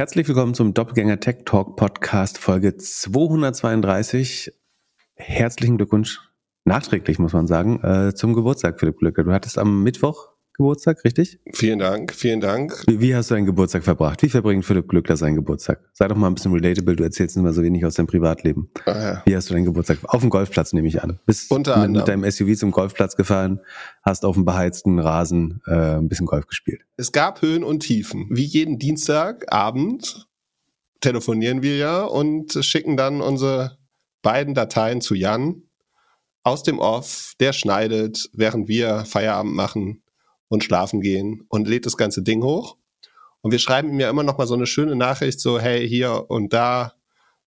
[0.00, 4.50] Herzlich willkommen zum Doppelgänger Tech Talk Podcast Folge 232.
[5.14, 6.22] Herzlichen Glückwunsch,
[6.64, 9.24] nachträglich muss man sagen, äh, zum Geburtstag, Philipp Glücke.
[9.24, 10.29] Du hattest am Mittwoch
[10.60, 11.38] Geburtstag, richtig?
[11.54, 12.84] Vielen Dank, vielen Dank.
[12.86, 14.22] Wie, wie, hast du deinen Geburtstag verbracht?
[14.22, 15.80] Wie verbringt Philipp Glückler seinen Geburtstag?
[15.94, 18.68] Sei doch mal ein bisschen relatable, du erzählst immer so wenig aus deinem Privatleben.
[18.84, 19.22] Ah, ja.
[19.24, 20.00] Wie hast du deinen Geburtstag?
[20.02, 21.18] Auf dem Golfplatz nehme ich an.
[21.24, 23.60] Bist Unter mit, mit deinem SUV zum Golfplatz gefahren,
[24.02, 26.82] hast auf dem beheizten Rasen äh, ein bisschen Golf gespielt.
[26.98, 28.26] Es gab Höhen und Tiefen.
[28.30, 30.28] Wie jeden Dienstagabend
[31.00, 33.78] telefonieren wir ja und schicken dann unsere
[34.20, 35.62] beiden Dateien zu Jan
[36.42, 37.32] aus dem Off.
[37.40, 40.02] Der schneidet, während wir Feierabend machen
[40.50, 42.76] und schlafen gehen und lädt das ganze Ding hoch.
[43.40, 46.26] Und wir schreiben ihm ja immer noch mal so eine schöne Nachricht, so hey, hier
[46.28, 46.92] und da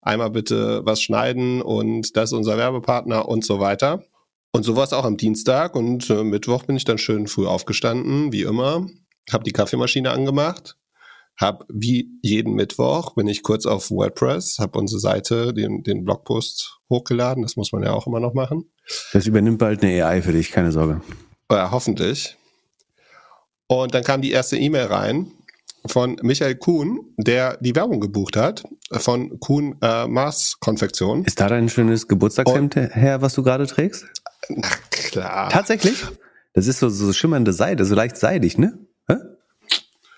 [0.02, 4.04] einmal bitte was schneiden und das ist unser Werbepartner und so weiter.
[4.52, 7.46] Und so war es auch am Dienstag und äh, Mittwoch bin ich dann schön früh
[7.46, 8.86] aufgestanden, wie immer,
[9.32, 10.76] habe die Kaffeemaschine angemacht,
[11.36, 16.80] habe wie jeden Mittwoch bin ich kurz auf WordPress, habe unsere Seite, den, den Blogpost
[16.88, 18.70] hochgeladen, das muss man ja auch immer noch machen.
[19.12, 21.00] Das übernimmt bald eine AI für dich, keine Sorge.
[21.50, 22.36] Ja, hoffentlich.
[23.70, 25.30] Und dann kam die erste E-Mail rein
[25.86, 31.24] von Michael Kuhn, der die Werbung gebucht hat von Kuhn äh, Mars Konfektion.
[31.24, 34.06] Ist da dein schönes Geburtstagshemd her, was du gerade trägst?
[34.48, 35.50] Na klar.
[35.50, 36.04] Tatsächlich?
[36.52, 38.76] Das ist so, so schimmernde Seide, so leicht seidig, ne?
[39.06, 39.14] Hä?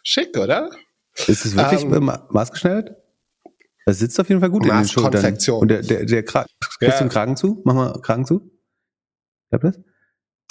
[0.02, 0.70] Schick, oder?
[1.26, 2.96] Ist es wirklich ähm, maßgeschneidert?
[3.84, 5.12] Das sitzt auf jeden Fall gut in den Schultern.
[5.12, 5.60] Konfektion.
[5.60, 6.46] Und der, der, der kriegst
[6.80, 6.88] ja.
[6.88, 7.60] du den Kragen zu?
[7.66, 8.50] Mach mal Kragen zu.
[9.50, 9.91] Klappt das?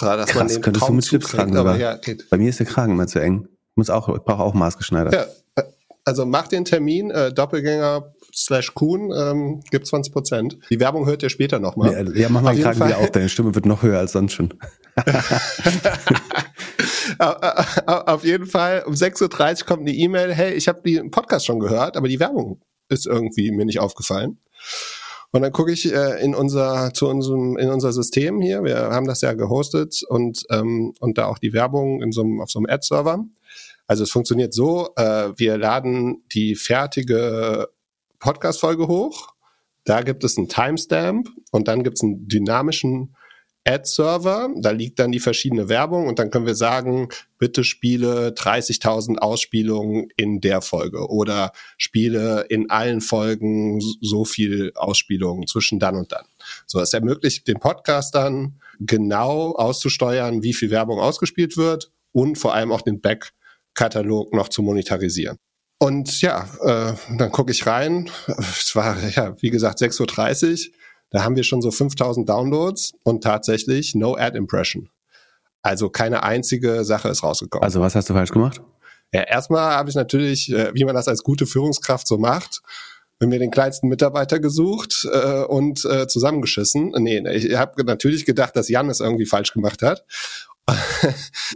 [0.02, 2.28] Dass Krass, man den könntest Traum du mit Schlips tragen aber ja, geht.
[2.30, 3.48] Bei mir ist der Kragen immer zu eng.
[3.74, 5.14] Muss auch, ich brauche auch maßgeschneidert.
[5.14, 5.62] Ja, äh,
[6.04, 10.58] also mach den Termin, äh, Doppelgänger slash Kuhn, ähm, gibt 20 Prozent.
[10.70, 11.92] Die Werbung hört ihr später nochmal.
[11.92, 12.88] Ja, ja, mach mal den Kragen Fall.
[12.88, 14.54] wieder auf, deine Stimme wird noch höher als sonst schon.
[17.86, 19.22] auf jeden Fall, um 6.30
[19.62, 23.06] Uhr kommt eine E-Mail, hey, ich habe den Podcast schon gehört, aber die Werbung ist
[23.06, 24.38] irgendwie mir nicht aufgefallen.
[25.32, 28.64] Und dann gucke ich äh, in unser zu unserem in unser System hier.
[28.64, 32.40] Wir haben das ja gehostet und ähm, und da auch die Werbung in so einem
[32.42, 33.24] auf so einem Ad-Server.
[33.86, 37.68] Also es funktioniert so: äh, Wir laden die fertige
[38.18, 39.28] Podcast-Folge hoch.
[39.84, 43.16] Da gibt es einen Timestamp und dann gibt es einen dynamischen
[43.64, 47.08] Ad-Server, da liegt dann die verschiedene Werbung und dann können wir sagen,
[47.38, 55.46] bitte spiele 30.000 Ausspielungen in der Folge oder spiele in allen Folgen so viel Ausspielungen
[55.46, 56.24] zwischen dann und dann.
[56.66, 62.72] So, es ermöglicht den Podcastern genau auszusteuern, wie viel Werbung ausgespielt wird und vor allem
[62.72, 65.38] auch den Back-Katalog noch zu monetarisieren.
[65.78, 68.08] Und ja, äh, dann gucke ich rein.
[68.38, 70.74] Es war, ja, wie gesagt, 6.30 Uhr.
[71.12, 74.88] Da haben wir schon so 5000 Downloads und tatsächlich no Ad Impression.
[75.62, 77.62] Also keine einzige Sache ist rausgekommen.
[77.62, 78.60] Also was hast du falsch gemacht?
[79.12, 82.62] Ja, erstmal habe ich natürlich, äh, wie man das als gute Führungskraft so macht,
[83.20, 86.92] mir den kleinsten Mitarbeiter gesucht äh, und äh, zusammengeschissen.
[86.98, 90.04] Nee, ich habe natürlich gedacht, dass Jan es irgendwie falsch gemacht hat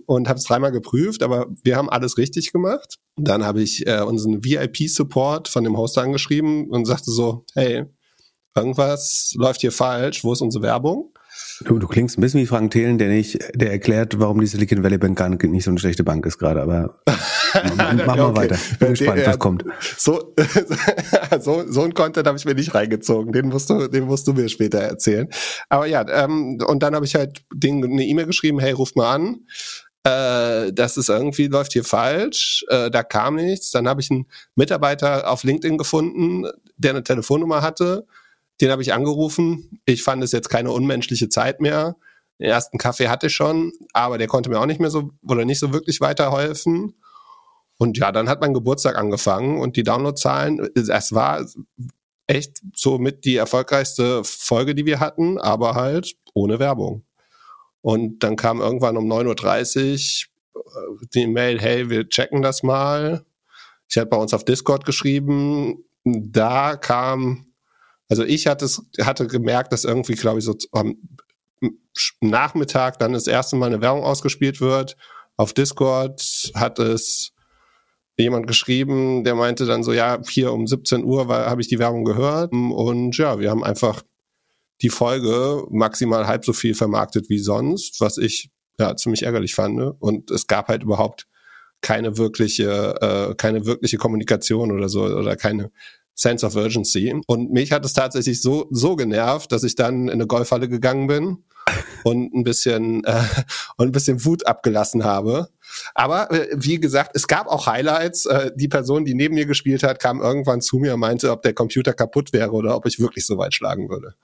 [0.06, 2.99] und habe es dreimal geprüft, aber wir haben alles richtig gemacht.
[3.16, 7.87] Dann habe ich äh, unseren VIP-Support von dem Hoster angeschrieben und sagte so, hey,
[8.56, 11.12] irgendwas läuft hier falsch, wo ist unsere Werbung?
[11.65, 14.83] Du, du klingst ein bisschen wie Frank Thelen, der nicht, der erklärt, warum die Silicon
[14.83, 16.99] Valley Bank gar nicht so eine schlechte Bank ist gerade, aber
[17.77, 18.37] mach mal okay.
[18.37, 18.59] weiter.
[18.78, 19.65] Bin gespannt, was kommt.
[19.97, 20.34] So,
[21.41, 23.33] so, so ein Content habe ich mir nicht reingezogen.
[23.33, 25.28] Den musst du, den musst du mir später erzählen.
[25.69, 29.15] Aber ja, ähm, und dann habe ich halt den, eine E-Mail geschrieben, hey, ruft mal
[29.15, 29.47] an.
[30.05, 33.71] Äh, das ist irgendwie, läuft hier falsch, äh, da kam nichts.
[33.71, 36.45] Dann habe ich einen Mitarbeiter auf LinkedIn gefunden,
[36.77, 38.06] der eine Telefonnummer hatte
[38.61, 39.81] den habe ich angerufen.
[39.84, 41.97] Ich fand es jetzt keine unmenschliche Zeit mehr.
[42.39, 45.44] Den ersten Kaffee hatte ich schon, aber der konnte mir auch nicht mehr so oder
[45.44, 46.95] nicht so wirklich weiterhelfen.
[47.78, 51.47] Und ja, dann hat mein Geburtstag angefangen und die Downloadzahlen, es war
[52.27, 57.05] echt so mit die erfolgreichste Folge, die wir hatten, aber halt ohne Werbung.
[57.83, 63.25] Und dann kam irgendwann um 9.30 Uhr äh, die Mail, hey, wir checken das mal.
[63.89, 67.46] Ich hatte bei uns auf Discord geschrieben, da kam
[68.08, 70.97] also ich hatte, es, hatte gemerkt, dass irgendwie, glaube ich, so am
[72.20, 74.97] Nachmittag dann das erste Mal eine Werbung ausgespielt wird.
[75.36, 77.32] Auf Discord hat es
[78.16, 82.04] jemand geschrieben, der meinte dann so, ja, hier um 17 Uhr habe ich die Werbung
[82.04, 82.53] gehört.
[82.53, 84.03] Und ja, wir haben einfach
[84.82, 89.76] die Folge maximal halb so viel vermarktet wie sonst, was ich ja ziemlich ärgerlich fand.
[89.76, 89.92] Ne?
[89.98, 91.26] Und es gab halt überhaupt
[91.80, 95.70] keine wirkliche, äh, keine wirkliche Kommunikation oder so oder keine
[96.16, 97.15] Sense of Urgency.
[97.27, 101.07] Und mich hat es tatsächlich so, so genervt, dass ich dann in eine Golfhalle gegangen
[101.07, 101.45] bin
[102.04, 103.22] und ein bisschen, äh,
[103.77, 105.48] und ein bisschen Wut abgelassen habe.
[105.95, 108.27] Aber äh, wie gesagt, es gab auch Highlights.
[108.27, 111.42] Äh, die Person, die neben mir gespielt hat, kam irgendwann zu mir und meinte, ob
[111.42, 114.15] der Computer kaputt wäre oder ob ich wirklich so weit schlagen würde.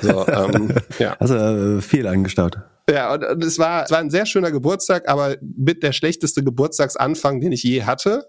[0.00, 1.16] So, ähm, ja.
[1.18, 2.58] Also äh, viel angestaut.
[2.88, 6.44] Ja, und, und es war, es war ein sehr schöner Geburtstag, aber mit der schlechteste
[6.44, 8.28] Geburtstagsanfang, den ich je hatte.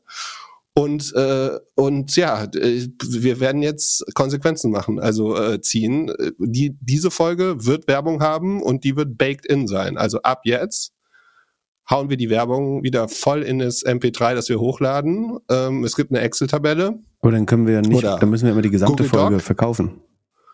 [0.76, 6.12] Und, äh, und ja, äh, wir werden jetzt Konsequenzen machen, also äh, ziehen.
[6.40, 9.98] Die, diese Folge wird Werbung haben und die wird baked in sein.
[9.98, 10.94] Also ab jetzt
[11.90, 15.38] hauen wir die Werbung wieder voll in das MP3, das wir hochladen.
[15.50, 17.00] Ähm, es gibt eine Excel-Tabelle.
[17.22, 19.42] Aber dann können wir ja nicht, dann müssen wir immer die gesamte Google Folge Doc.
[19.44, 20.02] verkaufen.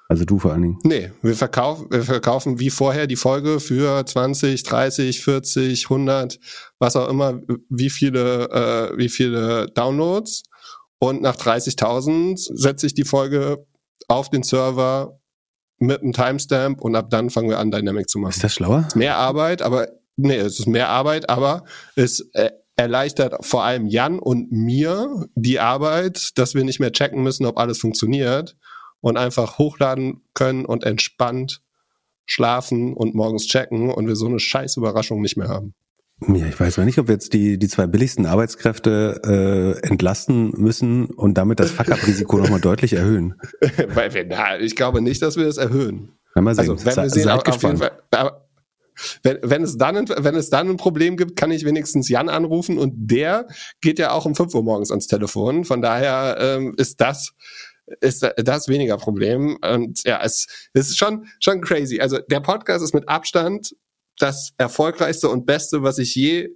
[0.10, 0.80] Also du vor allen Dingen.
[0.84, 6.40] Nee, wir verkaufen, wir verkaufen wie vorher die Folge für 20, 30, 40, 100,
[6.80, 7.40] was auch immer,
[7.70, 10.44] wie viele, äh, wie viele Downloads.
[10.98, 13.68] Und nach 30.000 setze ich die Folge
[14.08, 15.20] auf den Server
[15.78, 18.32] mit einem Timestamp und ab dann fangen wir an, Dynamic zu machen.
[18.32, 18.88] Ist das schlauer?
[18.96, 21.66] Mehr Arbeit, aber nee, es ist mehr Arbeit, aber
[21.96, 27.22] es äh, erleichtert vor allem Jan und mir die Arbeit, dass wir nicht mehr checken
[27.22, 28.58] müssen, ob alles funktioniert
[29.02, 31.62] und einfach hochladen können und entspannt
[32.26, 35.74] schlafen und morgens checken und wir so eine scheiß Überraschung nicht mehr haben.
[36.28, 39.22] Ja, ich weiß mal nicht, ob wir jetzt die, die zwei billigsten Arbeitskräfte
[39.82, 43.36] äh, entlasten müssen und damit das Fuck-Up-Risiko nochmal deutlich erhöhen.
[43.88, 46.12] Weil wir, na, ich glaube nicht, dass wir das erhöhen.
[46.36, 46.72] mal sehen.
[46.72, 47.92] Also, wenn wir sehen, auf, auf jeden Fall,
[49.24, 52.78] wenn, wenn, es dann, wenn es dann ein Problem gibt, kann ich wenigstens Jan anrufen
[52.78, 53.48] und der
[53.80, 55.64] geht ja auch um 5 Uhr morgens ans Telefon.
[55.64, 57.34] Von daher ähm, ist das
[58.02, 59.58] ist das weniger Problem.
[59.62, 62.00] Und ja, es, es ist schon, schon crazy.
[62.00, 63.76] Also der Podcast ist mit Abstand
[64.18, 66.50] das erfolgreichste und beste, was ich je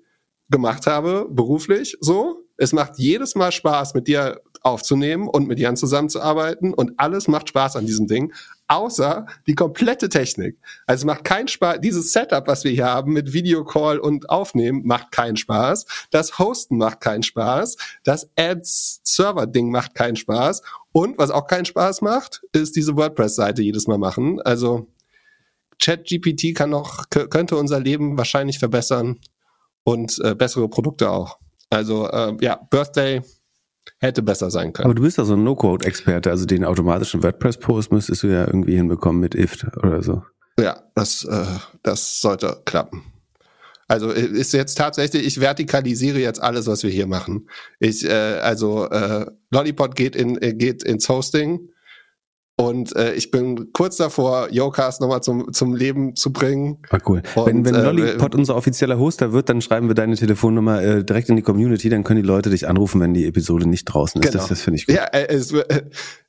[0.50, 2.40] gemacht habe, beruflich so.
[2.58, 7.50] Es macht jedes Mal Spaß, mit dir aufzunehmen und mit Jan zusammenzuarbeiten und alles macht
[7.50, 8.34] Spaß an diesem Ding,
[8.68, 10.58] außer die komplette Technik.
[10.88, 14.86] Also es macht keinen Spaß, dieses Setup, was wir hier haben mit Videocall und Aufnehmen,
[14.86, 15.86] macht keinen Spaß.
[16.12, 17.76] Das Hosten macht keinen Spaß.
[18.04, 20.62] Das Ads-Server-Ding macht keinen Spaß.
[20.94, 24.40] Und was auch keinen Spaß macht, ist diese WordPress-Seite jedes Mal machen.
[24.42, 24.88] Also
[25.82, 29.20] ChatGPT kann noch, könnte unser Leben wahrscheinlich verbessern
[29.84, 31.40] und äh, bessere Produkte auch.
[31.70, 33.22] Also äh, ja, Birthday
[33.98, 34.86] hätte besser sein können.
[34.86, 38.76] Aber du bist ja so ein No-Code-Experte, also den automatischen WordPress-Post müsstest du ja irgendwie
[38.76, 40.24] hinbekommen mit IFT oder so.
[40.60, 41.46] Ja, das, äh,
[41.82, 43.04] das sollte klappen.
[43.88, 47.50] Also äh, ist jetzt tatsächlich, ich vertikalisiere jetzt alles, was wir hier machen.
[47.80, 51.70] Ich, äh, also äh, Lollipop geht in äh, geht ins Hosting
[52.56, 56.78] und äh, ich bin kurz davor, Yocast nochmal zum, zum Leben zu bringen.
[56.92, 57.24] Ah, cool.
[57.34, 61.04] Und, wenn wenn äh, Lollipop unser offizieller Hoster wird, dann schreiben wir deine Telefonnummer äh,
[61.04, 64.22] direkt in die Community, dann können die Leute dich anrufen, wenn die Episode nicht draußen
[64.22, 64.32] ist.
[64.32, 64.42] Genau.
[64.44, 64.96] Das, das finde ich gut.
[64.96, 65.52] Ja, äh, es,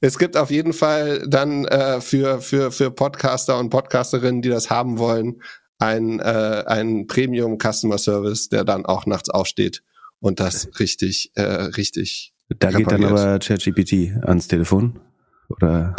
[0.00, 4.71] es gibt auf jeden Fall dann äh, für, für, für Podcaster und Podcasterinnen, die das
[4.71, 5.43] haben wollen,
[5.79, 9.82] ein, äh, ein Premium Customer Service, der dann auch nachts aufsteht
[10.21, 12.32] und das richtig, äh, richtig.
[12.49, 12.88] Da repariert.
[12.88, 15.00] geht dann aber ChatGPT ans Telefon.
[15.49, 15.94] Oder?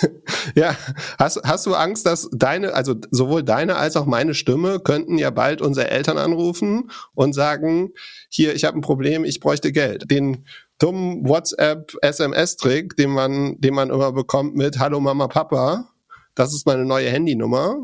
[0.54, 0.76] ja,
[1.18, 5.30] hast, hast du Angst, dass deine, also sowohl deine als auch meine Stimme könnten ja
[5.30, 7.90] bald unsere Eltern anrufen und sagen,
[8.28, 10.10] hier, ich habe ein Problem, ich bräuchte Geld.
[10.10, 10.44] Den
[10.78, 15.90] dummen WhatsApp-SMS-Trick, den man, den man immer bekommt mit Hallo Mama Papa,
[16.34, 17.76] das ist meine neue Handynummer,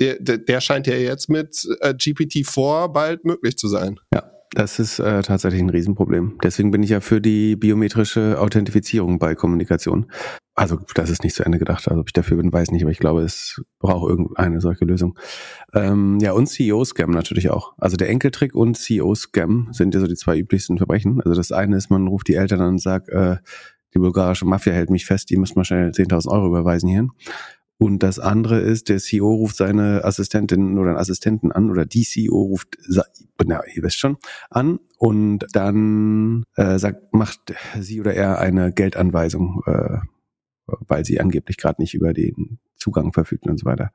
[0.00, 4.00] der, der, scheint ja jetzt mit äh, GPT-4 bald möglich zu sein.
[4.12, 4.30] Ja.
[4.52, 6.38] Das ist äh, tatsächlich ein Riesenproblem.
[6.42, 10.10] Deswegen bin ich ja für die biometrische Authentifizierung bei Kommunikation.
[10.56, 11.86] Also das ist nicht zu Ende gedacht.
[11.86, 15.16] Also ob ich dafür bin, weiß nicht, aber ich glaube, es braucht irgendeine solche Lösung.
[15.72, 17.74] Ähm, ja, und CEO-Scam natürlich auch.
[17.78, 21.20] Also der Enkeltrick und CEO-Scam sind ja so die zwei üblichsten Verbrechen.
[21.22, 23.36] Also das eine ist, man ruft die Eltern an und sagt, äh,
[23.94, 27.10] die bulgarische Mafia hält mich fest, die müssen mal schnell 10.000 Euro überweisen hierhin.
[27.82, 32.02] Und das andere ist, der CEO ruft seine Assistentin oder einen Assistenten an oder die
[32.02, 32.76] CEO ruft,
[33.42, 34.18] na, ihr wisst schon,
[34.50, 39.96] an und dann äh, sagt, macht sie oder er eine Geldanweisung, äh,
[40.86, 43.90] weil sie angeblich gerade nicht über den Zugang verfügt und so weiter.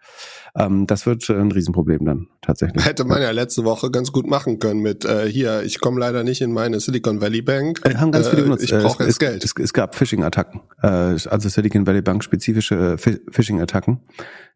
[0.55, 2.85] Ähm, das wird ein Riesenproblem dann tatsächlich.
[2.85, 6.23] Hätte man ja letzte Woche ganz gut machen können mit äh, hier, ich komme leider
[6.23, 7.81] nicht in meine Silicon Valley Bank.
[7.83, 8.63] Äh, haben ganz viele äh, benutzt.
[8.63, 9.43] Ich brauche jetzt es, Geld.
[9.43, 14.01] Es, es gab Phishing-Attacken, äh, also Silicon Valley Bank spezifische äh, Phishing-Attacken,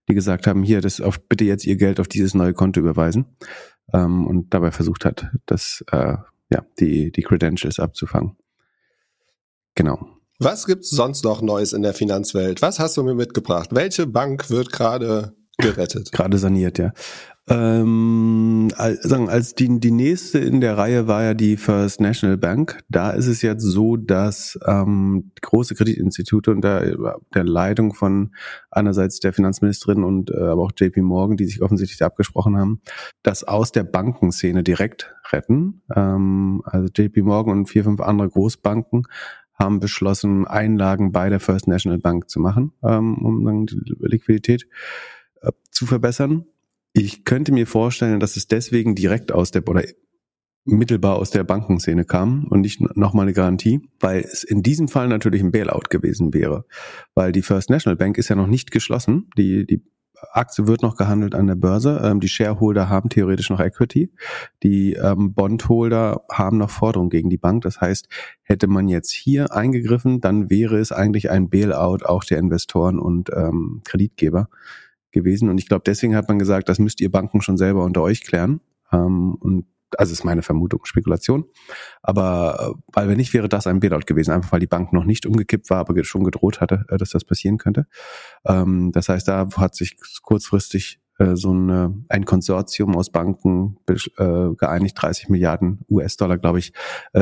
[0.08, 3.26] die gesagt haben, hier, das auf bitte jetzt ihr Geld auf dieses neue Konto überweisen
[3.94, 6.18] ähm, und dabei versucht hat, das äh,
[6.52, 8.38] ja die die Credentials abzufangen.
[9.76, 10.19] Genau.
[10.42, 12.62] Was gibt's sonst noch Neues in der Finanzwelt?
[12.62, 13.72] Was hast du mir mitgebracht?
[13.74, 16.14] Welche Bank wird gerade gerettet.
[16.14, 16.94] Gerade saniert, ja.
[17.50, 22.80] Ähm, sagen, als die, die nächste in der Reihe war ja die First National Bank.
[22.90, 28.36] Da ist es jetzt so, dass ähm, große Kreditinstitute unter der Leitung von
[28.70, 32.82] einerseits der Finanzministerin und äh, aber auch JP Morgan, die sich offensichtlich abgesprochen haben,
[33.24, 35.82] das aus der Bankenszene direkt retten.
[35.96, 39.08] Ähm, also JP Morgan und vier, fünf andere Großbanken
[39.60, 44.68] haben beschlossen, Einlagen bei der First National Bank zu machen, ähm, um dann die Liquidität
[45.42, 46.46] äh, zu verbessern.
[46.94, 49.84] Ich könnte mir vorstellen, dass es deswegen direkt aus der oder
[50.66, 55.08] mittelbar aus der Bankenszene kam und nicht nochmal eine Garantie, weil es in diesem Fall
[55.08, 56.66] natürlich ein Bailout gewesen wäre.
[57.16, 59.30] Weil die First National Bank ist ja noch nicht geschlossen.
[59.38, 59.84] Die, die
[60.32, 62.02] Aktie wird noch gehandelt an der Börse.
[62.04, 64.12] Ähm, die Shareholder haben theoretisch noch Equity.
[64.64, 67.64] Die ähm, Bondholder haben noch Forderungen gegen die Bank.
[67.64, 68.08] Das heißt,
[68.44, 73.30] hätte man jetzt hier eingegriffen, dann wäre es eigentlich ein Bailout auch der Investoren und
[73.36, 74.50] ähm, Kreditgeber
[75.12, 75.50] gewesen.
[75.50, 78.22] Und ich glaube, deswegen hat man gesagt, das müsst ihr Banken schon selber unter euch
[78.22, 78.62] klären.
[78.92, 79.66] Ähm, und
[79.98, 81.46] also ist meine Vermutung, Spekulation.
[82.02, 85.06] Aber äh, weil wenn nicht, wäre das ein Bailout gewesen, einfach weil die Bank noch
[85.06, 87.88] nicht umgekippt war, aber schon gedroht hatte, äh, dass das passieren könnte.
[88.46, 95.02] Ähm, das heißt, da hat sich kurzfristig äh, so eine, ein Konsortium aus Banken geeinigt,
[95.02, 96.74] 30 Milliarden US-Dollar, glaube ich,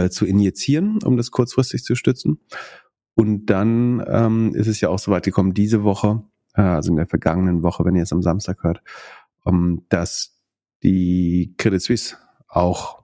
[0.09, 2.41] zu injizieren, um das kurzfristig zu stützen.
[3.15, 7.07] Und dann ähm, ist es ja auch so weit gekommen, diese Woche, also in der
[7.07, 8.81] vergangenen Woche, wenn ihr es am Samstag hört,
[9.47, 10.37] ähm, dass
[10.83, 12.17] die Credit Suisse
[12.47, 13.03] auch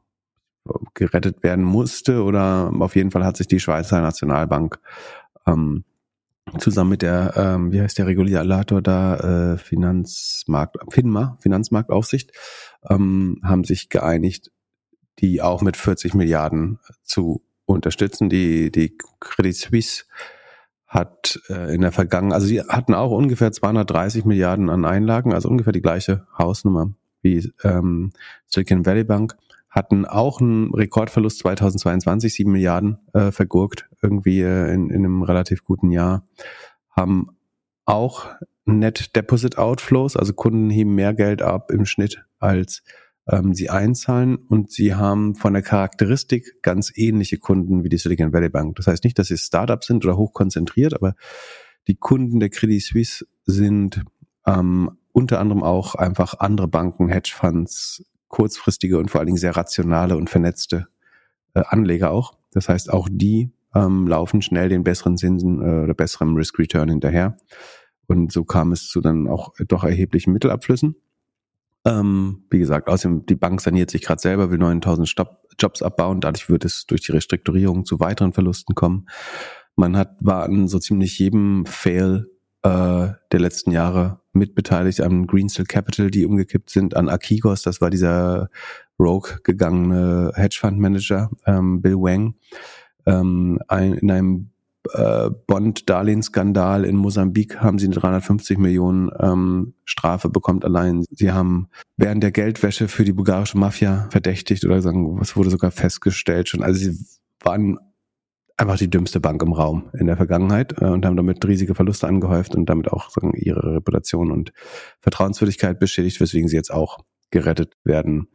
[0.94, 4.80] gerettet werden musste oder auf jeden Fall hat sich die Schweizer Nationalbank
[5.46, 5.84] ähm,
[6.60, 12.32] zusammen mit der, ähm, wie heißt der Regulator da, äh, Finanzmarkt, FINMA, Finanzmarktaufsicht,
[12.90, 14.52] ähm, haben sich geeinigt,
[15.20, 18.30] die auch mit 40 Milliarden zu unterstützen.
[18.30, 20.04] Die, die Credit Suisse
[20.88, 25.50] hat äh, in der Vergangenheit, also sie hatten auch ungefähr 230 Milliarden an Einlagen, also
[25.50, 28.12] ungefähr die gleiche Hausnummer wie ähm,
[28.46, 29.36] Silicon Valley Bank,
[29.70, 35.64] hatten auch einen Rekordverlust 2022, sieben Milliarden äh, vergurkt, irgendwie äh, in, in einem relativ
[35.64, 36.28] guten Jahr,
[36.92, 37.30] haben
[37.86, 38.28] auch
[38.66, 42.84] Net Deposit Outflows, also Kunden heben mehr Geld ab im Schnitt, als
[43.28, 48.32] ähm, sie einzahlen und sie haben von der Charakteristik ganz ähnliche Kunden wie die Silicon
[48.32, 48.76] Valley Bank.
[48.76, 51.16] Das heißt nicht, dass sie Startups sind oder hochkonzentriert, aber
[51.88, 54.04] die Kunden der Credit Suisse sind
[54.46, 60.18] ähm, unter anderem auch einfach andere Banken, Hedgefonds, kurzfristige und vor allen Dingen sehr rationale
[60.18, 60.88] und vernetzte
[61.54, 62.34] äh, Anleger auch.
[62.52, 66.90] Das heißt, auch die ähm, laufen schnell den besseren Zinsen äh, oder besseren Risk Return
[66.90, 67.38] hinterher.
[68.08, 70.96] Und so kam es zu dann auch doch erheblichen Mittelabflüssen.
[71.86, 76.22] Ähm, wie gesagt, außerdem die Bank saniert sich gerade selber, will 9000 Stop Jobs abbauen.
[76.22, 79.08] Dadurch wird es durch die Restrukturierung zu weiteren Verlusten kommen.
[79.76, 82.30] Man hat war an so ziemlich jedem Fail
[82.64, 87.90] äh, der letzten Jahre mitbeteiligt an Greensill Capital, die umgekippt sind, an Akigos, das war
[87.90, 88.50] dieser
[89.00, 92.36] Rogue gegangene Hedgefund Manager, ähm, Bill Wang,
[93.06, 94.50] ähm, ein, in einem
[94.92, 101.06] äh, Bond-Darlehensskandal in Mosambik haben sie eine 350 Millionen ähm, Strafe bekommen allein.
[101.10, 105.72] Sie haben während der Geldwäsche für die bulgarische Mafia verdächtigt oder sagen, was wurde sogar
[105.72, 106.64] festgestellt schon.
[106.64, 107.06] Also sie
[107.40, 107.78] waren
[108.58, 112.08] einfach die dümmste Bank im Raum in der Vergangenheit äh, und haben damit riesige Verluste
[112.08, 114.54] angehäuft und damit auch sagen, ihre Reputation und
[115.02, 117.00] Vertrauenswürdigkeit beschädigt, weswegen sie jetzt auch
[117.32, 118.28] gerettet werden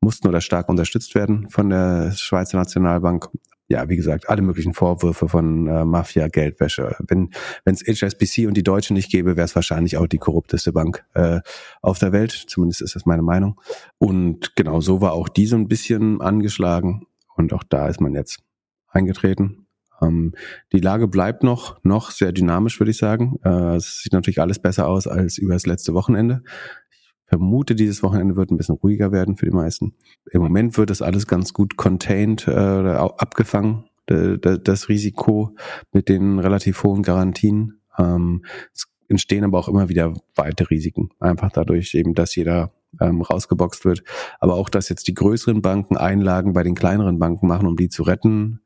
[0.00, 3.28] mussten oder stark unterstützt werden von der Schweizer Nationalbank.
[3.68, 6.96] Ja, wie gesagt, alle möglichen Vorwürfe von äh, Mafia, Geldwäsche.
[7.06, 7.30] Wenn
[7.64, 11.38] es HSBC und die Deutsche nicht gäbe, wäre es wahrscheinlich auch die korrupteste Bank äh,
[11.80, 12.32] auf der Welt.
[12.32, 13.60] Zumindest ist das meine Meinung.
[13.98, 17.06] Und genau so war auch die so ein bisschen angeschlagen.
[17.36, 18.42] Und auch da ist man jetzt
[18.90, 19.66] eingetreten.
[20.02, 20.32] Ähm,
[20.72, 23.38] die Lage bleibt noch, noch sehr dynamisch, würde ich sagen.
[23.44, 26.42] Äh, es sieht natürlich alles besser aus als über das letzte Wochenende.
[26.90, 29.94] Ich vermute, dieses Wochenende wird ein bisschen ruhiger werden für die meisten.
[30.30, 35.54] Im Moment wird das alles ganz gut contained, äh, abgefangen, das Risiko
[35.92, 37.80] mit den relativ hohen Garantien.
[37.96, 38.44] Ähm,
[38.74, 41.10] es entstehen aber auch immer wieder weitere Risiken.
[41.20, 44.02] Einfach dadurch eben, dass jeder ähm, rausgeboxt wird.
[44.40, 47.88] Aber auch, dass jetzt die größeren Banken Einlagen bei den kleineren Banken machen, um die
[47.88, 48.60] zu retten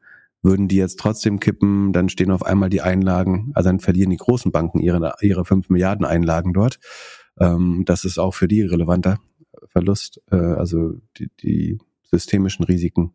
[0.44, 4.18] würden die jetzt trotzdem kippen, dann stehen auf einmal die Einlagen, also dann verlieren die
[4.18, 6.78] großen Banken ihre, ihre 5 Milliarden Einlagen dort.
[7.40, 9.18] Ähm, das ist auch für die relevanter
[9.68, 10.20] Verlust.
[10.30, 13.14] Äh, also die, die systemischen Risiken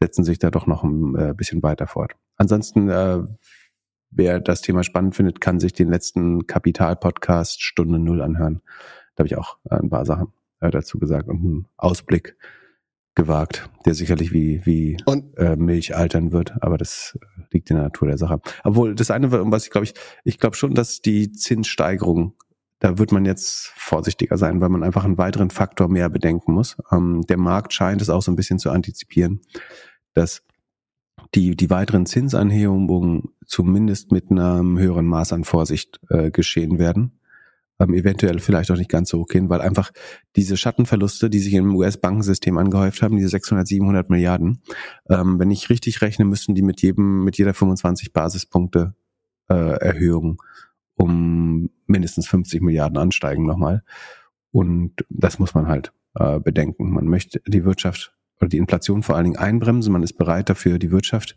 [0.00, 2.14] setzen sich da doch noch ein äh, bisschen weiter fort.
[2.36, 3.22] Ansonsten, äh,
[4.10, 8.60] wer das Thema spannend findet, kann sich den letzten Kapital-Podcast Stunde Null anhören.
[9.14, 12.36] Da habe ich auch ein paar Sachen äh, dazu gesagt und einen Ausblick
[13.16, 17.18] gewagt, der sicherlich wie, wie und, äh, Milch altern wird, aber das
[17.50, 18.40] liegt in der Natur der Sache.
[18.62, 22.34] Obwohl das eine, was ich glaube ich, ich glaube schon, dass die Zinssteigerung
[22.78, 26.76] da wird man jetzt vorsichtiger sein, weil man einfach einen weiteren Faktor mehr bedenken muss.
[26.92, 29.40] Ähm, der Markt scheint es auch so ein bisschen zu antizipieren,
[30.12, 30.42] dass
[31.34, 37.18] die, die weiteren Zinsanhebungen zumindest mit einem höheren Maß an Vorsicht äh, geschehen werden.
[37.78, 39.90] Ähm, eventuell vielleicht auch nicht ganz so hochgehen, weil einfach
[40.34, 44.62] diese Schattenverluste, die sich im US-Bankensystem angehäuft haben, diese 600, 700 Milliarden,
[45.10, 48.94] ähm, wenn ich richtig rechne, müssten die mit jedem, mit jeder 25 Basispunkte
[49.48, 50.42] äh, Erhöhung
[50.96, 53.82] um mindestens 50 Milliarden ansteigen nochmal.
[54.50, 56.90] Und das muss man halt äh, bedenken.
[56.90, 59.92] Man möchte die Wirtschaft oder die Inflation vor allen Dingen einbremsen.
[59.92, 61.36] Man ist bereit dafür, die Wirtschaft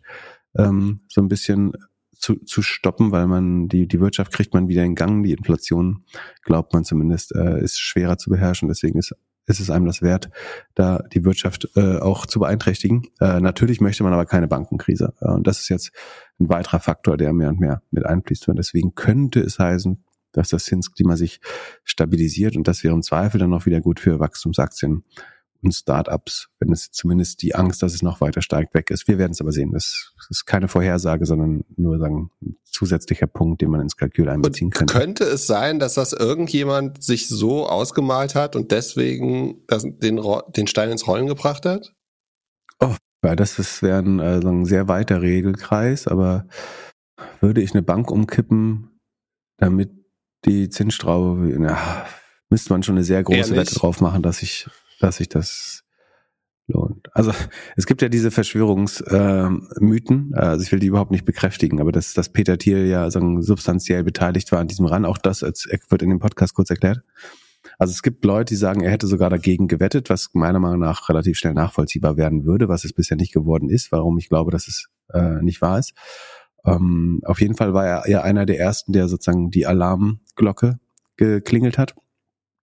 [0.56, 1.72] ähm, so ein bisschen
[2.20, 5.24] zu, zu stoppen, weil man die, die Wirtschaft kriegt man wieder in Gang.
[5.24, 6.04] Die Inflation,
[6.42, 8.68] glaubt man zumindest, äh, ist schwerer zu beherrschen.
[8.68, 9.14] Deswegen ist,
[9.46, 10.30] ist es einem das wert,
[10.74, 13.08] da die Wirtschaft äh, auch zu beeinträchtigen.
[13.20, 15.14] Äh, natürlich möchte man aber keine Bankenkrise.
[15.20, 15.92] Äh, und das ist jetzt
[16.38, 18.48] ein weiterer Faktor, der mehr und mehr mit einfließt.
[18.48, 21.40] Und deswegen könnte es heißen, dass das Zinsklima sich
[21.84, 25.04] stabilisiert und das wäre im Zweifel dann auch wieder gut für Wachstumsaktien
[25.62, 29.08] und Startups, wenn es zumindest die Angst, dass es noch weiter steigt, weg ist.
[29.08, 29.72] Wir werden es aber sehen.
[29.72, 34.70] Das ist keine Vorhersage, sondern nur sagen, ein zusätzlicher Punkt, den man ins Kalkül einbeziehen
[34.70, 34.86] kann.
[34.86, 40.20] Könnte es sein, dass das irgendjemand sich so ausgemalt hat und deswegen den,
[40.56, 41.92] den Stein ins Rollen gebracht hat?
[42.80, 46.46] Oh, ja, das wäre ein, also ein sehr weiter Regelkreis, aber
[47.40, 48.98] würde ich eine Bank umkippen,
[49.58, 49.90] damit
[50.46, 52.06] die Zinsstraube, na,
[52.48, 54.66] müsste man schon eine sehr große Wette drauf machen, dass ich
[55.00, 55.82] dass sich das
[56.68, 57.08] lohnt.
[57.12, 57.32] Also
[57.76, 62.14] es gibt ja diese Verschwörungsmythen, äh, also ich will die überhaupt nicht bekräftigen, aber dass,
[62.14, 66.10] dass Peter Thiel ja so substanziell beteiligt war an diesem Run, auch das wird in
[66.10, 67.00] dem Podcast kurz erklärt.
[67.78, 71.08] Also es gibt Leute, die sagen, er hätte sogar dagegen gewettet, was meiner Meinung nach
[71.08, 74.66] relativ schnell nachvollziehbar werden würde, was es bisher nicht geworden ist, warum ich glaube, dass
[74.66, 75.92] es äh, nicht wahr ist.
[76.64, 80.78] Ähm, auf jeden Fall war er ja einer der ersten, der sozusagen die Alarmglocke
[81.16, 81.94] geklingelt hat.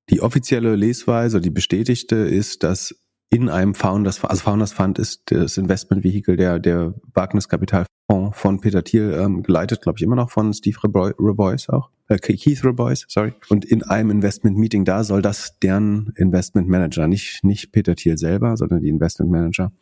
[0.09, 2.95] Die offizielle Lesweise, die bestätigte, ist, dass
[3.29, 9.13] in einem Founders, also Founders Fund ist das Investmentvehikel der, der Wagniskapitalfonds von Peter Thiel
[9.19, 13.33] ähm, geleitet, glaube ich immer noch von Steve Rebois auch, äh, Keith Rebois, sorry.
[13.49, 18.17] Und in einem Investment Meeting da soll das deren Investment Manager, nicht, nicht Peter Thiel
[18.17, 19.73] selber, sondern die Investment Manager,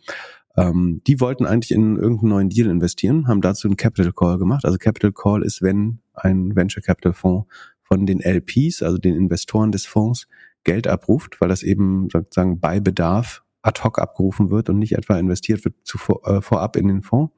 [0.58, 4.65] ähm, die wollten eigentlich in irgendeinen neuen Deal investieren, haben dazu einen Capital Call gemacht.
[4.65, 7.48] Also Capital Call ist, wenn ein Venture Capital Fonds
[7.95, 10.27] von den LPs, also den Investoren des Fonds,
[10.65, 15.17] Geld abruft, weil das eben sozusagen bei Bedarf ad hoc abgerufen wird und nicht etwa
[15.17, 17.34] investiert wird zuvor, äh, vorab in den Fonds,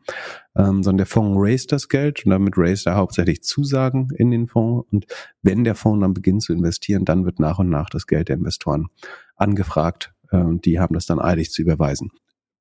[0.56, 4.48] ähm, sondern der Fonds raised das Geld und damit raised er hauptsächlich Zusagen in den
[4.48, 5.06] Fonds und
[5.42, 8.38] wenn der Fonds dann beginnt zu investieren, dann wird nach und nach das Geld der
[8.38, 8.88] Investoren
[9.36, 12.10] angefragt äh, und die haben das dann eilig zu überweisen.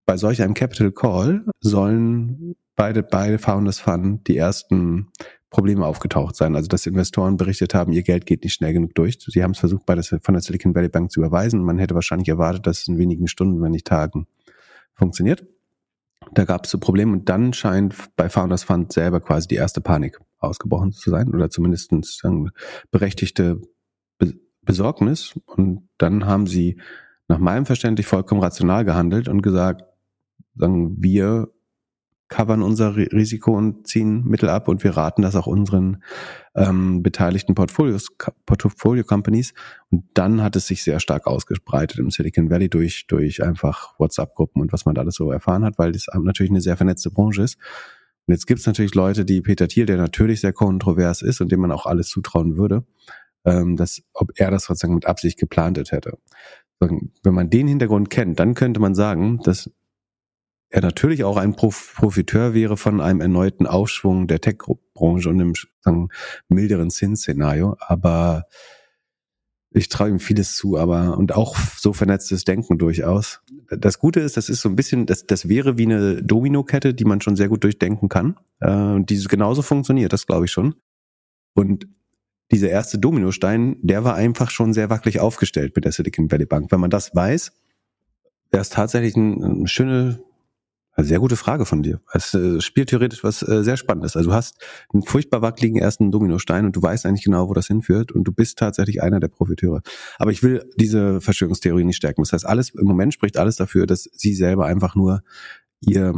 [0.04, 5.08] Bei solch einem Capital Call sollen beide, beide Founders Fund die ersten
[5.50, 6.56] Probleme aufgetaucht sein.
[6.56, 9.18] Also dass Investoren berichtet haben, ihr Geld geht nicht schnell genug durch.
[9.20, 11.62] Sie haben es versucht, bei der, von der Silicon Valley Bank zu überweisen.
[11.62, 14.26] Man hätte wahrscheinlich erwartet, dass es in wenigen Stunden, wenn nicht Tagen,
[14.94, 15.46] funktioniert.
[16.32, 19.80] Da gab es so Probleme und dann scheint bei Founders Fund selber quasi die erste
[19.80, 22.50] Panik ausgebrochen zu sein oder zumindest sagen,
[22.90, 23.60] berechtigte
[24.62, 25.38] Besorgnis.
[25.46, 26.80] Und dann haben sie
[27.28, 29.84] nach meinem Verständnis vollkommen rational gehandelt und gesagt,
[30.56, 31.48] sagen wir
[32.28, 36.02] covern unser Risiko und ziehen Mittel ab und wir raten das auch unseren
[36.54, 38.08] ähm, beteiligten Portfolios,
[38.46, 39.54] Portfolio Companies.
[39.90, 44.60] Und dann hat es sich sehr stark ausgebreitet im Silicon Valley durch, durch einfach WhatsApp-Gruppen
[44.60, 47.42] und was man da alles so erfahren hat, weil das natürlich eine sehr vernetzte Branche
[47.42, 47.58] ist.
[48.26, 51.52] Und jetzt gibt es natürlich Leute, die Peter Thiel, der natürlich sehr kontrovers ist und
[51.52, 52.84] dem man auch alles zutrauen würde,
[53.44, 56.18] ähm, dass ob er das sozusagen mit Absicht geplantet hätte.
[56.80, 59.70] Wenn man den Hintergrund kennt, dann könnte man sagen, dass
[60.68, 66.08] er natürlich auch ein Profiteur wäre von einem erneuten Aufschwung der Tech-Branche und einem
[66.48, 67.76] milderen Zinsszenario.
[67.78, 68.46] Aber
[69.70, 73.42] ich traue ihm vieles zu, aber und auch so vernetztes Denken durchaus.
[73.68, 77.04] Das Gute ist, das ist so ein bisschen, das, das wäre wie eine Domino-Kette, die
[77.04, 78.36] man schon sehr gut durchdenken kann.
[78.60, 80.74] Äh, und die genauso funktioniert, das glaube ich schon.
[81.54, 81.86] Und
[82.50, 86.70] dieser erste Dominostein, der war einfach schon sehr wackelig aufgestellt mit der Silicon Valley Bank.
[86.70, 87.52] Wenn man das weiß,
[88.50, 90.20] wäre es tatsächlich eine schöne
[91.04, 92.00] sehr gute Frage von dir.
[92.12, 94.16] Es äh, spielt theoretisch was äh, sehr Spannendes.
[94.16, 94.58] Also du hast
[94.92, 98.32] einen furchtbar wackeligen ersten Dominostein und du weißt eigentlich genau, wo das hinführt und du
[98.32, 99.82] bist tatsächlich einer der Profiteure.
[100.18, 102.22] Aber ich will diese Verschwörungstheorie nicht stärken.
[102.22, 105.22] Das heißt, alles im Moment spricht alles dafür, dass sie selber einfach nur
[105.80, 106.14] ihr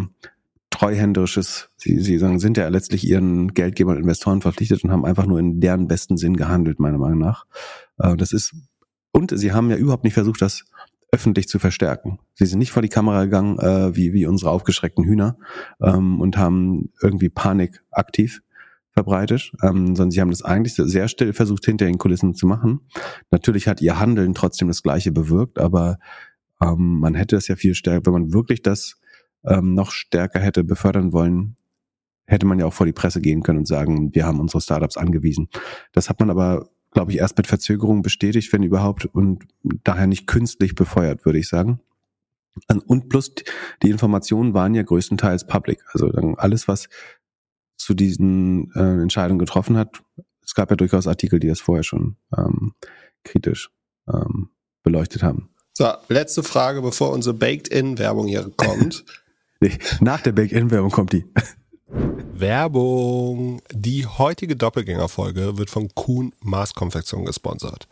[0.70, 5.26] treuhänderisches, sie, sie sagen, sind ja letztlich ihren Geldgebern und Investoren verpflichtet und haben einfach
[5.26, 7.46] nur in deren besten Sinn gehandelt, meiner Meinung nach.
[7.98, 8.54] Äh, das ist
[9.10, 10.64] und sie haben ja überhaupt nicht versucht, das
[11.10, 12.18] öffentlich zu verstärken.
[12.34, 15.38] Sie sind nicht vor die Kamera gegangen, äh, wie, wie unsere aufgeschreckten Hühner,
[15.82, 18.42] ähm, und haben irgendwie Panik aktiv
[18.92, 22.80] verbreitet, ähm, sondern sie haben das eigentlich sehr still versucht, hinter den Kulissen zu machen.
[23.30, 25.98] Natürlich hat ihr Handeln trotzdem das Gleiche bewirkt, aber
[26.60, 29.00] ähm, man hätte es ja viel stärker, wenn man wirklich das
[29.44, 31.56] ähm, noch stärker hätte befördern wollen,
[32.26, 34.96] hätte man ja auch vor die Presse gehen können und sagen, wir haben unsere Startups
[34.96, 35.48] angewiesen.
[35.92, 40.26] Das hat man aber, glaube ich, erst mit Verzögerung bestätigt, wenn überhaupt, und daher nicht
[40.26, 41.80] künstlich befeuert, würde ich sagen.
[42.86, 43.32] Und plus
[43.82, 45.80] die Informationen waren ja größtenteils public.
[45.92, 46.88] Also dann alles, was
[47.76, 50.02] zu diesen äh, Entscheidungen getroffen hat,
[50.44, 52.72] es gab ja durchaus Artikel, die das vorher schon ähm,
[53.22, 53.70] kritisch
[54.12, 54.50] ähm,
[54.82, 55.50] beleuchtet haben.
[55.74, 59.04] So, letzte Frage, bevor unsere Baked-In-Werbung hier kommt.
[59.60, 61.24] nee, nach der Baked-In-Werbung kommt die.
[61.88, 63.60] Werbung.
[63.72, 67.88] Die heutige Doppelgängerfolge wird von Kuhn Maßkonfektion gesponsert.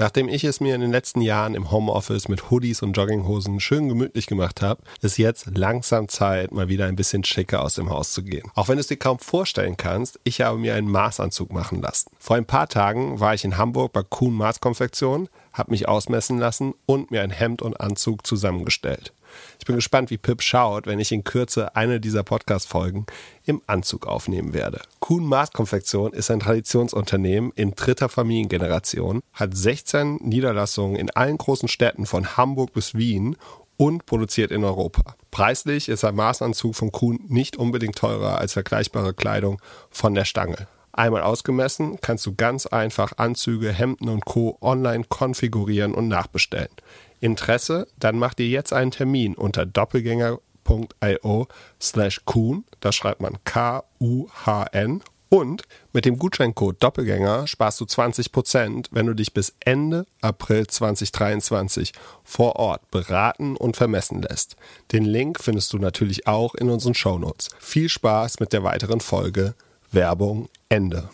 [0.00, 3.88] Nachdem ich es mir in den letzten Jahren im Homeoffice mit Hoodies und Jogginghosen schön
[3.88, 8.12] gemütlich gemacht habe, ist jetzt langsam Zeit, mal wieder ein bisschen schicker aus dem Haus
[8.12, 8.48] zu gehen.
[8.54, 12.12] Auch wenn du es dir kaum vorstellen kannst, ich habe mir einen Maßanzug machen lassen.
[12.20, 16.74] Vor ein paar Tagen war ich in Hamburg bei Kuhn Maßkonfektion, habe mich ausmessen lassen
[16.86, 19.12] und mir ein Hemd und Anzug zusammengestellt.
[19.58, 23.06] Ich bin gespannt, wie Pip schaut, wenn ich in Kürze eine dieser Podcast-Folgen
[23.44, 24.80] im Anzug aufnehmen werde.
[25.00, 32.06] Kuhn Maßkonfektion ist ein Traditionsunternehmen in dritter Familiengeneration, hat 16 Niederlassungen in allen großen Städten
[32.06, 33.36] von Hamburg bis Wien
[33.76, 35.14] und produziert in Europa.
[35.30, 40.66] Preislich ist ein Maßanzug von Kuhn nicht unbedingt teurer als vergleichbare Kleidung von der Stange.
[40.92, 44.58] Einmal ausgemessen kannst du ganz einfach Anzüge, Hemden und Co.
[44.60, 46.72] online konfigurieren und nachbestellen.
[47.20, 47.88] Interesse?
[47.98, 51.48] Dann mach dir jetzt einen Termin unter doppelgänger.io
[51.80, 52.64] slash Kuhn.
[52.80, 55.02] Da schreibt man K-U-H-N.
[55.30, 61.92] Und mit dem Gutscheincode Doppelgänger sparst du 20%, wenn du dich bis Ende April 2023
[62.24, 64.56] vor Ort beraten und vermessen lässt.
[64.92, 67.50] Den Link findest du natürlich auch in unseren Shownotes.
[67.58, 69.54] Viel Spaß mit der weiteren Folge.
[69.90, 71.10] Werbung Ende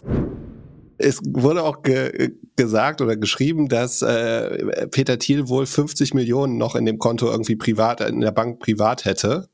[1.05, 6.77] es wurde auch ge gesagt oder geschrieben, dass äh, Peter Thiel wohl 50 Millionen noch
[6.77, 9.49] in dem Konto irgendwie privat, in der Bank privat hätte.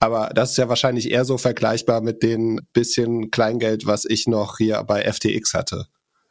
[0.00, 4.58] Aber das ist ja wahrscheinlich eher so vergleichbar mit dem bisschen Kleingeld, was ich noch
[4.58, 5.86] hier bei FTX hatte.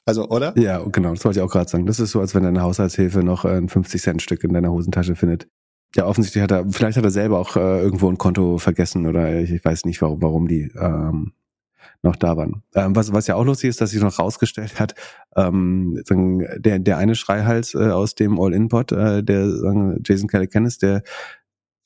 [0.05, 0.53] Also, oder?
[0.57, 1.85] Ja, genau, das wollte ich auch gerade sagen.
[1.85, 5.47] Das ist so, als wenn deine Haushaltshilfe noch ein 50-Cent-Stück in deiner Hosentasche findet.
[5.95, 9.39] Ja, offensichtlich hat er, vielleicht hat er selber auch äh, irgendwo ein Konto vergessen oder
[9.39, 11.33] ich, ich weiß nicht, warum, warum die ähm,
[12.01, 12.63] noch da waren.
[12.75, 14.95] Ähm, was, was ja auch lustig ist, dass sich noch rausgestellt hat,
[15.35, 21.03] ähm, der, der eine Schreihals äh, aus dem All-In-Pod, äh, der sagen, Jason Calacanis, der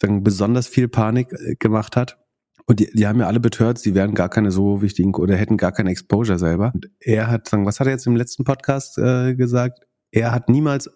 [0.02, 2.18] sagen, besonders viel Panik äh, gemacht hat.
[2.66, 5.56] Und die, die haben ja alle betört, sie wären gar keine so wichtigen oder hätten
[5.56, 6.72] gar keine Exposure selber.
[6.74, 9.80] Und er hat, sagen, was hat er jetzt im letzten Podcast äh, gesagt?
[10.12, 10.90] Er hat niemals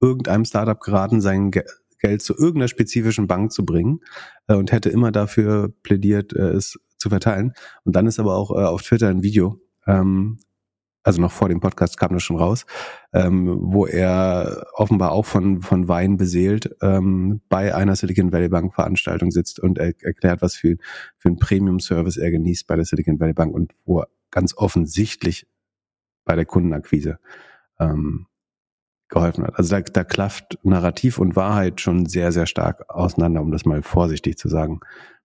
[0.00, 4.00] irgendeinem Startup geraten, sein Geld zu irgendeiner spezifischen Bank zu bringen
[4.46, 7.52] äh, und hätte immer dafür plädiert, äh, es zu verteilen.
[7.84, 10.38] Und dann ist aber auch äh, auf Twitter ein Video, ähm,
[11.02, 12.64] also noch vor dem Podcast kam das schon raus,
[13.12, 18.74] ähm, wo er offenbar auch von, von Wein beseelt ähm, bei einer Silicon Valley Bank
[18.74, 20.76] Veranstaltung sitzt und er erklärt, was für,
[21.18, 25.46] für ein Premium-Service er genießt bei der Silicon Valley Bank und wo er ganz offensichtlich
[26.24, 27.18] bei der Kundenakquise
[27.78, 28.26] ähm,
[29.10, 29.58] geholfen hat.
[29.58, 33.82] Also da, da klafft Narrativ und Wahrheit schon sehr, sehr stark auseinander, um das mal
[33.82, 34.80] vorsichtig zu sagen,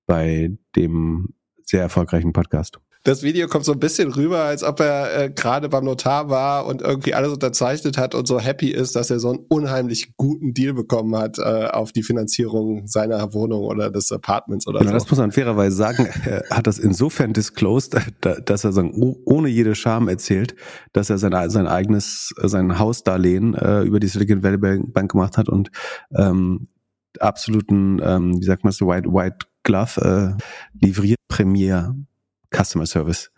[0.06, 1.36] bei dem
[1.70, 2.80] sehr erfolgreichen Podcast.
[3.04, 6.66] Das Video kommt so ein bisschen rüber, als ob er äh, gerade beim Notar war
[6.66, 10.54] und irgendwie alles unterzeichnet hat und so happy ist, dass er so einen unheimlich guten
[10.54, 14.98] Deal bekommen hat äh, auf die Finanzierung seiner Wohnung oder des Apartments oder genau, so.
[14.98, 16.10] Das muss man fairerweise sagen.
[16.26, 18.92] Er hat das insofern disclosed, dass er sagen,
[19.26, 20.56] ohne jede Scham erzählt,
[20.92, 25.48] dass er sein, sein eigenes, sein Hausdarlehen äh, über die Silicon Valley Bank gemacht hat
[25.48, 25.72] und
[26.14, 26.68] ähm,
[27.20, 30.44] absoluten, ähm, wie sagt man so, White, White Glove äh,
[30.86, 31.96] livriert Premier
[32.52, 33.32] Customer Service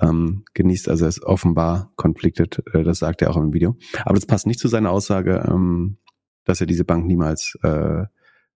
[0.00, 0.88] ähm, genießt.
[0.88, 3.76] Also er ist offenbar conflicted, äh, das sagt er auch im Video.
[4.04, 5.98] Aber das passt nicht zu seiner Aussage, ähm,
[6.44, 8.02] dass er diese Bank niemals äh,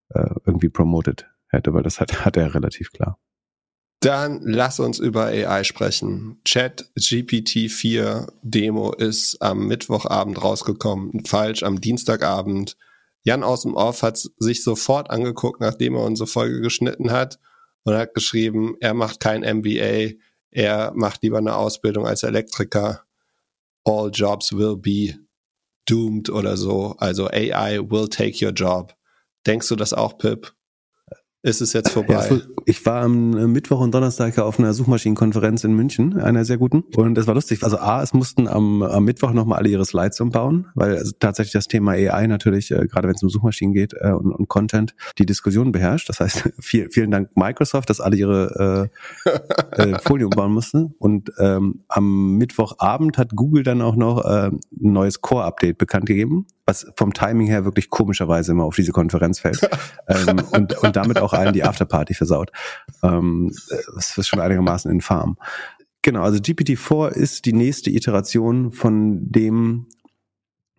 [0.09, 3.19] äh, irgendwie promoted hätte, weil das hat, hat er relativ klar.
[3.99, 6.41] Dann lass uns über AI sprechen.
[6.43, 12.75] Chat GPT 4 Demo ist am Mittwochabend rausgekommen, falsch am Dienstagabend.
[13.23, 17.39] Jan aus dem Off hat sich sofort angeguckt, nachdem er unsere Folge geschnitten hat
[17.83, 20.13] und hat geschrieben, er macht kein MBA,
[20.51, 23.05] er macht lieber eine Ausbildung als Elektriker.
[23.85, 25.15] All jobs will be
[25.85, 26.95] doomed oder so.
[26.99, 28.95] Also AI will take your job.
[29.45, 30.53] Denkst du das auch, Pip?
[31.43, 32.27] Ist es jetzt vorbei.
[32.29, 36.57] Ja, ich war am äh, Mittwoch und Donnerstag auf einer Suchmaschinenkonferenz in München, einer sehr
[36.57, 36.85] guten.
[36.95, 37.63] Und es war lustig.
[37.63, 41.51] Also A, es mussten am, am Mittwoch nochmal alle ihre Slides umbauen, weil also tatsächlich
[41.51, 44.95] das Thema AI natürlich, äh, gerade wenn es um Suchmaschinen geht äh, und, und Content,
[45.17, 46.07] die Diskussion beherrscht.
[46.07, 48.89] Das heißt, viel, vielen Dank Microsoft, dass alle ihre
[49.75, 50.95] äh, äh, Folien umbauen mussten.
[50.97, 56.47] Und ähm, am Mittwochabend hat Google dann auch noch äh, ein neues Core-Update bekannt gegeben
[56.65, 59.69] was vom Timing her wirklich komischerweise immer auf diese Konferenz fällt
[60.07, 62.51] ähm, und, und damit auch allen die Afterparty versaut.
[63.01, 63.51] Ähm,
[63.95, 65.37] das ist schon einigermaßen infam.
[66.01, 69.87] Genau, also GPT-4 ist die nächste Iteration von dem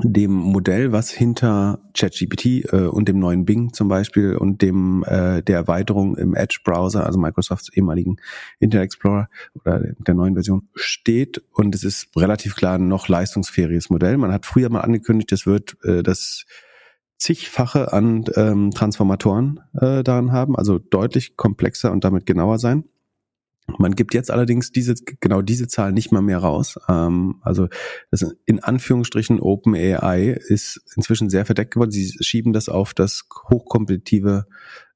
[0.03, 5.43] dem Modell, was hinter ChatGPT äh, und dem neuen Bing zum Beispiel und dem äh,
[5.43, 8.17] der Erweiterung im Edge-Browser, also Microsofts ehemaligen
[8.59, 11.43] Internet Explorer oder der neuen Version steht.
[11.53, 14.17] Und es ist relativ klar ein noch leistungsfähiges Modell.
[14.17, 16.45] Man hat früher mal angekündigt, es wird äh, das
[17.17, 22.85] zigfache an ähm, Transformatoren äh, daran haben, also deutlich komplexer und damit genauer sein.
[23.67, 26.79] Man gibt jetzt allerdings diese, genau diese Zahl nicht mal mehr raus.
[26.89, 27.69] Ähm, also
[28.11, 31.91] das in Anführungsstrichen OpenAI ist inzwischen sehr verdeckt geworden.
[31.91, 34.47] Sie schieben das auf das hochkompetitive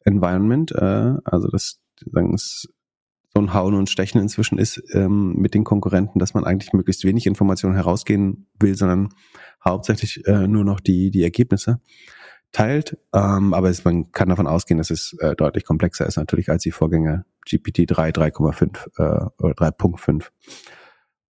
[0.05, 0.71] Environment.
[0.73, 1.81] Äh, also das
[2.13, 2.69] sagen es
[3.35, 7.05] so ein Hauen und Stechen inzwischen ist ähm, mit den Konkurrenten, dass man eigentlich möglichst
[7.05, 9.11] wenig Informationen herausgehen will, sondern
[9.65, 11.81] hauptsächlich äh, nur noch die, die Ergebnisse
[12.53, 12.99] teilt.
[13.13, 16.63] Ähm, aber es, man kann davon ausgehen, dass es äh, deutlich komplexer ist natürlich als
[16.63, 20.27] die Vorgänger GPT-3, 3,5 äh, oder 3.5.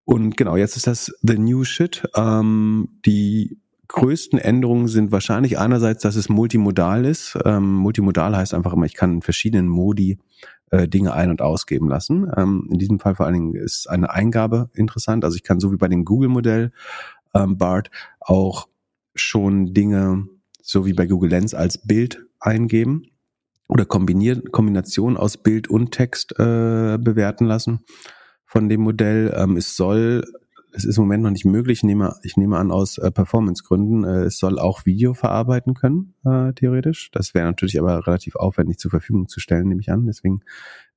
[0.04, 2.08] Und genau, jetzt ist das The New Shit.
[2.16, 7.38] Ähm, die größten Änderungen sind wahrscheinlich einerseits, dass es multimodal ist.
[7.44, 10.18] Ähm, multimodal heißt einfach immer, ich kann in verschiedenen Modi
[10.70, 12.30] äh, Dinge ein- und ausgeben lassen.
[12.36, 15.24] Ähm, in diesem Fall vor allen Dingen ist eine Eingabe interessant.
[15.24, 16.72] Also ich kann so wie bei dem Google-Modell
[17.34, 18.68] ähm, BART auch
[19.14, 20.28] schon Dinge
[20.68, 23.06] so wie bei Google Lens als Bild eingeben
[23.68, 27.80] oder kombiniert, Kombination aus Bild und Text äh, bewerten lassen
[28.44, 29.34] von dem Modell.
[29.34, 30.24] Ähm, es soll,
[30.72, 34.04] es ist im Moment noch nicht möglich, ich nehme, ich nehme an aus äh, Performancegründen,
[34.04, 37.10] äh, es soll auch Video verarbeiten können, äh, theoretisch.
[37.12, 40.04] Das wäre natürlich aber relativ aufwendig zur Verfügung zu stellen, nehme ich an.
[40.04, 40.42] Deswegen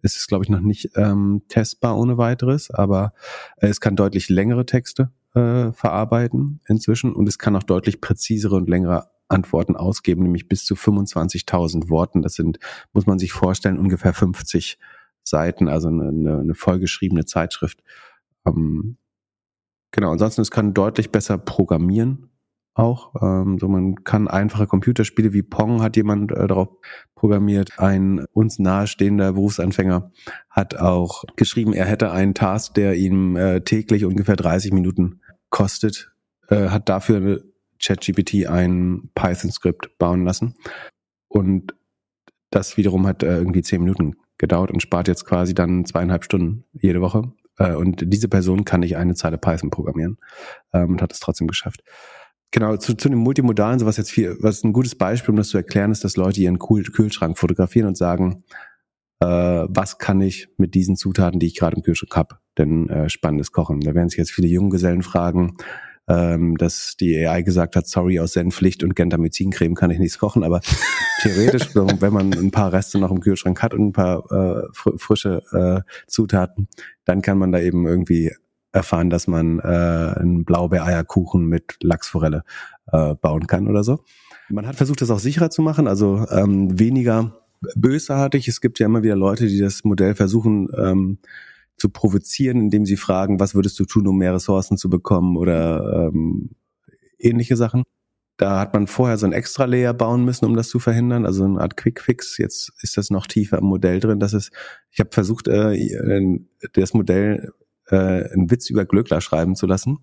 [0.02, 3.14] ist es, glaube ich, noch nicht ähm, testbar ohne weiteres, aber
[3.56, 8.56] äh, es kann deutlich längere Texte äh, verarbeiten inzwischen und es kann auch deutlich präzisere
[8.56, 12.22] und längere Antworten ausgeben, nämlich bis zu 25.000 Worten.
[12.22, 12.60] Das sind,
[12.94, 14.78] muss man sich vorstellen, ungefähr 50
[15.24, 17.84] Seiten, also eine, eine vollgeschriebene Zeitschrift.
[18.46, 18.98] Ähm,
[19.92, 22.32] genau, ansonsten es kann deutlich besser programmieren
[22.74, 23.14] auch.
[23.22, 26.70] Ähm, so man kann einfache Computerspiele wie Pong hat jemand äh, darauf
[27.16, 27.80] programmiert.
[27.80, 30.12] Ein uns nahestehender Berufsanfänger
[30.50, 36.14] hat auch geschrieben, er hätte einen Task, der ihm äh, täglich ungefähr 30 Minuten kostet,
[36.48, 37.44] äh, hat dafür
[37.84, 40.56] ChatGPT ein Python-Skript bauen lassen.
[41.28, 41.74] Und
[42.50, 46.66] das wiederum hat äh, irgendwie zehn Minuten gedauert und spart jetzt quasi dann zweieinhalb Stunden
[46.74, 47.32] jede Woche.
[47.58, 50.18] Äh, und diese Person kann nicht eine Zeile Python programmieren
[50.74, 51.82] ähm, und hat es trotzdem geschafft.
[52.52, 55.48] Genau, zu, zu dem Multimodalen, so was jetzt viel, was ein gutes Beispiel, um das
[55.48, 58.44] zu erklären, ist, dass Leute ihren Kühlschrank fotografieren und sagen,
[59.22, 63.10] äh, was kann ich mit diesen Zutaten, die ich gerade im Kühlschrank habe, denn äh,
[63.10, 63.80] spannendes kochen.
[63.80, 65.56] Da werden sich jetzt viele Junggesellen fragen,
[66.12, 70.44] ähm, dass die AI gesagt hat, sorry, aus Senflicht und Gentamycincreme kann ich nichts kochen,
[70.44, 70.60] aber
[71.22, 74.98] theoretisch, wenn man ein paar Reste noch im Kühlschrank hat und ein paar äh, fr
[74.98, 76.68] frische äh, Zutaten,
[77.06, 78.32] dann kann man da eben irgendwie
[78.74, 82.44] erfahren, dass man äh, einen Blaubeereierkuchen mit Lachsforelle
[82.92, 84.04] äh, bauen kann oder so.
[84.50, 87.38] Man hat versucht, das auch sicherer zu machen, also ähm, weniger
[87.76, 88.48] bösartig.
[88.48, 91.20] Es gibt ja immer wieder Leute, die das Modell versuchen, ähm,
[91.82, 96.10] zu provozieren, indem sie fragen, was würdest du tun, um mehr Ressourcen zu bekommen oder
[96.14, 96.52] ähm,
[97.18, 97.84] ähnliche Sachen.
[98.38, 101.44] Da hat man vorher so ein extra Layer bauen müssen, um das zu verhindern, also
[101.44, 102.38] eine Art Quick-Fix.
[102.38, 104.20] Jetzt ist das noch tiefer im Modell drin.
[104.20, 104.52] Das ist,
[104.92, 105.76] ich habe versucht, äh,
[106.74, 107.52] das Modell
[107.88, 109.98] äh, einen Witz über Glöckler schreiben zu lassen.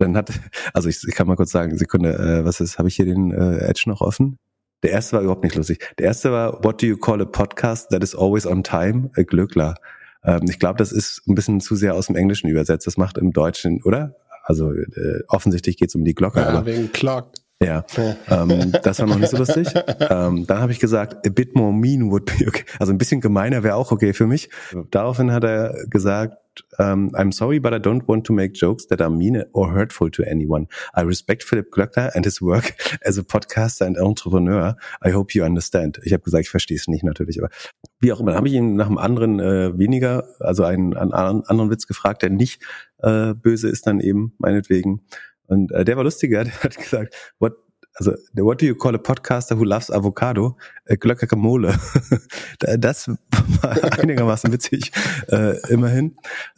[0.00, 0.32] Dann hat,
[0.72, 3.30] also ich, ich kann mal kurz sagen, Sekunde, äh, was ist, habe ich hier den
[3.30, 4.36] äh, Edge noch offen?
[4.82, 5.94] Der erste war überhaupt nicht lustig.
[5.98, 9.10] Der erste war, what do you call a podcast that is always on time?
[9.16, 9.74] A Glöckler.
[10.24, 12.86] Ähm, ich glaube, das ist ein bisschen zu sehr aus dem Englischen übersetzt.
[12.86, 14.16] Das macht im Deutschen, oder?
[14.44, 16.40] Also äh, offensichtlich geht es um die Glocke.
[16.40, 17.32] Ja, aber, wegen Clock.
[17.62, 17.84] Ja,
[18.28, 19.68] ähm, das war noch nicht so lustig.
[20.08, 22.64] ähm, dann habe ich gesagt, a bit more mean would be okay.
[22.78, 24.48] Also ein bisschen gemeiner wäre auch okay für mich.
[24.90, 26.38] Daraufhin hat er gesagt,
[26.78, 30.10] um, I'm sorry, but I don't want to make jokes that are mean or hurtful
[30.10, 30.68] to anyone.
[30.96, 34.74] I respect Philip Glöckner and his work as a podcaster and entrepreneur.
[35.04, 36.00] I hope you understand.
[36.02, 37.50] Ich habe gesagt, ich verstehe es nicht natürlich, aber
[38.00, 41.70] wie auch immer, habe ich ihn nach einem anderen äh, weniger, also einen, einen anderen
[41.70, 42.62] Witz gefragt, der nicht
[42.98, 45.02] äh, böse ist dann eben, meinetwegen.
[45.50, 47.52] Und äh, der war lustiger, der hat gesagt, what
[47.94, 50.56] also what do you call a podcaster who loves avocado?
[50.84, 51.74] Äh, Glöckermole.
[52.78, 54.92] das war einigermaßen witzig,
[55.28, 56.16] äh, immerhin.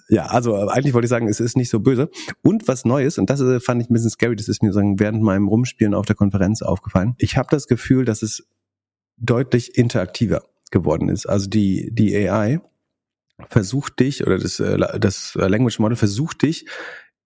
[0.09, 2.11] Ja, also eigentlich wollte ich sagen, es ist nicht so böse.
[2.43, 5.01] Und was Neues, und das äh, fand ich ein bisschen scary, das ist mir sagen,
[5.01, 7.15] während meinem Rumspielen auf der Konferenz aufgefallen.
[7.17, 8.47] Ich habe das Gefühl, dass es
[9.17, 11.27] deutlich interaktiver geworden ist.
[11.27, 12.61] Also die, die AI
[13.49, 16.67] versucht dich, oder das, äh, das Language Model versucht dich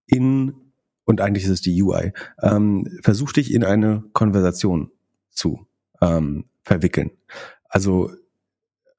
[0.06, 0.65] in
[1.06, 4.90] und eigentlich ist es die UI, ähm, versuch dich in eine Konversation
[5.30, 5.66] zu
[6.02, 7.12] ähm, verwickeln.
[7.68, 8.10] Also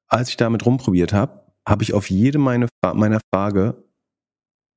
[0.08, 3.84] als ich damit rumprobiert habe, habe ich auf jede meine, meiner Frage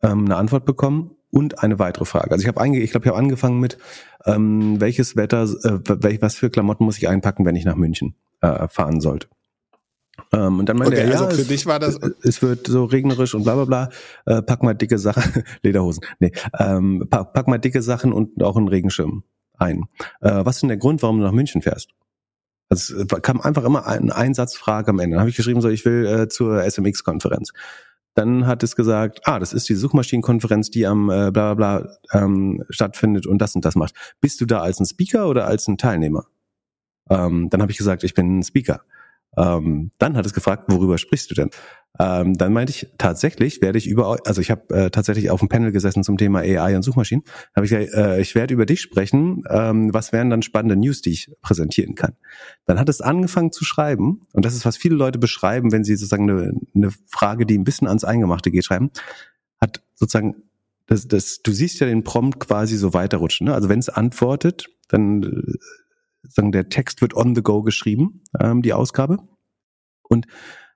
[0.03, 2.31] ähm, eine Antwort bekommen und eine weitere Frage.
[2.31, 3.77] Also ich habe ich glaube, ich habe angefangen mit
[4.25, 8.15] ähm, welches Wetter, äh, welch, was für Klamotten muss ich einpacken, wenn ich nach München
[8.41, 9.27] äh, fahren sollte.
[10.33, 11.99] Ähm, und dann meinte okay, er, ja, also für es, dich war das.
[12.23, 13.89] Es wird so regnerisch und bla bla bla.
[14.25, 16.03] Äh, pack mal dicke Sachen, Lederhosen.
[16.19, 19.23] Nee, ähm, pack, pack mal dicke Sachen und auch einen Regenschirm
[19.57, 19.85] ein.
[20.21, 21.91] Äh, was ist denn der Grund, warum du nach München fährst?
[22.69, 25.15] Also es kam einfach immer ein Einsatzfrage am Ende.
[25.15, 27.51] Dann habe ich geschrieben, so ich will äh, zur SMX-Konferenz.
[28.13, 31.97] Dann hat es gesagt, ah, das ist die Suchmaschinenkonferenz, die am äh, bla bla bla
[32.13, 33.93] ähm, stattfindet und das und das macht.
[34.21, 36.25] Bist du da als ein Speaker oder als ein Teilnehmer?
[37.09, 38.81] Ähm, dann habe ich gesagt, ich bin ein Speaker.
[39.37, 41.49] Ähm, dann hat es gefragt, worüber sprichst du denn?
[41.99, 45.49] Ähm, dann meinte ich, tatsächlich werde ich über, also ich habe äh, tatsächlich auf dem
[45.49, 47.23] Panel gesessen zum Thema AI und Suchmaschinen.
[47.55, 49.43] Habe ich gesagt, äh, ich werde über dich sprechen.
[49.49, 52.13] Ähm, was wären dann spannende News, die ich präsentieren kann?
[52.65, 55.95] Dann hat es angefangen zu schreiben und das ist was viele Leute beschreiben, wenn sie
[55.95, 58.91] sozusagen eine, eine Frage, die ein bisschen ans Eingemachte geht, schreiben,
[59.59, 60.43] hat sozusagen
[60.87, 63.47] das, das, du siehst ja den Prompt quasi so weiterrutschen.
[63.47, 63.53] Ne?
[63.53, 65.57] Also wenn es antwortet, dann äh,
[66.23, 69.17] sagen, der Text wird on the go geschrieben, ähm, die Ausgabe.
[70.07, 70.27] Und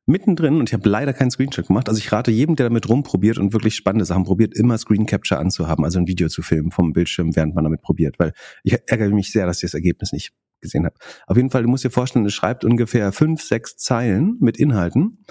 [0.05, 3.37] mittendrin, und ich habe leider keinen Screenshot gemacht, also ich rate jedem, der damit rumprobiert
[3.37, 6.93] und wirklich spannende Sachen probiert, immer Screen Capture anzuhaben, also ein Video zu filmen vom
[6.93, 10.33] Bildschirm, während man damit probiert, weil ich ärgere mich sehr, dass ich das Ergebnis nicht
[10.61, 10.95] gesehen habe.
[11.27, 15.25] Auf jeden Fall, du musst dir vorstellen, es schreibt ungefähr fünf, sechs Zeilen mit Inhalten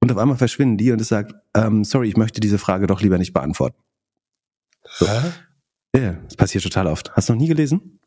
[0.00, 3.00] und auf einmal verschwinden die und es sagt, ähm, sorry, ich möchte diese Frage doch
[3.00, 3.78] lieber nicht beantworten.
[4.84, 5.06] So.
[5.06, 5.32] Ja,
[5.96, 7.12] yeah, das passiert total oft.
[7.12, 7.99] Hast du noch nie gelesen?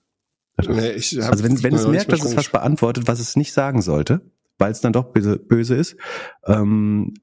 [0.70, 3.82] Nee, ich also wenn, wenn es merkt, dass es was beantwortet, was es nicht sagen
[3.82, 4.22] sollte,
[4.58, 5.96] weil es dann doch böse, böse ist,
[6.46, 7.14] ähm,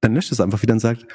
[0.00, 1.06] dann löscht es einfach wieder und sagt,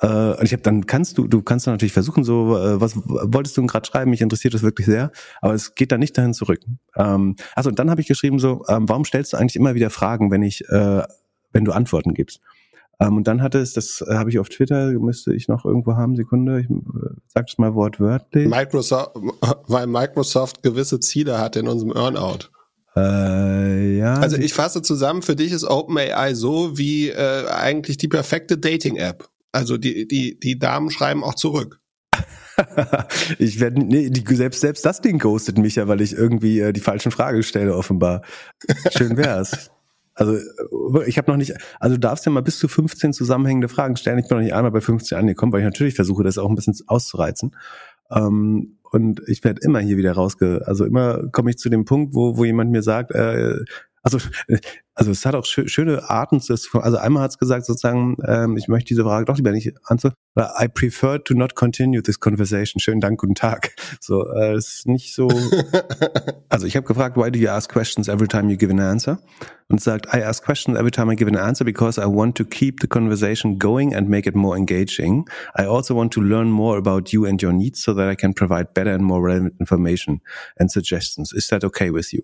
[0.00, 2.96] äh, und ich habe dann kannst du, du kannst dann natürlich versuchen, so, äh, was
[2.96, 4.10] wolltest du gerade schreiben?
[4.10, 6.60] Mich interessiert das wirklich sehr, aber es geht dann nicht dahin zurück.
[6.96, 9.90] Ähm, also und dann habe ich geschrieben so, ähm, warum stellst du eigentlich immer wieder
[9.90, 11.02] Fragen, wenn ich, äh,
[11.52, 12.40] wenn du Antworten gibst?
[13.00, 15.94] Ähm, und dann hatte es, das äh, habe ich auf Twitter, müsste ich noch irgendwo
[15.94, 16.74] haben, Sekunde, ich äh,
[17.26, 18.46] sag das mal wortwörtlich.
[18.46, 19.12] Microsoft,
[19.66, 22.50] weil Microsoft gewisse Ziele hat in unserem Earnout.
[22.96, 24.14] Äh, ja.
[24.14, 29.28] Also ich fasse zusammen, für dich ist OpenAI so wie äh, eigentlich die perfekte Dating-App.
[29.52, 31.80] Also die, die, die Damen schreiben auch zurück.
[33.38, 36.72] ich werde nee, die, selbst selbst das Ding ghostet mich ja, weil ich irgendwie äh,
[36.72, 38.22] die falschen Fragen stelle offenbar.
[38.94, 39.70] Schön wär's.
[40.20, 43.68] Also äh, ich habe noch nicht, also du darfst ja mal bis zu 15 zusammenhängende
[43.68, 44.18] Fragen stellen.
[44.18, 46.54] Ich bin noch nicht einmal bei 15 angekommen, weil ich natürlich versuche, das auch ein
[46.54, 47.56] bisschen auszureizen.
[48.10, 52.14] Ähm, und ich werde immer hier wieder rausge, also immer komme ich zu dem Punkt,
[52.14, 53.56] wo, wo jemand mir sagt, äh,
[54.02, 54.18] also,
[54.94, 58.68] also es hat auch schö schöne Arten, also einmal hat es gesagt sozusagen, ähm, ich
[58.68, 62.80] möchte diese Frage doch lieber nicht antworten, I prefer to not continue this conversation.
[62.80, 63.74] Schönen Dank, guten Tag.
[64.00, 65.28] So, äh, ist nicht so.
[66.48, 69.18] also ich habe gefragt, why do you ask questions every time you give an answer?
[69.68, 72.44] Und sagt, I ask questions every time I give an answer because I want to
[72.44, 75.28] keep the conversation going and make it more engaging.
[75.56, 78.32] I also want to learn more about you and your needs so that I can
[78.32, 80.20] provide better and more relevant information
[80.58, 81.32] and suggestions.
[81.32, 82.22] Is that okay with you?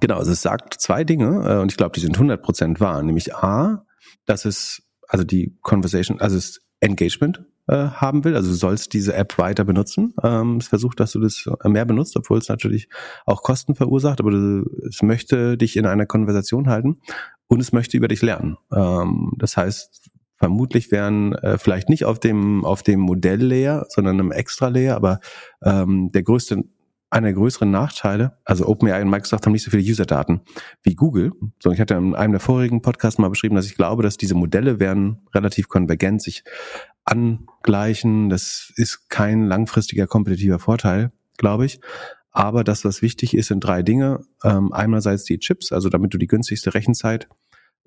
[0.00, 3.02] Genau, also es sagt zwei Dinge äh, und ich glaube, die sind 100% wahr.
[3.02, 3.84] Nämlich A,
[4.24, 8.36] dass es, also die Conversation, also es Engagement äh, haben will.
[8.36, 10.14] Also du sollst diese App weiter benutzen.
[10.22, 12.88] Ähm, es versucht, dass du das mehr benutzt, obwohl es natürlich
[13.24, 17.00] auch Kosten verursacht, aber du, es möchte dich in einer Konversation halten
[17.48, 18.56] und es möchte über dich lernen.
[18.72, 24.32] Ähm, das heißt, vermutlich wären äh, vielleicht nicht auf dem auf dem Modell-Layer, sondern einem
[24.32, 25.20] Extra-Layer, aber
[25.64, 26.62] ähm, der größte
[27.10, 30.40] einer der größeren Nachteile, also OpenAI und Microsoft haben nicht so viele User-Daten
[30.82, 31.32] wie Google.
[31.62, 34.34] So, ich hatte in einem der vorigen Podcasts mal beschrieben, dass ich glaube, dass diese
[34.34, 36.42] Modelle werden relativ konvergent sich
[37.04, 38.28] angleichen.
[38.28, 41.80] Das ist kein langfristiger kompetitiver Vorteil, glaube ich.
[42.32, 44.20] Aber das, was wichtig ist, sind drei Dinge.
[44.44, 47.28] Ähm, einerseits die Chips, also damit du die günstigste Rechenzeit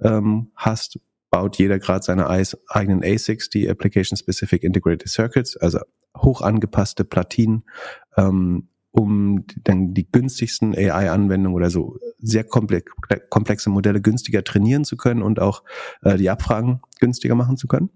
[0.01, 5.79] ähm, hast, baut jeder gerade seine eigenen ASICs, die Application Specific Integrated Circuits, also
[6.17, 7.63] hoch angepasste Platinen,
[8.17, 15.21] ähm, um dann die günstigsten AI-Anwendungen oder so sehr komplexe Modelle günstiger trainieren zu können
[15.21, 15.63] und auch
[16.01, 17.89] äh, die Abfragen günstiger machen zu können.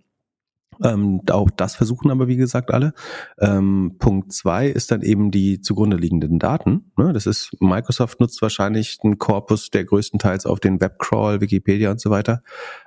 [0.84, 2.94] Ähm, auch das versuchen aber, wie gesagt, alle.
[3.40, 6.92] Ähm, Punkt zwei ist dann eben die zugrunde liegenden Daten.
[6.98, 7.14] Ne?
[7.14, 12.10] Das ist, Microsoft nutzt wahrscheinlich einen Korpus, der größtenteils auf den Webcrawl, Wikipedia und so
[12.10, 12.44] weiter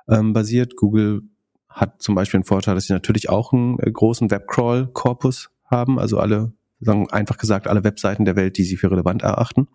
[0.08, 0.76] ähm, basiert.
[0.76, 1.22] Google
[1.68, 6.18] hat zum Beispiel einen Vorteil, dass sie natürlich auch einen äh, großen Webcrawl-Korpus haben, also
[6.18, 9.68] alle sagen einfach gesagt alle Webseiten der Welt, die sie für relevant erachten.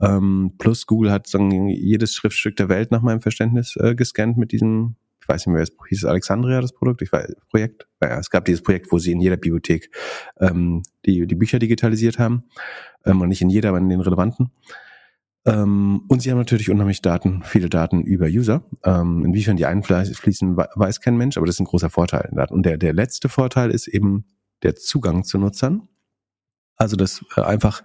[0.00, 4.52] Ähm, plus Google hat sagen, jedes Schriftstück der Welt nach meinem Verständnis äh, gescannt mit
[4.52, 7.88] diesem ich weiß nicht mehr, hieß es Alexandria, das Produkt, ich weiß, Projekt.
[7.98, 9.90] Naja, es gab dieses Projekt, wo sie in jeder Bibliothek
[10.38, 12.44] ähm, die, die Bücher digitalisiert haben.
[13.06, 14.50] Ähm, und nicht in jeder, aber in den relevanten.
[15.46, 18.64] Ähm, und sie haben natürlich unheimlich Daten, viele Daten über User.
[18.84, 22.30] Ähm, inwiefern die einfließen, weiß kein Mensch, aber das ist ein großer Vorteil.
[22.50, 24.26] Und der, der letzte Vorteil ist eben
[24.62, 25.88] der Zugang zu Nutzern.
[26.76, 27.82] Also dass äh, einfach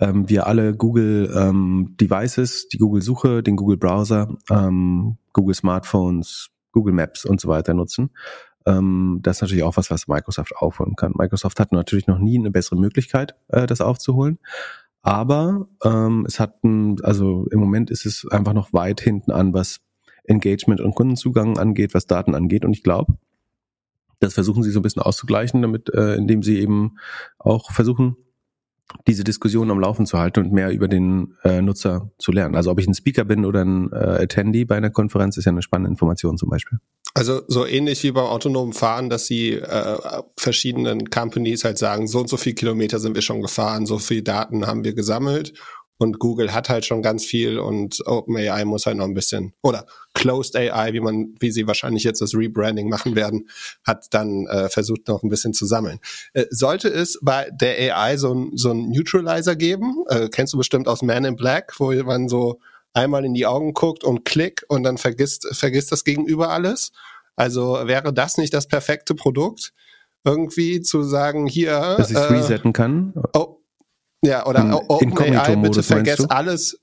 [0.00, 6.50] ähm, wir alle Google ähm, Devices, die Google Suche, den Google Browser, ähm, Google Smartphones,
[6.72, 8.10] Google Maps und so weiter nutzen.
[8.66, 11.12] Ähm, das ist natürlich auch was, was Microsoft aufholen kann.
[11.16, 14.38] Microsoft hat natürlich noch nie eine bessere Möglichkeit, äh, das aufzuholen.
[15.02, 19.52] Aber ähm, es hat ein, also im Moment ist es einfach noch weit hinten an,
[19.52, 19.80] was
[20.24, 22.64] Engagement und Kundenzugang angeht, was Daten angeht.
[22.64, 23.14] Und ich glaube,
[24.20, 26.98] das versuchen sie so ein bisschen auszugleichen, damit, äh, indem sie eben
[27.38, 28.16] auch versuchen,
[29.06, 32.54] diese Diskussion am Laufen zu halten und mehr über den äh, Nutzer zu lernen.
[32.54, 35.52] Also ob ich ein Speaker bin oder ein äh, Attendee bei einer Konferenz, ist ja
[35.52, 36.78] eine spannende Information zum Beispiel.
[37.14, 39.98] Also so ähnlich wie beim autonomen Fahren, dass sie äh,
[40.36, 44.22] verschiedenen Companies halt sagen, so und so viel Kilometer sind wir schon gefahren, so viel
[44.22, 45.52] Daten haben wir gesammelt
[46.02, 49.86] und Google hat halt schon ganz viel und OpenAI muss halt noch ein bisschen, oder
[50.14, 53.48] Closed AI, wie man, wie sie wahrscheinlich jetzt das Rebranding machen werden,
[53.86, 56.00] hat dann äh, versucht noch ein bisschen zu sammeln.
[56.32, 60.04] Äh, sollte es bei der AI so ein, so ein Neutralizer geben?
[60.08, 62.58] Äh, kennst du bestimmt aus Man in Black, wo man so
[62.94, 66.90] einmal in die Augen guckt und klick und dann vergisst, vergisst das Gegenüber alles?
[67.36, 69.72] Also wäre das nicht das perfekte Produkt?
[70.24, 71.94] Irgendwie zu sagen, hier.
[71.96, 73.14] Dass ich es äh, resetten kann?
[73.34, 73.61] Oh,
[74.22, 76.78] ja, oder OpenAI, bitte vergiss alles,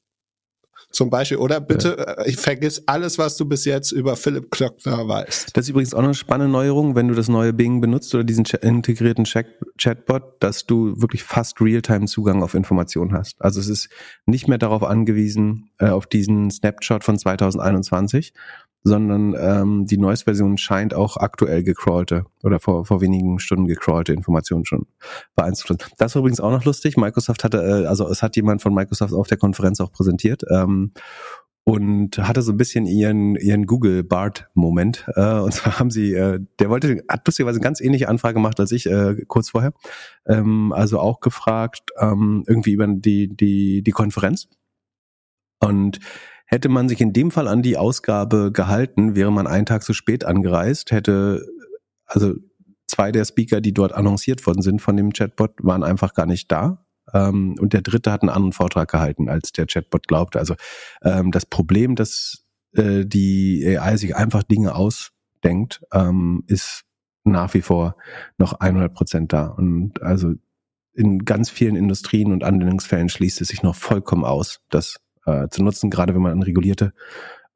[0.91, 1.37] zum Beispiel.
[1.37, 5.55] Oder bitte äh, vergiss alles, was du bis jetzt über Philipp Klöckner weißt.
[5.55, 8.45] Das ist übrigens auch eine spannende Neuerung, wenn du das neue Bing benutzt oder diesen
[8.45, 13.41] integrierten Chat Chatbot, dass du wirklich fast Realtime-Zugang auf Informationen hast.
[13.41, 13.89] Also es ist
[14.25, 18.33] nicht mehr darauf angewiesen, äh, auf diesen Snapshot von 2021,
[18.84, 24.13] sondern ähm, die neueste Version scheint auch aktuell gecrawlte oder vor, vor wenigen Stunden gecrawlte
[24.13, 24.88] Informationen schon
[25.36, 25.89] beeinflusst.
[25.97, 26.95] Das war übrigens auch noch lustig.
[26.97, 30.43] Microsoft hatte, äh, also es hat jemand von Microsoft auf der Konferenz auch präsentiert.
[30.49, 30.93] Ähm,
[31.65, 36.13] und hatte so ein bisschen ihren ihren Google Bart Moment äh, und zwar haben sie
[36.15, 39.73] äh, der wollte hat lustigerweise eine ganz ähnliche Anfrage gemacht als ich äh, kurz vorher
[40.25, 44.47] ähm, also auch gefragt ähm, irgendwie über die die die Konferenz
[45.59, 45.99] und
[46.51, 49.93] Hätte man sich in dem Fall an die Ausgabe gehalten, wäre man einen Tag zu
[49.93, 51.45] spät angereist, hätte,
[52.05, 52.33] also
[52.87, 56.51] zwei der Speaker, die dort annonciert worden sind von dem Chatbot, waren einfach gar nicht
[56.51, 56.83] da.
[57.13, 60.39] Ähm, und der dritte hat einen anderen Vortrag gehalten, als der Chatbot glaubte.
[60.39, 60.55] Also
[61.03, 66.81] ähm, das Problem, dass äh, die AI sich einfach Dinge ausdenkt, ähm, ist
[67.25, 67.95] nach wie vor
[68.39, 69.49] noch 100 Prozent da.
[69.49, 70.33] Und also
[70.93, 75.63] in ganz vielen Industrien und Anwendungsfällen schließt es sich noch vollkommen aus, dass äh, zu
[75.63, 76.93] nutzen, gerade wenn man an regulierte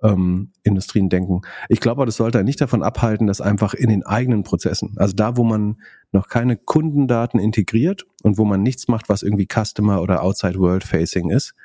[0.02, 1.42] ähm, Industrien denken.
[1.70, 5.38] Ich glaube, das sollte nicht davon abhalten, dass einfach in den eigenen Prozessen, also da,
[5.38, 5.78] wo man
[6.12, 10.84] noch keine Kundendaten integriert und wo man nichts macht, was irgendwie Customer oder Outside World
[10.84, 11.56] Facing ist,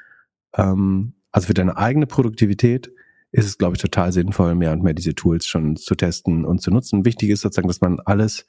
[0.56, 2.90] ähm, also für deine eigene Produktivität
[3.30, 6.62] ist es, glaube ich, total sinnvoll, mehr und mehr diese Tools schon zu testen und
[6.62, 7.04] zu nutzen.
[7.04, 8.46] Wichtig ist sozusagen, dass man alles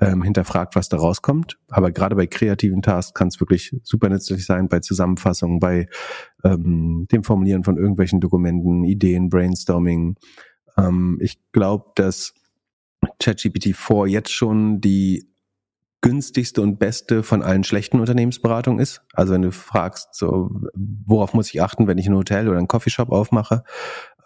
[0.00, 1.58] ähm, hinterfragt, was da rauskommt.
[1.68, 5.88] Aber gerade bei kreativen Tasks kann es wirklich super nützlich sein, bei Zusammenfassungen, bei
[6.44, 10.16] ähm, dem Formulieren von irgendwelchen Dokumenten, Ideen, Brainstorming.
[10.76, 12.34] Ähm, ich glaube, dass
[13.18, 15.32] ChatGPT 4 jetzt schon die
[16.02, 19.02] günstigste und beste von allen schlechten Unternehmensberatungen ist.
[19.12, 22.66] Also wenn du fragst, so, worauf muss ich achten, wenn ich ein Hotel oder einen
[22.66, 23.62] Coffeeshop aufmache,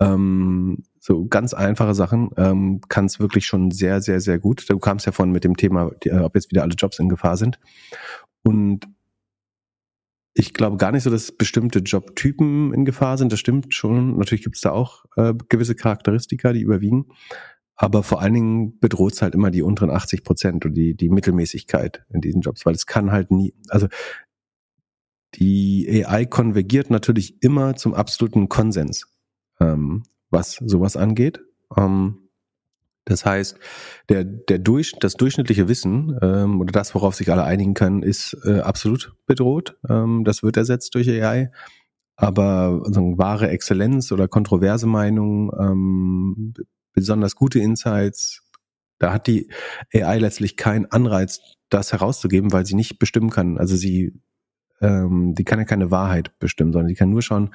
[0.01, 4.69] ähm, so ganz einfache Sachen, ähm, kann es wirklich schon sehr, sehr, sehr gut.
[4.69, 7.37] Du kamst ja von mit dem Thema, die, ob jetzt wieder alle Jobs in Gefahr
[7.37, 7.61] sind.
[8.43, 8.89] Und
[10.35, 13.31] ich glaube gar nicht so, dass bestimmte Jobtypen in Gefahr sind.
[13.31, 14.17] Das stimmt schon.
[14.19, 17.07] Natürlich gibt es da auch äh, gewisse Charakteristika, die überwiegen.
[17.77, 21.09] Aber vor allen Dingen bedroht es halt immer die unteren 80 Prozent und die, die
[21.09, 23.87] Mittelmäßigkeit in diesen Jobs, weil es kann halt nie, also
[25.37, 29.07] die AI konvergiert natürlich immer zum absoluten Konsens
[29.61, 30.03] ähm,
[30.37, 31.41] was sowas angeht.
[31.77, 32.29] Ähm,
[33.07, 33.59] das heißt,
[34.09, 38.37] der, der durch, das durchschnittliche Wissen ähm, oder das, worauf sich alle einigen können, ist
[38.45, 39.77] äh, absolut bedroht.
[39.89, 41.51] Ähm, das wird ersetzt durch AI.
[42.17, 46.55] Aber also, wahre Exzellenz oder kontroverse Meinungen, ähm,
[46.93, 48.43] besonders gute Insights,
[48.99, 49.51] da hat die
[49.95, 53.59] AI letztlich keinen Anreiz, das herauszugeben, weil sie nicht bestimmen kann.
[53.59, 54.15] Also sie,
[54.81, 57.51] ähm, die kann ja keine Wahrheit bestimmen, sondern sie kann nur schauen,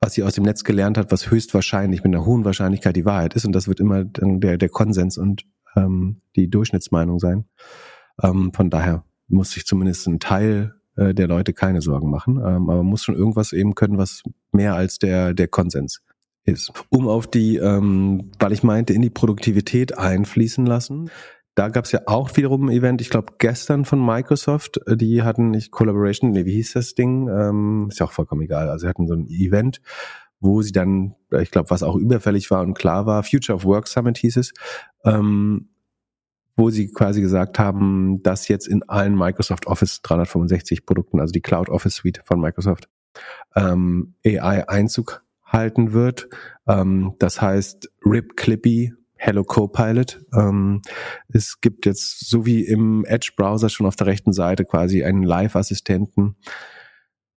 [0.00, 3.34] was sie aus dem Netz gelernt hat, was höchstwahrscheinlich mit einer hohen Wahrscheinlichkeit die Wahrheit
[3.34, 3.44] ist.
[3.44, 5.44] Und das wird immer der, der Konsens und
[5.76, 7.44] ähm, die Durchschnittsmeinung sein.
[8.22, 12.36] Ähm, von daher muss sich zumindest ein Teil äh, der Leute keine Sorgen machen.
[12.36, 14.22] Ähm, aber man muss schon irgendwas eben können, was
[14.52, 16.02] mehr als der, der Konsens
[16.44, 16.72] ist.
[16.90, 21.10] Um auf die, ähm, weil ich meinte, in die Produktivität einfließen lassen.
[21.56, 25.50] Da gab es ja auch wiederum ein Event, ich glaube gestern von Microsoft, die hatten
[25.50, 27.28] nicht Collaboration, nee, wie hieß das Ding?
[27.28, 28.68] Ähm, ist ja auch vollkommen egal.
[28.68, 29.80] Also sie hatten so ein Event,
[30.38, 33.88] wo sie dann, ich glaube, was auch überfällig war und klar war, Future of Work
[33.88, 34.52] Summit hieß es,
[35.06, 35.70] ähm,
[36.56, 41.40] wo sie quasi gesagt haben, dass jetzt in allen Microsoft Office 365 Produkten, also die
[41.40, 42.90] Cloud Office Suite von Microsoft,
[43.54, 46.28] ähm, AI Einzug halten wird.
[46.66, 50.24] Ähm, das heißt RIP Clippy Hello Copilot.
[50.34, 50.82] Ähm,
[51.28, 56.36] es gibt jetzt, so wie im Edge-Browser schon auf der rechten Seite quasi einen Live-Assistenten,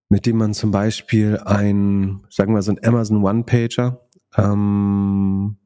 [0.08, 4.00] mit dem man zum Beispiel ein, sagen wir so ein Amazon One-Pager,
[4.36, 5.58] ähm,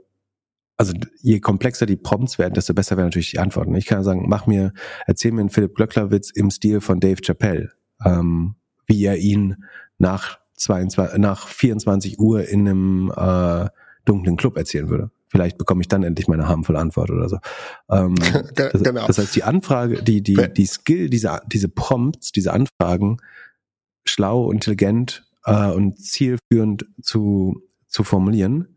[0.77, 3.77] also je komplexer die Prompts werden, desto besser werden natürlich die Antworten.
[3.77, 4.73] Ich kann sagen, mach mir,
[5.07, 7.71] erzähl mir einen Philipp Glöckler Witz im Stil von Dave Chappelle,
[8.05, 8.57] ähm,
[8.87, 9.65] wie er ihn
[9.99, 13.69] nach 22, nach 24 Uhr in einem äh,
[14.05, 15.11] dunklen Club erzählen würde.
[15.29, 17.39] Vielleicht bekomme ich dann endlich meine harmvolle Antwort oder so.
[17.91, 18.15] Ähm,
[18.55, 19.07] das, genau.
[19.07, 23.19] das heißt, die Anfrage, die, die, die Skill, diese, diese Prompts, diese Anfragen,
[24.05, 28.77] schlau, intelligent äh, und zielführend zu, zu formulieren,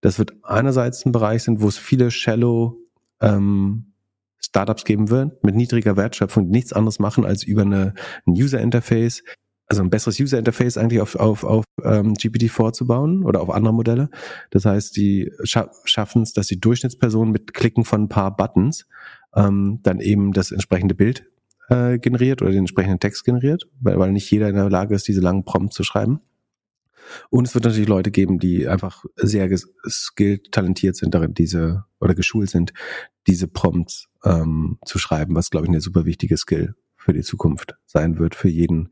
[0.00, 2.76] das wird einerseits ein Bereich sein, wo es viele shallow
[3.20, 3.94] ähm,
[4.38, 7.94] Startups geben wird, mit niedriger Wertschöpfung, die nichts anderes machen, als über eine,
[8.26, 9.22] ein User Interface
[9.66, 13.74] also ein besseres User Interface eigentlich auf, auf, auf ähm, GPT vorzubauen oder auf andere
[13.74, 14.10] Modelle.
[14.50, 18.86] Das heißt, die scha schaffen es, dass die Durchschnittsperson mit Klicken von ein paar Buttons
[19.34, 21.26] ähm, dann eben das entsprechende Bild
[21.68, 25.08] äh, generiert oder den entsprechenden Text generiert, weil, weil nicht jeder in der Lage ist,
[25.08, 26.20] diese langen Prompts zu schreiben.
[27.30, 29.48] Und es wird natürlich Leute geben, die einfach sehr
[29.86, 32.72] skilled, talentiert sind darin, diese oder geschult sind,
[33.26, 37.76] diese Prompts ähm, zu schreiben, was glaube ich eine super wichtige Skill für die Zukunft
[37.84, 38.88] sein wird für jeden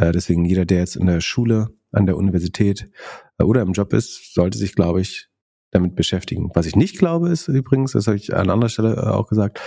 [0.00, 2.90] äh, deswegen jeder, der jetzt in der Schule, an der Universität
[3.38, 5.28] äh, oder im Job ist, sollte sich, glaube ich,
[5.72, 6.50] damit beschäftigen.
[6.54, 9.60] Was ich nicht glaube, ist übrigens, das habe ich an anderer Stelle äh, auch gesagt,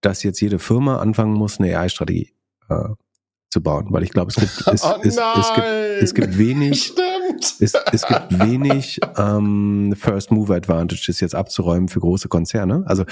[0.00, 2.34] dass jetzt jede Firma anfangen muss, eine AI-Strategie
[2.68, 2.88] äh,
[3.48, 6.92] zu bauen, weil ich glaube, es gibt es, oh es, es, gibt es gibt wenig
[7.60, 12.82] es, es gibt wenig ähm, First Mover Advantages jetzt abzuräumen für große Konzerne.
[12.86, 13.04] Also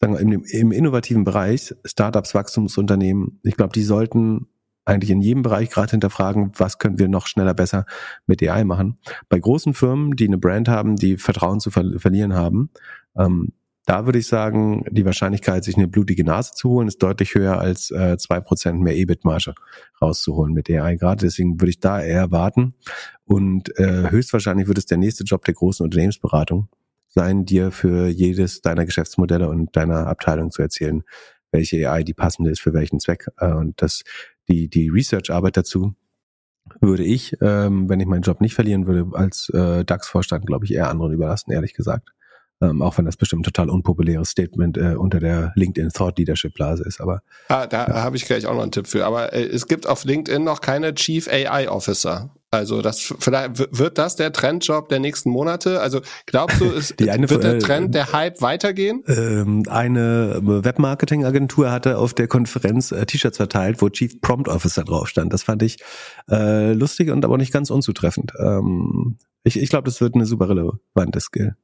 [0.00, 4.46] sagen wir, im, im innovativen Bereich Startups, Wachstumsunternehmen, ich glaube, die sollten
[4.84, 7.86] eigentlich in jedem Bereich gerade hinterfragen, was können wir noch schneller besser
[8.26, 8.98] mit AI machen.
[9.28, 12.70] Bei großen Firmen, die eine Brand haben, die Vertrauen zu ver verlieren haben,
[13.16, 13.52] ähm,
[13.86, 17.58] da würde ich sagen, die Wahrscheinlichkeit, sich eine blutige Nase zu holen, ist deutlich höher
[17.58, 19.54] als äh, zwei äh, Prozent mehr EBIT-Marge
[20.00, 21.26] rauszuholen mit AI gerade.
[21.26, 22.74] Deswegen würde ich da eher warten.
[23.26, 26.68] Und äh, höchstwahrscheinlich wird es der nächste Job der großen Unternehmensberatung
[27.08, 31.02] sein, dir für jedes deiner Geschäftsmodelle und deiner Abteilung zu erzählen,
[31.52, 33.28] welche AI die passende ist für welchen Zweck.
[33.36, 34.02] Äh, und das
[34.48, 35.94] die, die Research-Arbeit dazu
[36.80, 40.72] würde ich, ähm, wenn ich meinen Job nicht verlieren würde, als äh, DAX-Vorstand, glaube ich,
[40.72, 42.10] eher anderen überlassen, ehrlich gesagt.
[42.62, 46.54] Ähm, auch wenn das bestimmt ein total unpopuläres Statement äh, unter der LinkedIn Thought Leadership
[46.54, 47.00] Blase ist.
[47.00, 47.94] Aber ah, da ja.
[48.02, 49.04] habe ich gleich auch noch einen Tipp für.
[49.04, 52.30] Aber äh, es gibt auf LinkedIn noch keine Chief AI Officer.
[52.54, 55.80] Also das vielleicht wird das der Trendjob der nächsten Monate.
[55.80, 59.02] Also glaubst du, es eine, wird der äh, Trend, der Hype weitergehen?
[59.06, 65.08] Ähm, eine Webmarketing-Agentur hatte auf der Konferenz äh, T-Shirts verteilt, wo Chief Prompt Officer drauf
[65.08, 65.32] stand.
[65.32, 65.78] Das fand ich
[66.30, 68.32] äh, lustig und aber nicht ganz unzutreffend.
[68.38, 71.56] Ähm, ich ich glaube, das wird eine super relevante Skill.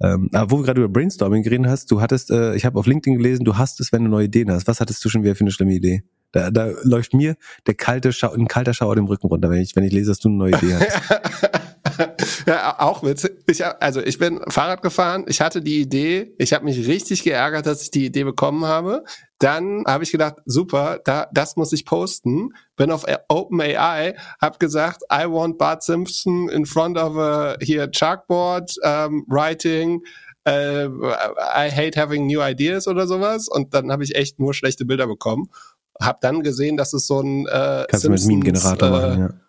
[0.00, 2.86] Ähm, aber wo wir gerade über Brainstorming geredet hast, du hattest, äh, ich habe auf
[2.86, 4.66] LinkedIn gelesen, du hast es, wenn du neue Ideen hast.
[4.66, 6.02] Was hattest du schon wieder für eine schlimme Idee?
[6.36, 9.74] Da, da läuft mir der kalte Schau ein kalter Schauer dem Rücken runter, wenn ich,
[9.74, 11.00] wenn ich lese, dass du eine neue Idee hast.
[12.46, 13.38] ja, auch witzig.
[13.46, 17.64] Ich, also ich bin Fahrrad gefahren, ich hatte die Idee, ich habe mich richtig geärgert,
[17.64, 19.02] dass ich die Idee bekommen habe.
[19.38, 22.50] Dann habe ich gedacht, super, da, das muss ich posten.
[22.76, 28.74] Bin auf OpenAI, habe gesagt, I want Bart Simpson in front of a here chalkboard,
[28.84, 30.02] um, writing,
[30.46, 30.88] uh,
[31.38, 33.48] I hate having new ideas oder sowas.
[33.48, 35.48] Und dann habe ich echt nur schlechte Bilder bekommen.
[36.00, 39.20] Hab dann gesehen, dass es so ein äh, Kannst Simpsons, du mit Meme-Generator äh, machen,
[39.20, 39.40] ja.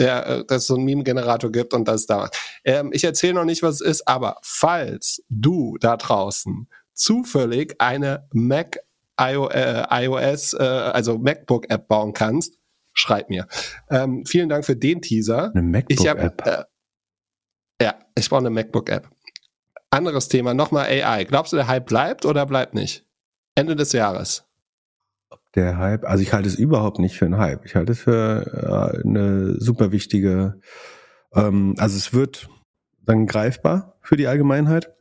[0.00, 2.30] Ja, äh, dass es so ein Meme-Generator gibt und das da.
[2.64, 8.28] Ähm, ich erzähle noch nicht, was es ist, aber falls du da draußen zufällig eine
[8.32, 8.78] Mac
[9.20, 12.58] IO, äh, iOS, äh, also MacBook-App bauen kannst,
[12.92, 13.48] schreib mir.
[13.90, 15.52] Ähm, vielen Dank für den Teaser.
[15.54, 16.46] Eine MacBook-App?
[16.46, 16.64] Äh,
[17.82, 19.08] ja, ich brauche eine MacBook-App.
[19.90, 21.24] Anderes Thema, nochmal AI.
[21.24, 23.04] Glaubst du, der Hype bleibt oder bleibt nicht?
[23.54, 24.47] Ende des Jahres
[25.58, 26.04] der Hype.
[26.04, 27.64] Also ich halte es überhaupt nicht für einen Hype.
[27.64, 30.60] Ich halte es für äh, eine super wichtige,
[31.34, 32.48] ähm, also es wird
[33.02, 34.94] dann greifbar für die Allgemeinheit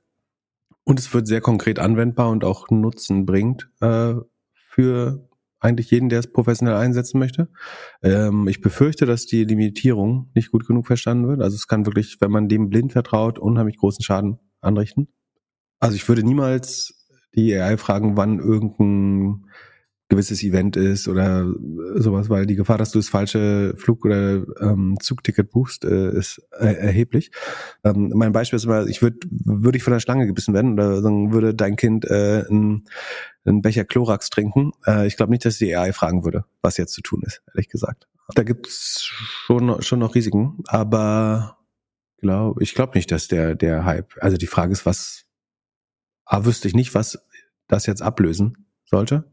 [0.83, 4.15] und es wird sehr konkret anwendbar und auch Nutzen bringt äh,
[4.53, 5.27] für
[5.59, 7.49] eigentlich jeden, der es professionell einsetzen möchte.
[8.01, 11.41] Ähm, ich befürchte, dass die Limitierung nicht gut genug verstanden wird.
[11.41, 15.07] Also es kann wirklich, wenn man dem blind vertraut, unheimlich großen Schaden anrichten.
[15.79, 19.45] Also ich würde niemals die AI fragen, wann irgendein
[20.09, 21.45] gewisses Event ist oder
[21.95, 26.41] sowas, weil die Gefahr, dass du das falsche Flug- oder ähm, Zugticket buchst, äh, ist
[26.57, 27.31] äh, erheblich.
[27.83, 31.01] Ähm, mein Beispiel ist immer, ich würde würde ich von der Schlange gebissen werden oder
[31.01, 32.85] dann würde dein Kind äh, einen,
[33.43, 34.71] einen Becher Chlorax trinken.
[34.85, 37.67] Äh, ich glaube nicht, dass die AI fragen würde, was jetzt zu tun ist, ehrlich
[37.67, 38.07] gesagt.
[38.33, 41.57] Da gibt's schon schon noch Risiken, aber
[42.17, 44.13] glaub, ich glaube nicht, dass der der Hype.
[44.21, 45.25] Also die Frage ist, was
[46.25, 47.19] A, wüsste ich nicht, was
[47.67, 49.31] das jetzt ablösen sollte.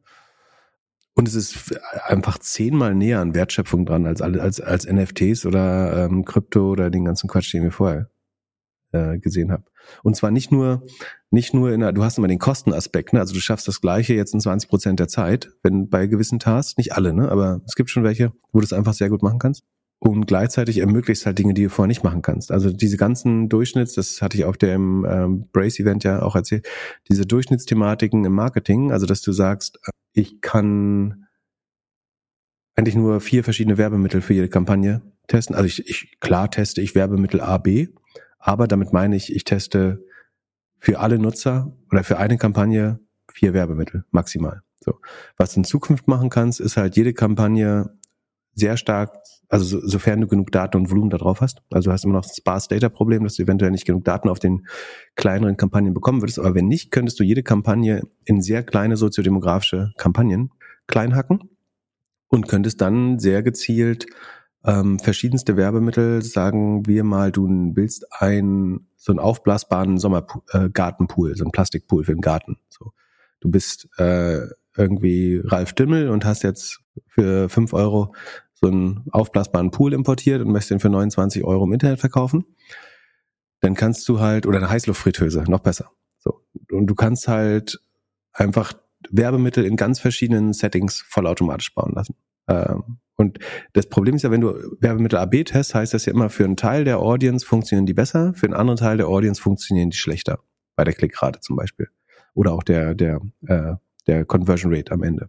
[1.14, 6.24] Und es ist einfach zehnmal näher an Wertschöpfung dran als, als, als NFTs oder ähm,
[6.24, 8.10] Krypto oder den ganzen Quatsch, den wir vorher
[8.94, 9.64] äh, gesehen haben.
[10.02, 10.82] Und zwar nicht nur,
[11.30, 13.20] nicht nur in der, du hast immer den Kostenaspekt, ne?
[13.20, 16.76] Also du schaffst das Gleiche jetzt in 20 Prozent der Zeit, wenn bei gewissen Tasks,
[16.78, 17.30] nicht alle, ne?
[17.30, 19.62] Aber es gibt schon welche, wo du es einfach sehr gut machen kannst.
[20.00, 22.52] Und gleichzeitig ermöglicht halt Dinge, die du vorher nicht machen kannst.
[22.52, 26.68] Also diese ganzen Durchschnitts, das hatte ich auf dem ähm, Brace-Event ja auch erzählt,
[27.08, 29.78] diese Durchschnittsthematiken im Marketing, also dass du sagst,
[30.14, 31.26] ich kann
[32.76, 35.54] eigentlich nur vier verschiedene Werbemittel für jede Kampagne testen.
[35.54, 37.88] Also ich, ich klar teste ich Werbemittel A, B,
[38.38, 40.04] aber damit meine ich, ich teste
[40.78, 43.00] für alle Nutzer oder für eine Kampagne
[43.32, 44.62] vier Werbemittel maximal.
[44.80, 45.00] So.
[45.36, 47.96] Was du in Zukunft machen kannst, ist halt jede Kampagne
[48.54, 49.16] sehr stark,
[49.49, 51.62] also so, sofern du genug Daten und Volumen da drauf hast.
[51.70, 54.28] Also du hast immer noch das Sparse Data Problem, dass du eventuell nicht genug Daten
[54.28, 54.66] auf den
[55.14, 56.38] kleineren Kampagnen bekommen würdest.
[56.38, 60.51] Aber wenn nicht, könntest du jede Kampagne in sehr kleine soziodemografische Kampagnen
[60.86, 61.51] klein hacken
[62.28, 64.07] und könntest dann sehr gezielt
[64.64, 71.45] ähm, verschiedenste Werbemittel, sagen wir mal, du willst ein so einen aufblasbaren Sommergartenpool, äh, so
[71.45, 72.57] einen Plastikpool für den Garten.
[72.70, 72.92] So,
[73.40, 74.40] du bist äh,
[74.76, 78.14] irgendwie Ralf Dimmel und hast jetzt für fünf Euro
[78.64, 82.46] so einen aufblasbaren Pool importiert und möchtest den für 29 Euro im Internet verkaufen,
[83.60, 85.90] dann kannst du halt, oder eine Heißluftfritteuse, noch besser.
[86.18, 86.40] So.
[86.72, 87.78] Und du kannst halt
[88.32, 88.72] einfach
[89.10, 92.16] Werbemittel in ganz verschiedenen Settings vollautomatisch bauen lassen.
[92.48, 93.38] Ähm, und
[93.74, 96.56] das Problem ist ja, wenn du Werbemittel AB test, heißt das ja immer, für einen
[96.56, 100.38] Teil der Audience funktionieren die besser, für einen anderen Teil der Audience funktionieren die schlechter.
[100.74, 101.88] Bei der Klickrate zum Beispiel.
[102.32, 103.74] Oder auch der, der, äh,
[104.06, 105.28] der Conversion Rate am Ende.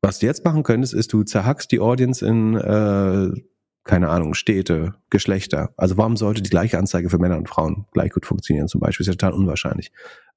[0.00, 3.30] Was du jetzt machen könntest, ist, du zerhackst die Audience in, äh,
[3.84, 5.70] keine Ahnung, Städte, Geschlechter.
[5.76, 9.02] Also warum sollte die gleiche Anzeige für Männer und Frauen gleich gut funktionieren zum Beispiel?
[9.02, 9.90] Ist ja total unwahrscheinlich.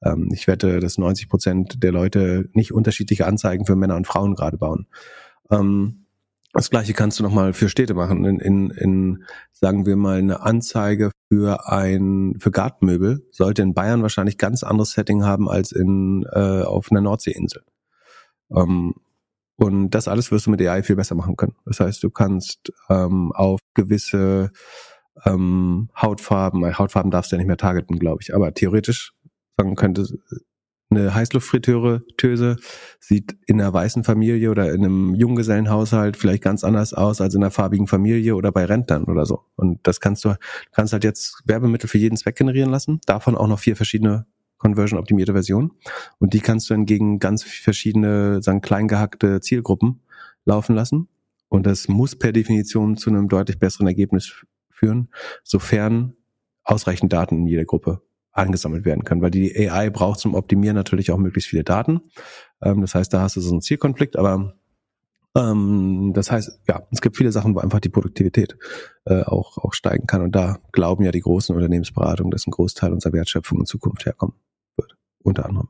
[0.03, 4.36] Ähm, ich wette, dass 90 Prozent der Leute nicht unterschiedliche Anzeigen für Männer und Frauen
[4.36, 4.88] gerade bauen.
[5.51, 6.05] Ähm,
[6.53, 8.26] das gleiche kannst du nochmal für Städte machen.
[8.26, 14.01] In, in, in, sagen wir mal, eine Anzeige für ein für Gartenmöbel sollte in Bayern
[14.01, 17.64] wahrscheinlich ganz anderes Setting haben als in äh, auf einer Nordseeinsel.
[18.53, 18.95] Ähm,
[19.58, 21.56] und das alles wirst du mit AI viel besser machen können.
[21.66, 24.52] Das heißt, du kannst ähm, auf gewisse
[25.26, 29.14] ähm, Hautfarben, Hautfarben darfst du ja nicht mehr targeten, glaube ich, aber theoretisch
[29.58, 30.08] sagen könnte,
[30.91, 32.58] eine Heißluftfritteure Töse
[32.99, 37.41] sieht in einer weißen Familie oder in einem Junggesellenhaushalt vielleicht ganz anders aus als in
[37.41, 39.45] einer farbigen Familie oder bei Rentnern oder so.
[39.56, 40.36] Und das kannst du,
[40.72, 42.99] kannst halt jetzt Werbemittel für jeden Zweck generieren lassen.
[43.06, 44.26] Davon auch noch vier verschiedene
[44.62, 45.72] Conversion-optimierte Versionen.
[46.20, 50.01] Und die kannst du dann gegen ganz verschiedene, sagen, kleingehackte Zielgruppen
[50.45, 51.07] laufen lassen.
[51.49, 55.09] Und das muss per Definition zu einem deutlich besseren Ergebnis führen,
[55.43, 56.14] sofern
[56.64, 58.01] ausreichend Daten in jeder Gruppe
[58.32, 62.01] angesammelt werden können, weil die AI braucht zum Optimieren natürlich auch möglichst viele Daten.
[62.62, 64.53] Ähm, das heißt, da hast du so einen Zielkonflikt, aber
[65.36, 68.57] ähm, das heißt, ja, es gibt viele Sachen, wo einfach die Produktivität
[69.05, 70.22] äh, auch, auch steigen kann.
[70.22, 74.36] Und da glauben ja die großen Unternehmensberatungen, dass ein Großteil unserer Wertschöpfung in Zukunft herkommen
[74.36, 74.51] wird,
[75.24, 75.69] unter anderem.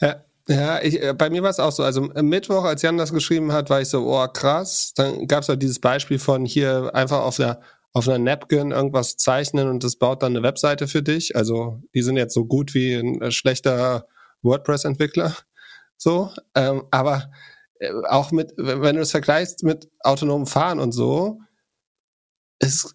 [0.00, 1.82] Ja, ja, ich, äh, bei mir war es auch so.
[1.82, 4.92] Also Mittwoch, als Jan das geschrieben hat, war ich so, oh krass.
[4.94, 7.60] Dann gab es halt dieses Beispiel von hier einfach auf der
[7.96, 11.34] auf einer Napkin irgendwas zeichnen und das baut dann eine Webseite für dich.
[11.34, 14.06] Also die sind jetzt so gut wie ein äh, schlechter
[14.42, 15.34] WordPress-Entwickler.
[15.96, 17.30] So, ähm, aber
[17.78, 21.40] äh, auch mit, wenn du es vergleichst mit autonomem Fahren und so,
[22.58, 22.94] es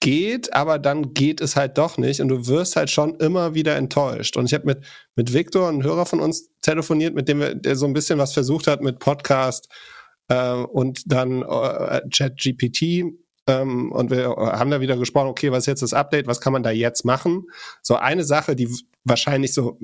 [0.00, 3.76] geht, aber dann geht es halt doch nicht und du wirst halt schon immer wieder
[3.76, 4.36] enttäuscht.
[4.36, 4.84] Und ich habe mit,
[5.14, 8.32] mit Victor, einem Hörer von uns, telefoniert, mit dem wir, der so ein bisschen was
[8.32, 9.68] versucht hat mit Podcast
[10.28, 13.12] äh, und dann äh, ChatGPT
[13.46, 16.52] ähm, und wir haben da wieder gesprochen, okay, was ist jetzt das Update, was kann
[16.52, 17.46] man da jetzt machen?
[17.82, 18.68] So eine Sache, die
[19.04, 19.78] wahrscheinlich so,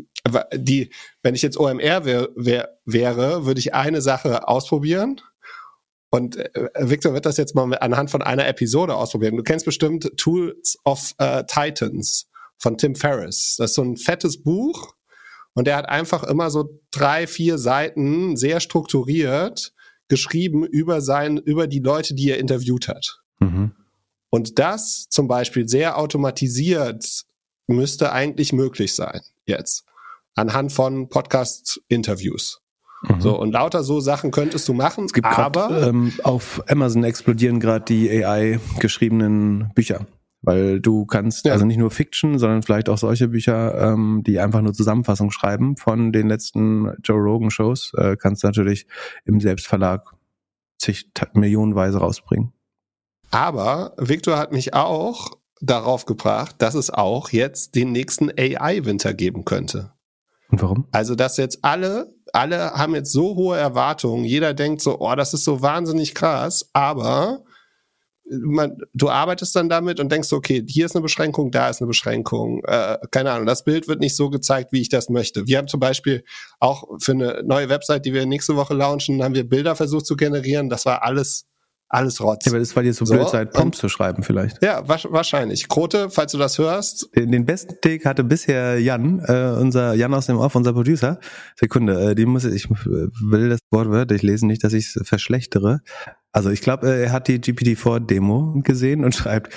[0.55, 0.91] die,
[1.23, 5.21] wenn ich jetzt OMR wär, wär, wäre, würde ich eine Sache ausprobieren.
[6.11, 9.37] Und äh, Victor wird das jetzt mal anhand von einer Episode ausprobieren.
[9.37, 12.29] Du kennst bestimmt Tools of uh, Titans
[12.59, 13.57] von Tim Ferriss.
[13.59, 14.95] Das ist so ein fettes Buch
[15.55, 19.73] und der hat einfach immer so drei, vier Seiten sehr strukturiert
[20.09, 23.21] geschrieben über sein, über die Leute, die er interviewt hat.
[23.41, 23.73] Mhm.
[24.31, 27.25] Und das zum Beispiel sehr automatisiert
[27.67, 29.85] müsste eigentlich möglich sein jetzt
[30.35, 32.61] anhand von Podcast-Interviews.
[33.09, 33.21] Mhm.
[33.21, 37.05] So, und lauter so Sachen könntest du machen, es gibt aber grad, ähm, auf Amazon
[37.05, 40.07] explodieren gerade die AI geschriebenen Bücher.
[40.43, 41.53] Weil du kannst ja.
[41.53, 45.77] also nicht nur Fiction, sondern vielleicht auch solche Bücher, ähm, die einfach nur Zusammenfassung schreiben
[45.77, 48.87] von den letzten Joe Rogan Shows, äh, kannst du natürlich
[49.25, 50.13] im Selbstverlag
[50.79, 52.53] zig Millionenweise rausbringen.
[53.31, 59.45] Aber Victor hat mich auch darauf gebracht, dass es auch jetzt den nächsten AI-Winter geben
[59.45, 59.96] könnte.
[60.51, 60.87] Und warum?
[60.93, 64.25] Also, dass jetzt alle, alle haben jetzt so hohe Erwartungen.
[64.25, 66.71] Jeder denkt so, oh, das ist so wahnsinnig krass.
[66.73, 67.45] Aber
[68.29, 71.87] man, du arbeitest dann damit und denkst, okay, hier ist eine Beschränkung, da ist eine
[71.87, 72.63] Beschränkung.
[72.65, 75.47] Äh, keine Ahnung, das Bild wird nicht so gezeigt, wie ich das möchte.
[75.47, 76.25] Wir haben zum Beispiel
[76.59, 80.17] auch für eine neue Website, die wir nächste Woche launchen, haben wir Bilder versucht zu
[80.17, 80.69] generieren.
[80.69, 81.47] Das war alles
[81.89, 82.45] alles Rotz.
[82.47, 84.63] Ja, aber das war dir so, so blöd seid, Prompts zu schreiben vielleicht.
[84.63, 85.69] Ja, wahrscheinlich.
[85.69, 87.09] Krote, falls du das hörst.
[87.15, 91.21] Den, den besten Take hatte bisher Jan, äh, unser Jan aus dem Off, unser Producer.
[91.55, 95.07] Sekunde, äh, die muss ich, ich will das Wort wörtlich lesen, nicht, dass ich es
[95.07, 95.81] verschlechtere.
[96.33, 99.55] Also ich glaube, äh, er hat die GPT-4-Demo gesehen und schreibt,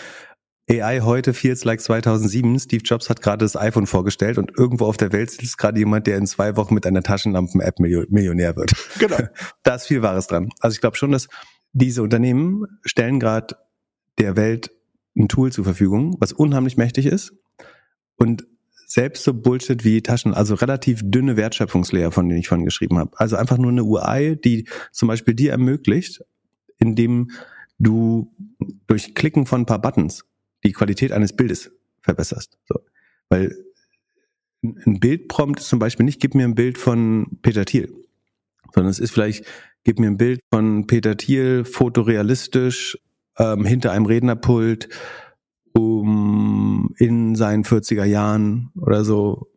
[0.70, 2.60] AI heute feels like 2007.
[2.60, 6.06] Steve Jobs hat gerade das iPhone vorgestellt und irgendwo auf der Welt sitzt gerade jemand,
[6.06, 8.74] der in zwei Wochen mit einer Taschenlampen-App Millionär wird.
[9.00, 9.18] Genau.
[9.64, 10.50] da ist viel Wahres dran.
[10.60, 11.28] Also ich glaube schon, dass
[11.74, 13.56] diese Unternehmen stellen gerade
[14.18, 14.72] der Welt
[15.18, 17.34] ein Tool zur Verfügung, was unheimlich mächtig ist
[18.16, 18.46] und
[18.86, 23.12] selbst so Bullshit wie Taschen, also relativ dünne Wertschöpfungslayer, von denen ich vorhin geschrieben habe.
[23.20, 26.22] Also einfach nur eine UI, die zum Beispiel dir ermöglicht,
[26.80, 27.30] indem
[27.78, 28.34] du
[28.88, 30.26] durch Klicken von ein paar Buttons
[30.64, 32.58] die Qualität eines Bildes verbesserst.
[32.68, 32.80] So.
[33.30, 33.56] Weil
[34.64, 37.94] ein Bildprompt ist zum Beispiel nicht, gib mir ein Bild von Peter Thiel,
[38.74, 39.46] sondern es ist vielleicht,
[39.84, 42.98] gib mir ein Bild von Peter Thiel, fotorealistisch,
[43.38, 44.90] ähm, hinter einem Rednerpult,
[45.74, 49.52] um, in seinen 40er Jahren oder so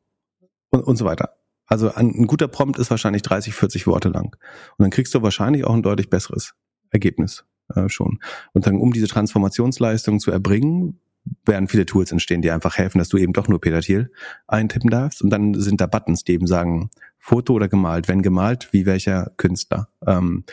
[0.70, 1.36] und, und so weiter.
[1.66, 4.36] Also ein, ein guter Prompt ist wahrscheinlich 30, 40 Worte lang.
[4.76, 6.54] Und dann kriegst du wahrscheinlich auch ein deutlich besseres
[6.90, 7.44] Ergebnis
[7.74, 8.18] äh, schon.
[8.52, 11.00] Und dann, um diese Transformationsleistung zu erbringen,
[11.44, 14.10] werden viele Tools entstehen, die einfach helfen, dass du eben doch nur Peter Thiel
[14.46, 15.22] eintippen darfst.
[15.22, 16.90] Und dann sind da Buttons, die eben sagen,
[17.24, 18.08] Foto oder gemalt.
[18.08, 19.88] Wenn gemalt, wie welcher Künstler?
[20.04, 20.44] Ähm,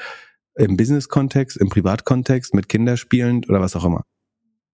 [0.55, 4.05] Im Business-Kontext, im Privatkontext, mit Kinderspielend oder was auch immer.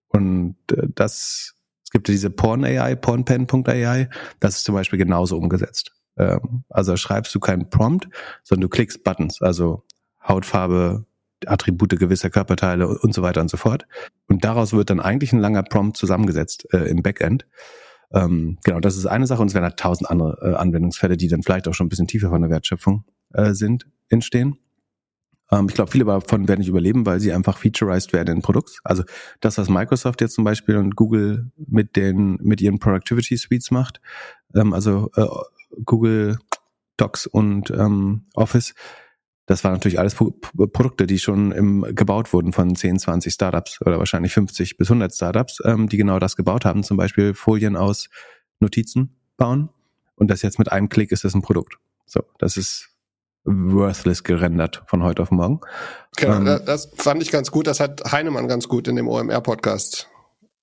[0.09, 4.09] Und äh, das, es gibt diese Porn-AI, pornpen.ai,
[4.41, 5.93] das ist zum Beispiel genauso umgesetzt.
[6.17, 8.09] Ähm, also schreibst du keinen Prompt,
[8.43, 9.83] sondern du klickst Buttons, also
[10.21, 11.05] Hautfarbe,
[11.45, 13.87] Attribute gewisser Körperteile und so weiter und so fort.
[14.27, 17.45] Und daraus wird dann eigentlich ein langer Prompt zusammengesetzt äh, im Backend.
[18.13, 21.27] Ähm, genau, das ist eine Sache und es werden halt tausend andere äh, Anwendungsfälle, die
[21.27, 24.57] dann vielleicht auch schon ein bisschen tiefer von der Wertschöpfung äh, sind, entstehen.
[25.51, 28.79] Ähm, ich glaube, viele davon werden nicht überleben, weil sie einfach featureized werden in Produkts.
[28.83, 29.03] Also
[29.41, 34.01] das, was Microsoft jetzt zum Beispiel und Google mit den mit ihren Productivity Suites macht,
[34.53, 35.25] ähm, also äh,
[35.83, 36.37] Google
[36.97, 38.73] Docs und ähm, Office,
[39.45, 43.79] das waren natürlich alles Pro Produkte, die schon im, gebaut wurden von 10, 20 Startups
[43.81, 47.75] oder wahrscheinlich 50 bis 100 Startups, ähm, die genau das gebaut haben, zum Beispiel Folien
[47.75, 48.09] aus
[48.59, 49.69] Notizen bauen.
[50.15, 51.77] Und das jetzt mit einem Klick ist das ein Produkt.
[52.05, 52.89] So, das ist
[53.43, 55.59] worthless gerendert von heute auf morgen.
[56.17, 57.67] Genau, ähm, das fand ich ganz gut.
[57.67, 60.09] Das hat Heinemann ganz gut in dem OMR-Podcast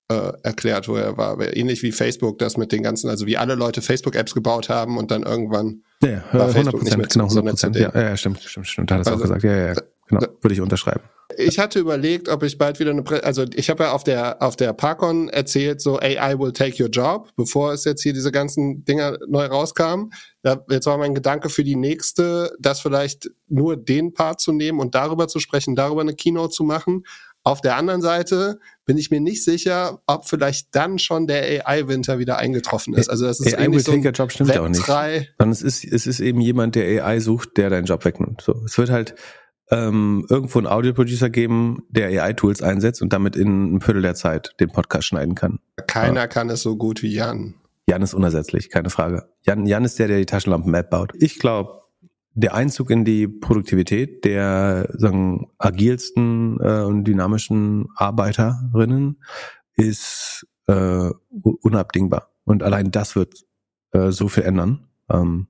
[0.09, 1.39] äh, erklärt, wo er war.
[1.55, 5.11] Ähnlich wie Facebook das mit den ganzen, also wie alle Leute Facebook-Apps gebaut haben und
[5.11, 8.67] dann irgendwann ja, war 100 Facebook nicht mehr genau, 100 so Ja, ja, stimmt, stimmt,
[8.67, 8.91] stimmt.
[8.91, 9.43] Da hat es also, auch gesagt.
[9.43, 9.73] Ja, ja,
[10.07, 10.21] genau.
[10.41, 11.01] Würde ich unterschreiben.
[11.37, 14.41] Ich hatte überlegt, ob ich bald wieder eine, Prä also ich habe ja auf der
[14.41, 18.31] auf der Parkon erzählt, so AI will take your job, bevor es jetzt hier diese
[18.31, 20.11] ganzen Dinger neu rauskamen.
[20.43, 24.79] Da, jetzt war mein Gedanke für die nächste, das vielleicht nur den Part zu nehmen
[24.79, 27.03] und darüber zu sprechen, darüber eine Keynote zu machen.
[27.43, 32.19] Auf der anderen Seite bin ich mir nicht sicher, ob vielleicht dann schon der AI-Winter
[32.19, 33.09] wieder eingetroffen ist.
[33.09, 34.85] Also das ist AI will so take job stimmt auch nicht.
[34.85, 38.41] Sondern es ist, es ist eben jemand, der AI sucht, der deinen Job wegnimmt.
[38.41, 39.15] So, es wird halt
[39.71, 44.53] ähm, irgendwo einen Audio-Producer geben, der AI-Tools einsetzt und damit in einem Viertel der Zeit
[44.59, 45.59] den Podcast schneiden kann.
[45.87, 46.27] Keiner ja.
[46.27, 47.55] kann es so gut wie Jan.
[47.87, 49.29] Jan ist unersetzlich, keine Frage.
[49.41, 51.11] Jan, Jan ist der, der die Taschenlampen-Map baut.
[51.19, 51.82] Ich glaube,
[52.35, 59.21] der Einzug in die Produktivität der sagen, agilsten äh, und dynamischen Arbeiterinnen
[59.75, 61.09] ist äh,
[61.41, 62.31] unabdingbar.
[62.45, 63.45] Und allein das wird
[63.91, 64.87] äh, so viel ändern.
[65.09, 65.47] Ähm,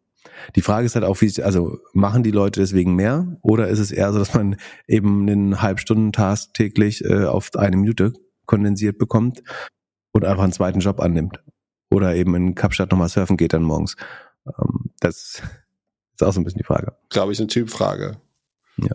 [0.55, 3.91] die Frage ist halt auch, wie, also machen die Leute deswegen mehr oder ist es
[3.91, 4.57] eher so, dass man
[4.87, 8.13] eben einen Halbstunden-Task täglich äh, auf eine Minute
[8.45, 9.43] kondensiert bekommt
[10.11, 11.43] und einfach einen zweiten Job annimmt
[11.91, 13.95] oder eben in Kapstadt nochmal surfen geht dann morgens.
[14.47, 15.41] Ähm, das
[16.13, 16.93] ist auch so ein bisschen die Frage.
[17.09, 18.17] Glaube ich, eine Typfrage.
[18.77, 18.91] Ja.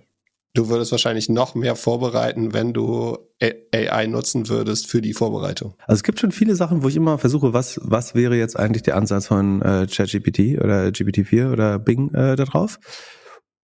[0.54, 5.74] Du würdest wahrscheinlich noch mehr vorbereiten, wenn du AI nutzen würdest für die Vorbereitung.
[5.86, 8.82] Also es gibt schon viele Sachen, wo ich immer versuche, was, was wäre jetzt eigentlich
[8.82, 12.80] der Ansatz von äh, ChatGPT oder GPT-4 oder Bing äh, da drauf.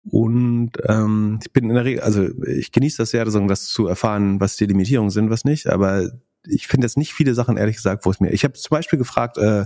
[0.09, 4.39] Und ähm, ich bin in der Regel, also ich genieße das sehr, das zu erfahren,
[4.39, 6.11] was die Limitierungen sind, was nicht, aber
[6.47, 8.31] ich finde jetzt nicht viele Sachen, ehrlich gesagt, wo es mir.
[8.31, 9.65] Ich habe zum Beispiel gefragt, äh,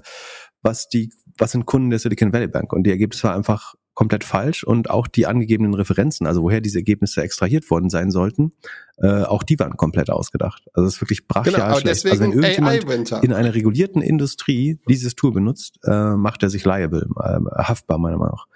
[0.62, 2.72] was die, was sind Kunden der Silicon Valley Bank?
[2.72, 6.78] Und die Ergebnisse war einfach komplett falsch und auch die angegebenen Referenzen, also woher diese
[6.78, 8.52] Ergebnisse extrahiert worden sein sollten,
[8.98, 10.62] äh, auch die waren komplett ausgedacht.
[10.72, 12.06] Also es ist wirklich brachial genau, schlecht.
[12.06, 17.08] Also wenn irgendjemand in einer regulierten Industrie dieses Tool benutzt, äh, macht er sich liable,
[17.18, 18.46] äh, haftbar meiner Meinung nach.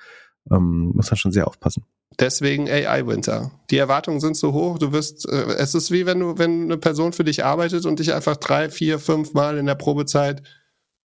[0.57, 1.85] Ähm, muss man schon sehr aufpassen.
[2.21, 3.51] Deswegen AI Winter.
[3.71, 6.77] Die Erwartungen sind so hoch, du wirst, äh, es ist wie wenn du, wenn eine
[6.77, 10.43] Person für dich arbeitet und dich einfach drei, vier, fünf Mal in der Probezeit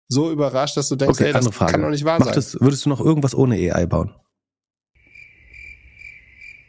[0.08, 1.74] so überrascht, dass du denkst, okay, ey, das Frage.
[1.74, 2.36] kann doch nicht wahr Mach sein.
[2.36, 4.14] Das, würdest du noch irgendwas ohne AI bauen?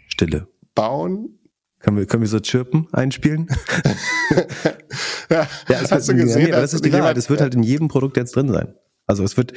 [0.09, 0.49] Stille.
[0.75, 1.39] Bauen?
[1.81, 3.47] Können wir, können wir so Chirpen einspielen?
[5.31, 6.45] ja, ja es hast wird, du gesehen?
[6.45, 7.17] Nee, aber das ist die Wahrheit.
[7.17, 8.75] Es wird halt in jedem Produkt jetzt drin sein.
[9.07, 9.53] Also es wird.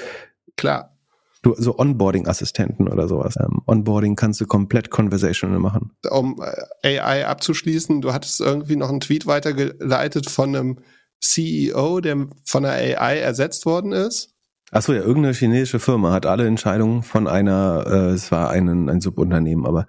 [0.55, 0.95] Klar.
[1.41, 3.35] Du, so Onboarding-Assistenten oder sowas.
[3.39, 5.91] Ähm, Onboarding kannst du komplett conversational machen.
[6.07, 6.39] Um
[6.83, 10.79] äh, AI abzuschließen, du hattest irgendwie noch einen Tweet weitergeleitet von einem
[11.21, 14.33] CEO, der von der AI ersetzt worden ist.
[14.71, 19.01] Achso, ja, irgendeine chinesische Firma hat alle Entscheidungen von einer, äh, es war ein, ein
[19.01, 19.85] Subunternehmen, aber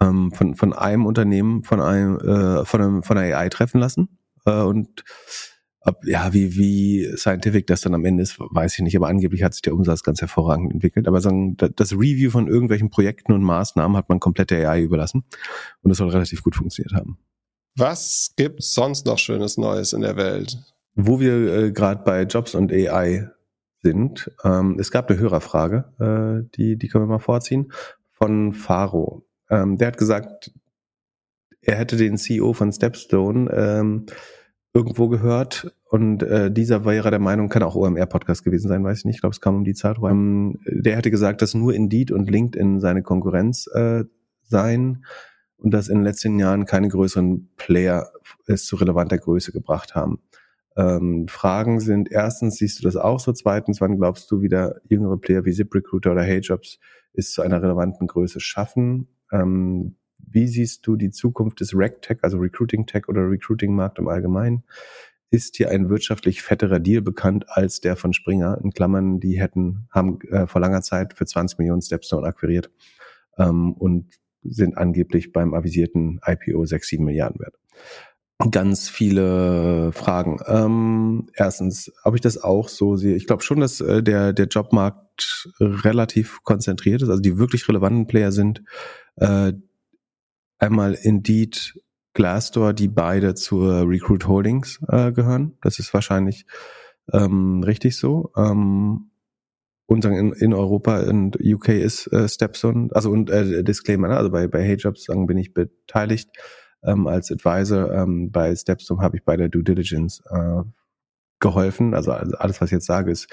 [0.00, 4.18] ähm, von, von einem Unternehmen, von einem, äh, von einem, von der AI treffen lassen.
[4.46, 5.04] Äh, und
[5.82, 9.42] ob, ja, wie, wie scientific das dann am Ende ist, weiß ich nicht, aber angeblich
[9.42, 11.08] hat sich der Umsatz ganz hervorragend entwickelt.
[11.08, 15.24] Aber sagen, das Review von irgendwelchen Projekten und Maßnahmen hat man komplett der AI überlassen
[15.82, 17.18] und das soll relativ gut funktioniert haben.
[17.76, 20.58] Was gibt's sonst noch Schönes Neues in der Welt?
[20.94, 23.30] Wo wir äh, gerade bei Jobs und AI
[23.82, 27.72] sind, ähm, es gab eine Hörerfrage, äh, die, die können wir mal vorziehen,
[28.10, 29.24] von Faro.
[29.48, 30.52] Ähm, der hat gesagt,
[31.62, 34.06] er hätte den CEO von Stepstone ähm,
[34.72, 39.04] irgendwo gehört und äh, dieser wäre der Meinung, kann auch OMR-Podcast gewesen sein, weiß ich
[39.04, 40.58] nicht, ich glaube, es kam um die Zeit rum.
[40.66, 44.04] Der hätte gesagt, dass nur Indeed und LinkedIn seine Konkurrenz äh,
[44.42, 45.04] seien
[45.60, 48.10] und dass in den letzten Jahren keine größeren Player
[48.46, 50.20] es zu relevanter Größe gebracht haben.
[50.76, 53.32] Ähm, Fragen sind, erstens, siehst du das auch so?
[53.32, 56.78] Zweitens, wann glaubst du wieder jüngere Player wie ZipRecruiter oder HeyJobs
[57.12, 59.08] ist zu einer relevanten Größe schaffen?
[59.32, 64.08] Ähm, wie siehst du die Zukunft des RecTech, also Recruiting Tech oder Recruiting Markt im
[64.08, 64.64] Allgemeinen?
[65.30, 68.58] Ist hier ein wirtschaftlich fetterer Deal bekannt als der von Springer?
[68.62, 72.70] In Klammern, die hätten, haben äh, vor langer Zeit für 20 Millionen Stepstone akquiriert
[73.38, 77.56] ähm, und sind angeblich beim avisierten IPO 6, 7 Milliarden wert.
[78.50, 80.38] Ganz viele Fragen.
[80.46, 83.14] Ähm, erstens, ob ich das auch so sehe.
[83.14, 87.10] Ich glaube schon, dass äh, der, der Jobmarkt relativ konzentriert ist.
[87.10, 88.62] Also die wirklich relevanten Player sind
[89.16, 89.52] äh,
[90.58, 91.78] einmal Indeed,
[92.14, 95.58] Glassdoor, die beide zur Recruit Holdings äh, gehören.
[95.62, 96.46] Das ist wahrscheinlich
[97.12, 98.32] ähm, richtig so.
[98.36, 99.09] Ähm,
[99.90, 104.16] und sagen in, in Europa und UK ist äh, Stepstone, also und äh, Disclaimer, ne?
[104.16, 106.30] also bei bei HeyJobs sagen bin ich beteiligt
[106.84, 107.92] ähm, als Advisor.
[107.92, 110.62] Ähm, bei Stepstone habe ich bei der Due Diligence äh,
[111.40, 111.94] geholfen.
[111.94, 113.26] Also, alles, was ich jetzt sage, ist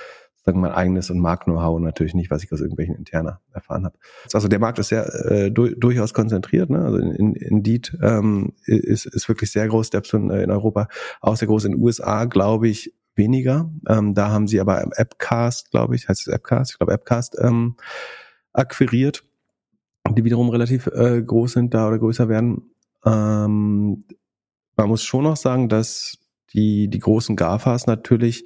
[0.44, 3.98] sagen mein eigenes und Markt-Know-how natürlich nicht, was ich aus irgendwelchen interner erfahren habe.
[4.34, 6.72] Also der Markt ist sehr äh, du, durchaus konzentriert.
[6.72, 6.84] Ne?
[6.84, 10.88] Also in, in, Indeed ähm, ist, ist wirklich sehr groß, Stepstone äh, in Europa,
[11.22, 13.72] auch sehr groß in den USA, glaube ich, weniger.
[13.88, 17.76] Ähm, da haben sie aber Appcast, glaube ich, heißt es Appcast, ich glaube Appcast, ähm,
[18.54, 19.24] akquiriert,
[20.10, 22.72] die wiederum relativ äh, groß sind da oder größer werden.
[23.06, 24.06] Ähm,
[24.76, 26.18] man muss schon noch sagen, dass
[26.54, 28.46] die, die großen GAFAs natürlich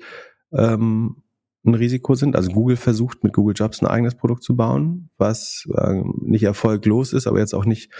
[0.53, 1.24] ähm,
[1.63, 2.36] ein Risiko sind.
[2.36, 7.13] Also Google versucht mit Google Jobs ein eigenes Produkt zu bauen, was ähm, nicht erfolglos
[7.13, 7.91] ist, aber jetzt auch nicht,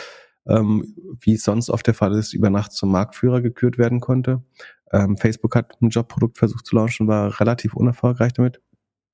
[0.48, 4.44] ähm, wie sonst oft der Fall ist, über Nacht zum Marktführer gekürt werden konnte.
[4.92, 8.62] Ähm, Facebook hat ein Jobprodukt versucht zu launchen, war relativ unerfolgreich damit.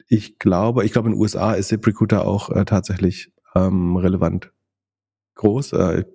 [0.08, 4.52] Ich glaube, ich glaube in den USA ist ZipRecruiter auch äh, tatsächlich ähm, relevant
[5.36, 5.74] groß.
[5.74, 6.06] Äh,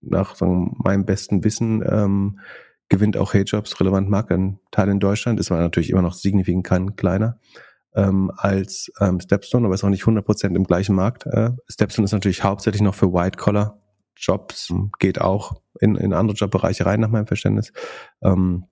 [0.00, 2.40] nach sagen, meinem besten Wissen ähm,
[2.88, 7.40] gewinnt auch HeyJobs relevant Marktanteil in Deutschland, ist aber natürlich immer noch signifikant kleiner
[7.94, 11.26] ähm, als ähm, Stepstone, aber ist auch nicht 100% im gleichen Markt.
[11.26, 13.12] Äh, Stepstone ist natürlich hauptsächlich noch für
[14.16, 17.72] White-Collar-Jobs, geht auch in, in andere Jobbereiche rein, nach meinem Verständnis.
[18.22, 18.64] Ähm,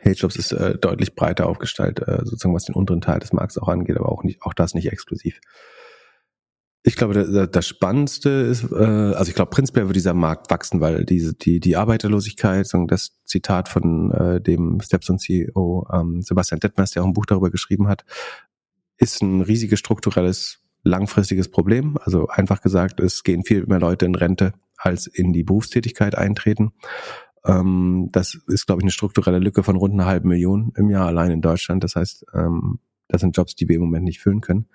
[0.00, 3.68] HeyJobs ist äh, deutlich breiter aufgestellt, äh, sozusagen was den unteren Teil des Markts auch
[3.68, 5.40] angeht, aber auch nicht, auch das nicht exklusiv.
[6.86, 11.06] Ich glaube, das Spannendste ist, äh, also ich glaube, prinzipiell wird dieser Markt wachsen, weil
[11.06, 17.02] diese, die, die Arbeiterlosigkeit, das Zitat von äh, dem Stepstone CEO ähm, Sebastian Detmers, der
[17.02, 18.04] auch ein Buch darüber geschrieben hat,
[18.98, 21.96] ist ein riesiges strukturelles, langfristiges Problem.
[22.02, 24.52] Also einfach gesagt, es gehen viel mehr Leute in Rente,
[24.84, 26.72] als in die Berufstätigkeit eintreten.
[27.44, 31.06] Ähm, das ist, glaube ich, eine strukturelle Lücke von rund einer halben Million im Jahr
[31.06, 31.84] allein in Deutschland.
[31.84, 32.78] Das heißt, ähm,
[33.08, 34.66] das sind Jobs, die wir im Moment nicht füllen können.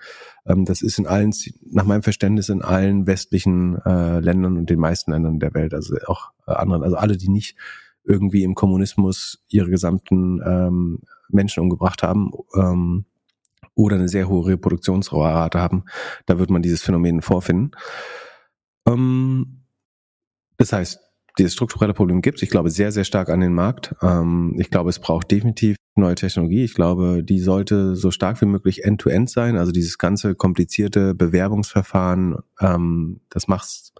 [0.45, 1.34] Ähm, das ist in allen,
[1.72, 5.95] nach meinem Verständnis, in allen westlichen äh, Ländern und den meisten Ländern der Welt, also
[6.05, 7.57] auch äh, anderen, also alle, die nicht
[8.03, 10.99] irgendwie im Kommunismus ihre gesamten ähm,
[11.30, 13.05] Menschen umgebracht haben ähm,
[13.76, 15.86] oder eine sehr hohe Reproduktionsrate haben,
[16.26, 17.72] da wird man dieses Phänomen vorfinden.
[18.88, 19.59] Ähm,
[20.60, 20.99] das heißt,
[21.38, 23.95] dieses strukturelle Problem gibt Ich glaube sehr, sehr stark an den Markt.
[24.01, 26.64] Ähm, ich glaube, es braucht definitiv neue Technologie.
[26.64, 29.57] Ich glaube, die sollte so stark wie möglich end-to-end -end sein.
[29.57, 33.93] Also dieses ganze komplizierte Bewerbungsverfahren, ähm, das macht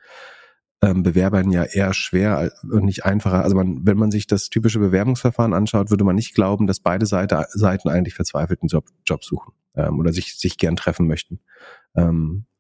[0.82, 3.44] ähm, Bewerbern ja eher schwer und nicht einfacher.
[3.44, 7.06] Also man, wenn man sich das typische Bewerbungsverfahren anschaut, würde man nicht glauben, dass beide
[7.06, 11.40] Seite, Seiten eigentlich verzweifelten Job, Job suchen oder sich, sich gern treffen möchten.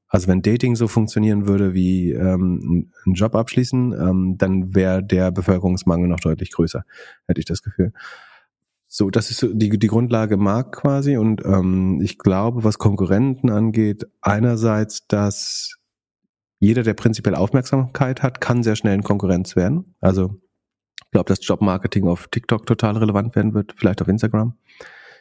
[0.09, 5.31] Also wenn Dating so funktionieren würde wie ähm, ein Job abschließen, ähm, dann wäre der
[5.31, 6.83] Bevölkerungsmangel noch deutlich größer,
[7.27, 7.93] hätte ich das Gefühl.
[8.87, 11.15] So, das ist die, die Grundlage Markt quasi.
[11.15, 15.75] Und ähm, ich glaube, was Konkurrenten angeht, einerseits, dass
[16.59, 19.95] jeder, der prinzipiell Aufmerksamkeit hat, kann sehr schnell in Konkurrenz werden.
[20.01, 20.41] Also
[21.05, 24.57] ich glaube, dass Jobmarketing auf TikTok total relevant werden wird, vielleicht auf Instagram.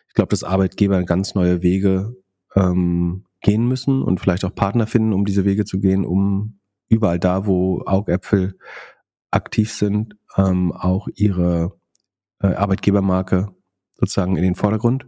[0.09, 2.17] Ich glaube, dass Arbeitgeber ganz neue Wege
[2.57, 7.19] ähm, gehen müssen und vielleicht auch Partner finden, um diese Wege zu gehen, um überall
[7.19, 8.59] da, wo Augäpfel
[9.31, 11.79] aktiv sind, ähm, auch ihre
[12.41, 13.49] äh, Arbeitgebermarke
[13.95, 15.07] sozusagen in den Vordergrund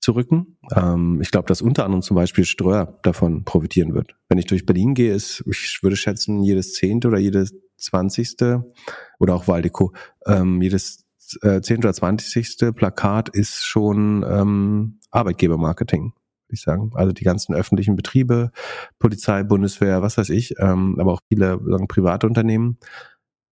[0.00, 0.58] zu rücken.
[0.74, 4.16] Ähm, ich glaube, dass unter anderem zum Beispiel Ströer davon profitieren wird.
[4.28, 8.72] Wenn ich durch Berlin gehe, ist, ich würde schätzen, jedes zehnte oder jedes zwanzigste
[9.18, 9.92] oder auch Waldeco,
[10.26, 11.06] ähm, jedes
[11.42, 16.12] äh, zehnte oder zwanzigste Plakat ist schon ähm, Arbeitgebermarketing
[16.54, 16.90] ich sagen.
[16.94, 18.50] Also die ganzen öffentlichen Betriebe,
[18.98, 22.78] Polizei, Bundeswehr, was weiß ich, ähm, aber auch viele sagen, private Unternehmen,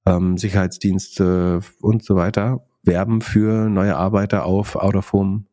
[0.06, 5.44] ähm, Sicherheitsdienste und so weiter werben für neue Arbeiter auf Out-of-Home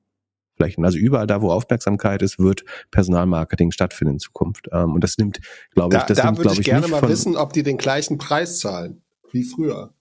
[0.56, 0.86] Flächen.
[0.86, 4.68] Also überall da, wo Aufmerksamkeit ist, wird Personalmarketing stattfinden in Zukunft.
[4.72, 5.40] Ähm, und das nimmt,
[5.72, 8.18] glaube ich, das da nimmt, würde ich, ich gerne mal wissen, ob die den gleichen
[8.18, 9.94] Preis zahlen wie früher.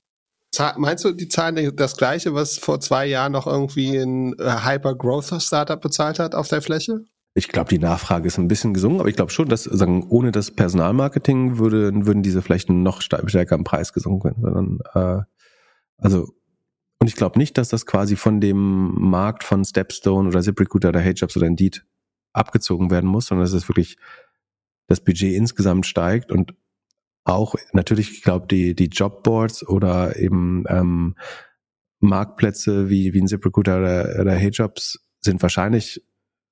[0.76, 5.80] Meinst du, die zahlen das gleiche, was vor zwei Jahren noch irgendwie ein äh, Hyper-Growth-Startup
[5.80, 7.06] bezahlt hat auf der Fläche?
[7.34, 10.32] Ich glaube, die Nachfrage ist ein bisschen gesungen, aber ich glaube schon, dass sagen, ohne
[10.32, 15.24] das Personalmarketing würde, würden diese vielleicht noch stärker im Preis gesunken werden, sondern äh,
[15.96, 16.28] also
[16.98, 21.00] und ich glaube nicht, dass das quasi von dem Markt von Stepstone oder ZipRecruiter oder
[21.00, 21.84] HeyJobs oder Indeed
[22.32, 23.96] abgezogen werden muss, sondern dass es wirklich
[24.86, 26.54] das Budget insgesamt steigt und
[27.24, 31.16] auch natürlich, ich glaube, die, die Jobboards oder eben ähm,
[31.98, 36.04] Marktplätze wie, wie ein ZipRecruiter oder, oder HeyJobs sind wahrscheinlich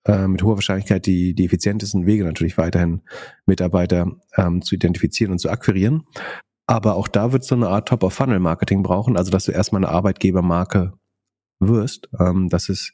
[0.05, 3.03] äh, mit hoher Wahrscheinlichkeit die, die effizientesten Wege natürlich weiterhin
[3.47, 6.05] Mitarbeiter ähm, zu identifizieren und zu akquirieren.
[6.67, 10.93] Aber auch da wird so eine Art Top-of-Funnel-Marketing brauchen, also dass du erstmal eine Arbeitgebermarke
[11.59, 12.93] wirst, ähm, dass es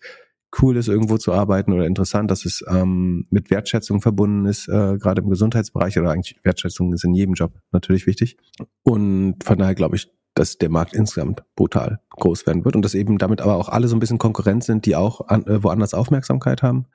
[0.60, 4.96] cool ist, irgendwo zu arbeiten oder interessant, dass es ähm, mit Wertschätzung verbunden ist, äh,
[4.98, 8.36] gerade im Gesundheitsbereich oder eigentlich Wertschätzung ist in jedem Job natürlich wichtig.
[8.82, 12.94] Und von daher glaube ich, dass der Markt insgesamt brutal groß werden wird und dass
[12.94, 15.94] eben damit aber auch alle so ein bisschen Konkurrent sind, die auch an, äh, woanders
[15.94, 16.86] Aufmerksamkeit haben.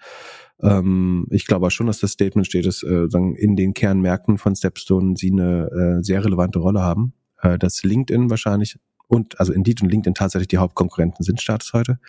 [0.61, 5.15] Ähm, ich glaube schon, dass das Statement steht, dass äh, in den Kernmärkten von Stepstone
[5.17, 7.13] sie eine äh, sehr relevante Rolle haben.
[7.41, 8.77] Äh, dass LinkedIn wahrscheinlich
[9.07, 11.99] und also Indeed und LinkedIn tatsächlich die Hauptkonkurrenten sind Status heute.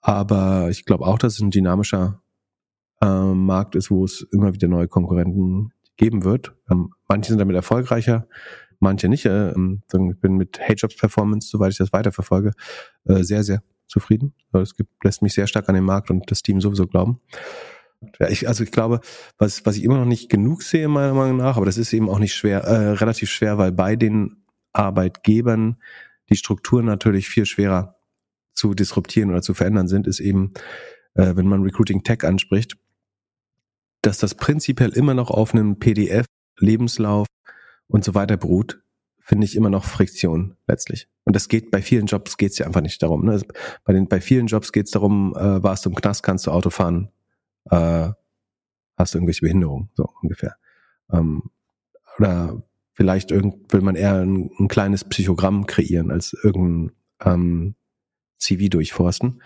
[0.00, 2.22] Aber ich glaube auch, dass es ein dynamischer
[3.00, 6.54] äh, Markt ist, wo es immer wieder neue Konkurrenten geben wird.
[6.70, 8.28] Ähm, manche sind damit erfolgreicher,
[8.80, 9.26] manche nicht.
[9.26, 12.52] Äh, ich bin mit HeyJobs Performance, soweit ich das weiterverfolge,
[13.04, 14.34] äh, sehr, sehr zufrieden.
[14.52, 17.20] Es gibt, lässt mich sehr stark an den Markt und das Team sowieso glauben.
[18.18, 19.00] Ja, ich, also ich glaube,
[19.36, 22.08] was, was ich immer noch nicht genug sehe, meiner Meinung nach, aber das ist eben
[22.08, 25.76] auch nicht schwer, äh, relativ schwer, weil bei den Arbeitgebern
[26.30, 27.96] die Strukturen natürlich viel schwerer
[28.54, 30.54] zu disruptieren oder zu verändern sind, ist eben,
[31.14, 32.78] äh, wenn man Recruiting Tech anspricht,
[34.02, 36.24] dass das prinzipiell immer noch auf einem PDF,
[36.58, 37.26] Lebenslauf
[37.90, 38.82] und so weiter beruht,
[39.18, 41.08] finde ich immer noch Friktion letztlich.
[41.24, 43.24] Und das geht bei vielen Jobs geht es ja einfach nicht darum.
[43.24, 43.32] Ne?
[43.32, 43.46] Also
[43.84, 46.50] bei den bei vielen Jobs geht es darum, äh, warst du im Knast, kannst du
[46.50, 47.10] Auto fahren,
[47.70, 48.10] äh,
[48.96, 50.56] hast du irgendwelche Behinderungen, so ungefähr.
[51.12, 51.42] Ähm,
[52.18, 52.62] oder
[52.94, 56.92] vielleicht irgend, will man eher ein, ein, kleines Psychogramm kreieren als irgendein
[57.24, 57.74] ähm,
[58.38, 59.42] CV durchforsten.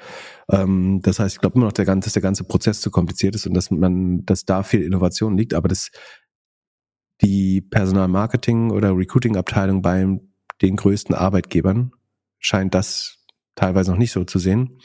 [0.51, 3.35] Ähm, das heißt, ich glaube immer noch, der ganze, dass der ganze Prozess zu kompliziert
[3.35, 5.91] ist und dass man, dass da viel Innovation liegt, aber das
[7.23, 10.21] die Personalmarketing oder Recruiting-Abteilung bei
[10.63, 11.93] den größten Arbeitgebern
[12.39, 13.19] scheint das
[13.55, 14.79] teilweise noch nicht so zu sehen.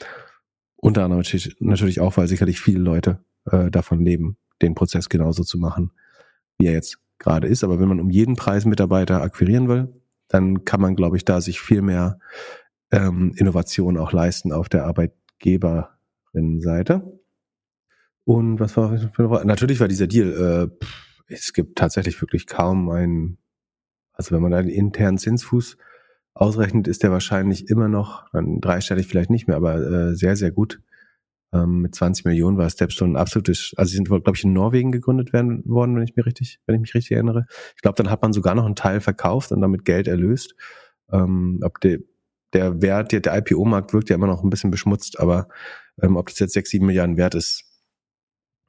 [0.76, 5.44] Unter anderem natürlich, natürlich auch, weil sicherlich viele Leute äh, davon leben, den Prozess genauso
[5.44, 5.92] zu machen,
[6.58, 7.64] wie er jetzt gerade ist.
[7.64, 9.88] Aber wenn man um jeden Preis Mitarbeiter akquirieren will,
[10.28, 12.18] dann kann man, glaube ich, da sich viel mehr
[12.90, 17.20] ähm, Innovation auch leisten auf der Arbeitgeberinnenseite.
[18.24, 20.68] Und was war natürlich war dieser Deal, äh,
[21.30, 23.38] es gibt tatsächlich wirklich kaum einen,
[24.12, 25.76] also wenn man einen internen Zinsfuß
[26.34, 30.50] ausrechnet, ist der wahrscheinlich immer noch, dann dreistellig vielleicht nicht mehr, aber äh, sehr, sehr
[30.50, 30.80] gut.
[31.52, 35.32] Ähm, mit 20 Millionen war Stepstone absolutes, also sie sind, glaube ich, in Norwegen gegründet
[35.32, 37.46] werden worden, wenn ich mir richtig, wenn ich mich richtig erinnere.
[37.74, 40.54] Ich glaube, dann hat man sogar noch einen Teil verkauft und damit Geld erlöst.
[41.10, 41.98] Ähm, ob der,
[42.52, 45.48] der Wert, der, der IPO-Markt wirkt ja immer noch ein bisschen beschmutzt, aber
[46.00, 47.69] ähm, ob das jetzt sechs, sieben Milliarden wert ist,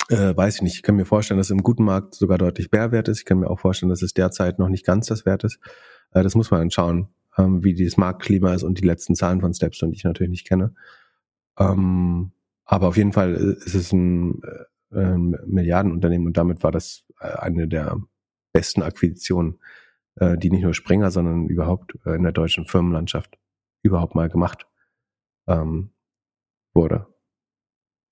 [0.10, 0.76] äh, weiß ich nicht.
[0.76, 3.20] Ich kann mir vorstellen, dass es im guten Markt sogar deutlich mehr wert ist.
[3.20, 5.60] Ich kann mir auch vorstellen, dass es derzeit noch nicht ganz das Wert ist.
[6.12, 9.42] Äh, das muss man dann schauen, ähm, wie dieses Marktklima ist und die letzten Zahlen
[9.42, 10.74] von Stepstone, die ich natürlich nicht kenne.
[11.58, 12.32] Ähm,
[12.66, 14.42] aber auf jeden Fall ist es ein,
[14.92, 17.98] äh, ein Milliardenunternehmen und damit war das äh, eine der
[18.54, 19.60] besten Akquisitionen,
[20.16, 23.38] äh, die nicht nur Springer, sondern überhaupt äh, in der deutschen Firmenlandschaft
[23.84, 24.68] überhaupt mal gemacht
[25.48, 25.92] ähm,
[26.74, 27.08] wurde.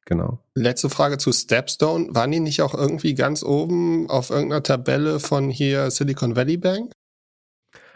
[0.09, 0.39] Genau.
[0.55, 2.07] Letzte Frage zu Stepstone.
[2.15, 6.91] Waren die nicht auch irgendwie ganz oben auf irgendeiner Tabelle von hier Silicon Valley Bank?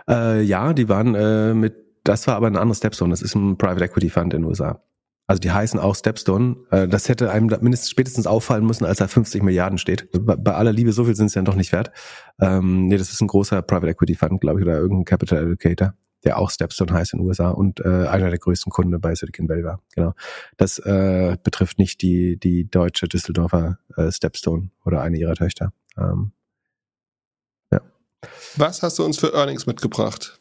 [0.07, 3.09] Äh, ja, die waren äh, mit, das war aber ein anderes Stepstone.
[3.09, 4.83] Das ist ein Private Equity Fund in den USA.
[5.25, 6.57] Also die heißen auch Stepstone.
[6.69, 10.07] Äh, das hätte einem mindestens spätestens auffallen müssen, als da 50 Milliarden steht.
[10.11, 11.91] Bei, bei aller Liebe, so viel sind es ja doch nicht wert.
[12.39, 15.95] Ähm, nee, das ist ein großer Private Equity Fund, glaube ich, oder irgendein Capital Allocator
[16.23, 19.49] der auch Stepstone heißt in den USA und äh, einer der größten Kunden bei Silicon
[19.49, 19.81] Valley war.
[19.95, 20.13] Genau.
[20.57, 25.73] Das äh, betrifft nicht die die deutsche Düsseldorfer äh, Stepstone oder eine ihrer Töchter.
[25.97, 26.31] Ähm,
[27.71, 27.81] ja.
[28.57, 30.39] Was hast du uns für Earnings mitgebracht?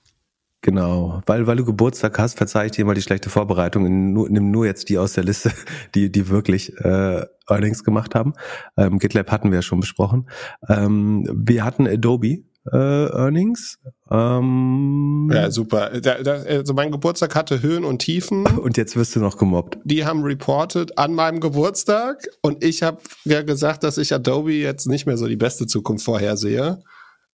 [0.64, 4.12] Genau, weil weil du Geburtstag hast, verzeih ich dir mal die schlechte Vorbereitung.
[4.12, 5.50] Nur, nimm nur jetzt die aus der Liste,
[5.96, 8.34] die die wirklich äh, Earnings gemacht haben.
[8.76, 10.30] Ähm, GitLab hatten wir ja schon besprochen.
[10.68, 13.78] Ähm, wir hatten Adobe äh, Earnings.
[14.10, 16.00] Ähm, ja, super.
[16.00, 18.46] Da, da, also mein Geburtstag hatte Höhen und Tiefen.
[18.62, 19.78] Und jetzt wirst du noch gemobbt.
[19.84, 24.86] Die haben reported an meinem Geburtstag und ich habe ja gesagt, dass ich Adobe jetzt
[24.86, 26.82] nicht mehr so die beste Zukunft vorhersehe.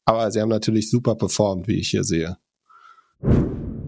[0.05, 2.37] Aber sie haben natürlich super performt, wie ich hier sehe.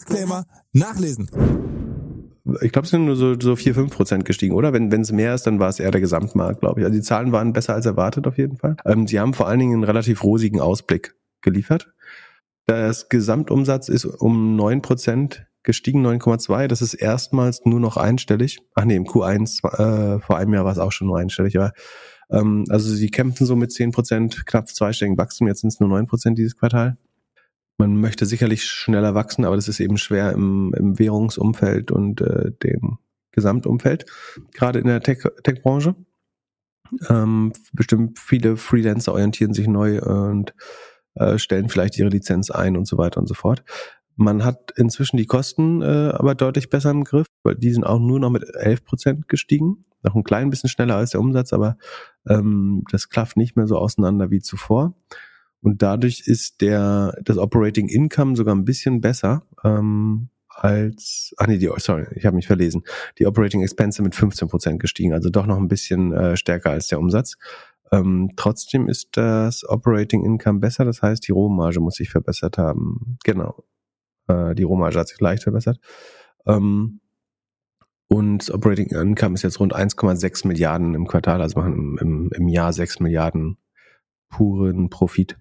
[0.00, 1.28] Disclaimer nachlesen.
[2.62, 4.72] Ich glaube, es sind nur so, so 4, 5 Prozent gestiegen, oder?
[4.72, 6.86] Wenn es mehr ist, dann war es eher der Gesamtmarkt, glaube ich.
[6.86, 8.76] Also die Zahlen waren besser als erwartet auf jeden Fall.
[8.86, 11.92] Ähm, sie haben vor allen Dingen einen relativ rosigen Ausblick geliefert.
[12.66, 16.66] Das Gesamtumsatz ist um neun Prozent gestiegen, 9,2.
[16.66, 18.60] Das ist erstmals nur noch einstellig.
[18.74, 21.72] Ach nee, im Q1 äh, vor einem Jahr war es auch schon nur einstellig, aber
[22.30, 25.46] ähm, also sie kämpfen so mit 10 Prozent, knapp zweistelligen Wachstum.
[25.46, 26.96] Jetzt sind es nur 9 Prozent dieses Quartal.
[27.80, 32.52] Man möchte sicherlich schneller wachsen, aber das ist eben schwer im, im Währungsumfeld und äh,
[32.62, 32.98] dem
[33.32, 34.04] Gesamtumfeld,
[34.52, 35.94] gerade in der Tech-Branche.
[35.94, 40.52] Tech ähm, bestimmt viele Freelancer orientieren sich neu und
[41.14, 43.64] äh, stellen vielleicht ihre Lizenz ein und so weiter und so fort.
[44.14, 47.98] Man hat inzwischen die Kosten äh, aber deutlich besser im Griff, weil die sind auch
[47.98, 49.86] nur noch mit 11 Prozent gestiegen.
[50.02, 51.78] Noch ein klein bisschen schneller als der Umsatz, aber
[52.28, 54.94] ähm, das klafft nicht mehr so auseinander wie zuvor.
[55.62, 61.58] Und dadurch ist der das Operating Income sogar ein bisschen besser ähm, als, ach nee,
[61.58, 62.82] die, sorry, ich habe mich verlesen.
[63.18, 66.88] Die Operating Expense mit 15 Prozent gestiegen, also doch noch ein bisschen äh, stärker als
[66.88, 67.36] der Umsatz.
[67.92, 73.18] Ähm, trotzdem ist das Operating Income besser, das heißt, die Rohmarge muss sich verbessert haben.
[73.24, 73.64] Genau.
[74.28, 75.78] Äh, die Rohmarge hat sich leicht verbessert.
[76.46, 77.00] Ähm,
[78.08, 82.30] und das Operating Income ist jetzt rund 1,6 Milliarden im Quartal, also machen im, im,
[82.34, 83.56] im Jahr 6 Milliarden
[84.28, 85.38] puren Profit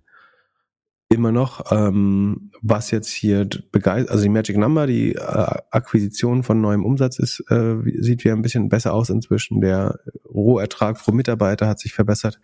[1.09, 1.71] immer noch.
[1.71, 5.19] Ähm, was jetzt hier begeistert, also die Magic Number, die äh,
[5.71, 9.59] Akquisition von neuem Umsatz ist, äh, sieht wieder ein bisschen besser aus inzwischen.
[9.59, 12.39] Der Rohertrag pro Mitarbeiter hat sich verbessert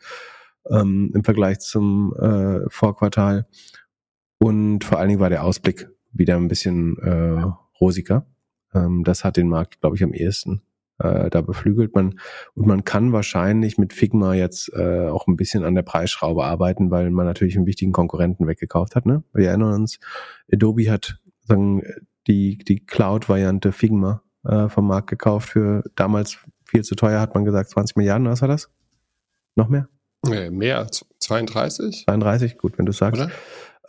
[0.70, 3.48] ähm, im Vergleich zum äh, Vorquartal.
[4.40, 7.46] Und vor allen Dingen war der Ausblick wieder ein bisschen äh,
[7.80, 8.26] rosiger.
[8.74, 10.62] Ähm, das hat den Markt, glaube ich, am ehesten
[11.00, 12.20] äh, da beflügelt man
[12.54, 16.92] und man kann wahrscheinlich mit Figma jetzt äh, auch ein bisschen an der Preisschraube arbeiten,
[16.92, 19.06] weil man natürlich einen wichtigen Konkurrenten weggekauft hat.
[19.06, 19.24] Ne?
[19.34, 20.00] Wir erinnern uns,
[20.52, 21.84] Adobe hat sagen,
[22.28, 27.46] die die Cloud-Variante Figma äh, vom Markt gekauft für damals viel zu teuer, hat man
[27.46, 28.70] gesagt 20 Milliarden, was war das?
[29.56, 29.88] Noch mehr?
[30.28, 30.88] Nee, mehr,
[31.20, 32.06] 32?
[32.06, 33.22] 32, gut, wenn du sagst.
[33.22, 33.32] Oder?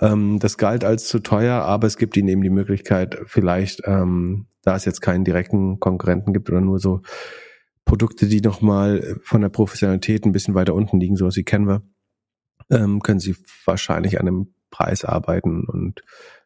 [0.01, 4.47] Ähm, das galt als zu teuer, aber es gibt ihnen eben die Möglichkeit, vielleicht, ähm,
[4.63, 7.03] da es jetzt keinen direkten Konkurrenten gibt oder nur so
[7.85, 11.83] Produkte, die nochmal von der Professionalität ein bisschen weiter unten liegen, sowas wie Canva,
[12.71, 16.03] ähm, können sie wahrscheinlich an einem Preis arbeiten und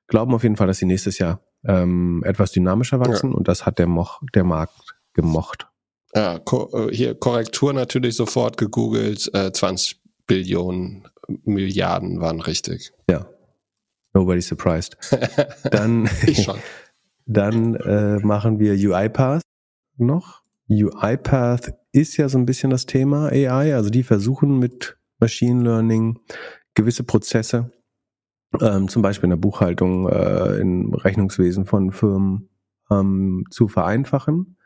[0.07, 3.37] glauben auf jeden Fall, dass sie nächstes Jahr ähm, etwas dynamischer wachsen ja.
[3.37, 5.67] und das hat der, Moch, der Markt gemocht.
[6.15, 11.09] Ja, ko äh, hier Korrektur natürlich sofort gegoogelt, äh, 20 Billionen
[11.45, 12.93] Milliarden waren richtig.
[13.09, 13.29] Ja,
[14.13, 14.97] Nobody's surprised.
[15.71, 16.59] Dann, ich schon.
[17.27, 19.43] dann äh, machen wir UiPath
[19.97, 20.43] noch.
[20.69, 23.75] UiPath ist ja so ein bisschen das Thema AI.
[23.75, 26.19] Also die versuchen mit Machine Learning
[26.75, 27.71] gewisse Prozesse,
[28.61, 32.49] ähm, zum Beispiel in der Buchhaltung, äh, im Rechnungswesen von Firmen
[32.91, 34.57] ähm, zu vereinfachen,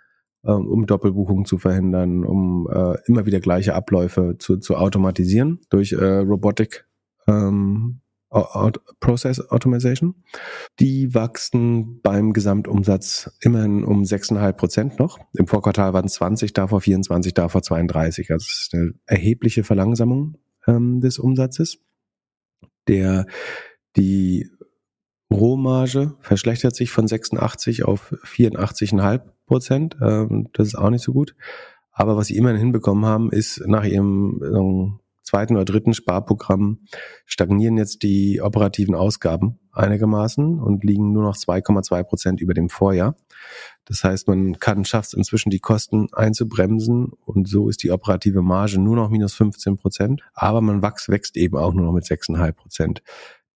[0.43, 5.93] äh, um Doppelbuchungen zu verhindern, um äh, immer wieder gleiche Abläufe zu, zu automatisieren durch
[5.93, 6.87] äh, Robotic
[7.27, 8.01] ähm,
[9.01, 10.17] Process Automation.
[10.81, 15.19] Die wachsen beim Gesamtumsatz immerhin um 6,5 Prozent noch.
[15.35, 18.31] Im Vorquartal waren es 20, davor 24, davor 32.
[18.33, 20.37] Also es ist eine erhebliche Verlangsamung
[20.67, 21.79] ähm, des Umsatzes.
[22.89, 23.27] Der,
[23.97, 24.51] die
[25.33, 29.97] Rohmarge verschlechtert sich von 86 auf 84,5 Prozent.
[30.03, 31.37] Ähm, das ist auch nicht so gut.
[31.93, 34.99] Aber was sie immerhin hinbekommen haben, ist nach ihrem
[35.35, 36.79] zweiten oder dritten Sparprogramm
[37.27, 43.17] stagnieren jetzt die operativen Ausgaben einigermaßen und liegen nur noch 2,2 Prozent über dem Vorjahr.
[43.85, 48.43] Das heißt, man kann schafft es inzwischen die Kosten einzubremsen und so ist die operative
[48.43, 52.05] Marge nur noch minus 15 Prozent, aber man wächst, wächst eben auch nur noch mit
[52.05, 53.03] 6,5 Prozent.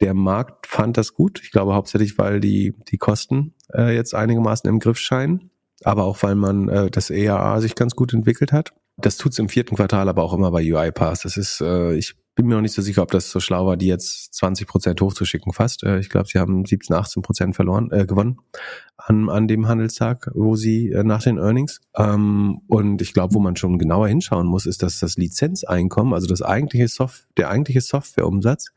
[0.00, 1.40] Der Markt fand das gut.
[1.44, 5.50] Ich glaube hauptsächlich, weil die, die Kosten äh, jetzt einigermaßen im Griff scheinen,
[5.84, 8.74] aber auch weil man äh, das ERA sich ganz gut entwickelt hat.
[9.00, 11.24] Das tut's im vierten Quartal aber auch immer bei UiPath.
[11.24, 13.76] Das ist, äh, ich bin mir noch nicht so sicher, ob das so schlau war,
[13.76, 15.82] die jetzt 20 Prozent hochzuschicken fast.
[15.84, 18.38] Äh, ich glaube, sie haben 17, 18 Prozent verloren, äh, gewonnen
[18.96, 21.80] an, an dem Handelstag, wo sie äh, nach den Earnings.
[21.96, 26.26] Ähm, und ich glaube, wo man schon genauer hinschauen muss, ist, dass das Lizenzeinkommen, also
[26.26, 28.72] das eigentliche Soft, der eigentliche Softwareumsatz,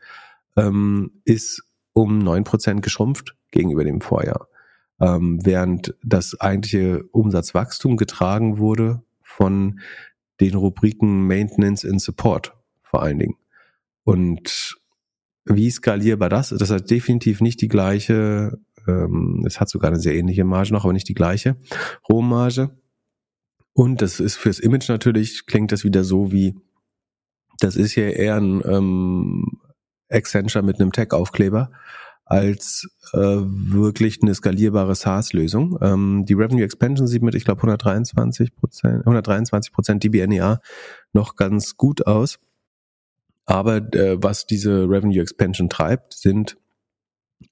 [0.56, 4.48] ähm, ist um neun Prozent geschrumpft gegenüber dem Vorjahr.
[4.99, 9.80] Ähm, während das eigentliche Umsatzwachstum getragen wurde von
[10.42, 13.36] den Rubriken Maintenance and Support vor allen Dingen.
[14.04, 14.78] Und
[15.46, 20.00] wie skalierbar das ist, das hat definitiv nicht die gleiche, ähm, es hat sogar eine
[20.00, 21.58] sehr ähnliche Marge noch, aber nicht die gleiche
[22.10, 22.78] Rohmarge.
[23.74, 26.56] Und das ist fürs Image natürlich, klingt das wieder so wie,
[27.60, 29.62] das ist ja eher ein ähm,
[30.10, 31.72] Accenture mit einem Tech-Aufkleber
[32.26, 35.77] als äh, wirklich eine skalierbare SaaS-Lösung.
[35.81, 40.61] Ähm, die Revenue Expansion sieht mit, ich glaube, 123 Prozent, 123 Prozent DBNEA
[41.14, 42.39] noch ganz gut aus.
[43.45, 46.57] Aber äh, was diese Revenue Expansion treibt, sind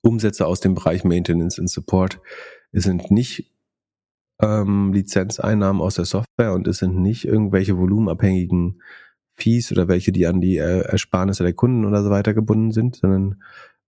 [0.01, 2.21] Umsätze aus dem Bereich Maintenance und Support.
[2.71, 3.51] Es sind nicht
[4.41, 8.81] ähm, Lizenzeinnahmen aus der Software und es sind nicht irgendwelche volumenabhängigen
[9.35, 12.97] Fees oder welche, die an die äh, Ersparnisse der Kunden oder so weiter gebunden sind,
[12.97, 13.41] sondern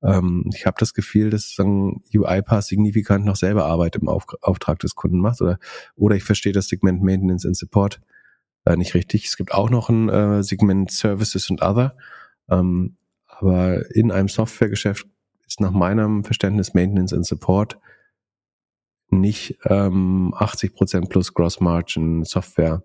[0.03, 4.79] ähm, ich habe das Gefühl, dass sagen, UiPath signifikant noch selber Arbeit im Auf Auftrag
[4.79, 5.59] des Kunden macht oder
[5.95, 8.01] oder ich verstehe das Segment Maintenance and Support
[8.65, 9.25] äh, nicht richtig.
[9.25, 11.95] Es gibt auch noch ein äh, Segment Services und Other,
[12.49, 12.97] ähm,
[13.27, 15.07] aber in einem Softwaregeschäft
[15.47, 17.77] ist nach meinem Verständnis Maintenance and Support
[19.09, 22.83] nicht ähm, 80% plus Gross Margin Software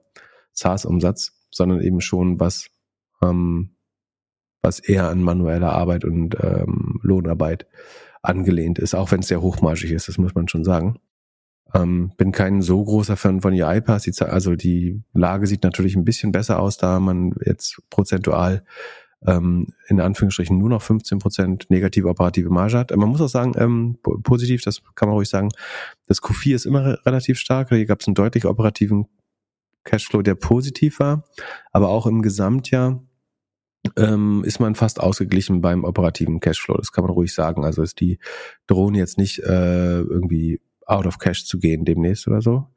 [0.53, 2.69] SaaS-Umsatz, sondern eben schon was,
[3.23, 3.76] ähm,
[4.67, 7.67] was eher an manueller Arbeit und ähm, Lohnarbeit
[8.21, 10.99] angelehnt ist, auch wenn es sehr hochmargig ist, das muss man schon sagen.
[11.73, 14.23] Ähm, bin kein so großer Fan von UiPath.
[14.23, 18.65] Also die Lage sieht natürlich ein bisschen besser aus, da man jetzt prozentual
[19.25, 22.95] ähm, in Anführungsstrichen nur noch 15 Prozent negative operative Marge hat.
[22.95, 25.51] Man muss auch sagen, ähm, positiv, das kann man ruhig sagen,
[26.07, 27.69] das Q4 ist immer relativ stark.
[27.69, 29.07] Hier gab es einen deutlich operativen
[29.85, 31.25] Cashflow, der positiv war,
[31.71, 33.06] aber auch im Gesamtjahr
[33.97, 36.77] ähm, ist man fast ausgeglichen beim operativen Cashflow.
[36.77, 37.65] Das kann man ruhig sagen.
[37.65, 38.19] Also ist die
[38.67, 42.69] Drohne jetzt nicht äh, irgendwie out of cash zu gehen demnächst oder so,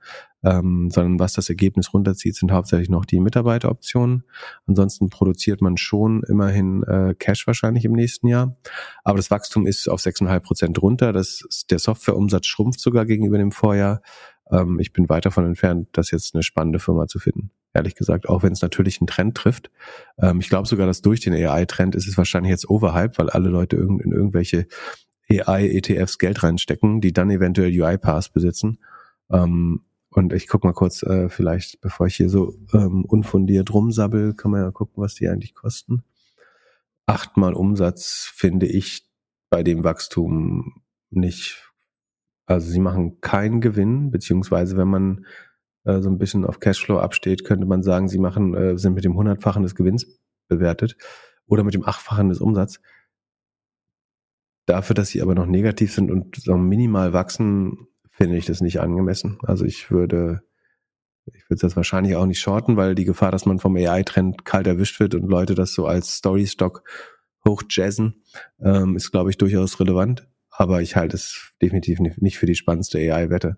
[0.43, 4.23] ähm, sondern was das Ergebnis runterzieht, sind hauptsächlich noch die Mitarbeiteroptionen.
[4.65, 8.57] Ansonsten produziert man schon immerhin äh, Cash wahrscheinlich im nächsten Jahr,
[9.03, 11.13] aber das Wachstum ist auf 6,5 Prozent runter.
[11.13, 14.01] Das, der Softwareumsatz schrumpft sogar gegenüber dem Vorjahr.
[14.51, 17.51] Ähm, ich bin weit davon entfernt, das jetzt eine spannende Firma zu finden.
[17.73, 19.69] Ehrlich gesagt, auch wenn es natürlich einen Trend trifft.
[20.17, 23.49] Ähm, ich glaube sogar, dass durch den AI-Trend ist es wahrscheinlich jetzt overhyped, weil alle
[23.49, 24.67] Leute in irgendwelche
[25.29, 28.79] AI-ETFs Geld reinstecken, die dann eventuell UiPath besitzen.
[29.29, 34.33] Ähm, und ich guck mal kurz, äh, vielleicht, bevor ich hier so ähm, unfundiert rumsabbel,
[34.33, 36.03] kann man ja gucken, was die eigentlich kosten.
[37.05, 39.07] Achtmal Umsatz finde ich
[39.49, 40.81] bei dem Wachstum
[41.11, 41.71] nicht.
[42.47, 45.25] Also sie machen keinen Gewinn, beziehungsweise wenn man
[45.89, 49.03] äh, so ein bisschen auf Cashflow absteht, könnte man sagen, sie machen, äh, sind mit
[49.03, 50.95] dem hundertfachen des Gewinns bewertet
[51.45, 52.81] oder mit dem achtfachen des Umsatzes.
[54.65, 58.79] Dafür, dass sie aber noch negativ sind und so minimal wachsen, finde ich das nicht
[58.79, 59.39] angemessen.
[59.41, 60.41] Also ich würde,
[61.25, 64.67] ich würde das wahrscheinlich auch nicht shorten, weil die Gefahr, dass man vom AI-Trend kalt
[64.67, 66.83] erwischt wird und Leute das so als Story-Stock
[67.47, 68.21] hochjazzen,
[68.61, 70.27] ähm, ist, glaube ich, durchaus relevant.
[70.51, 73.57] Aber ich halte es definitiv nicht für die spannendste AI-Wette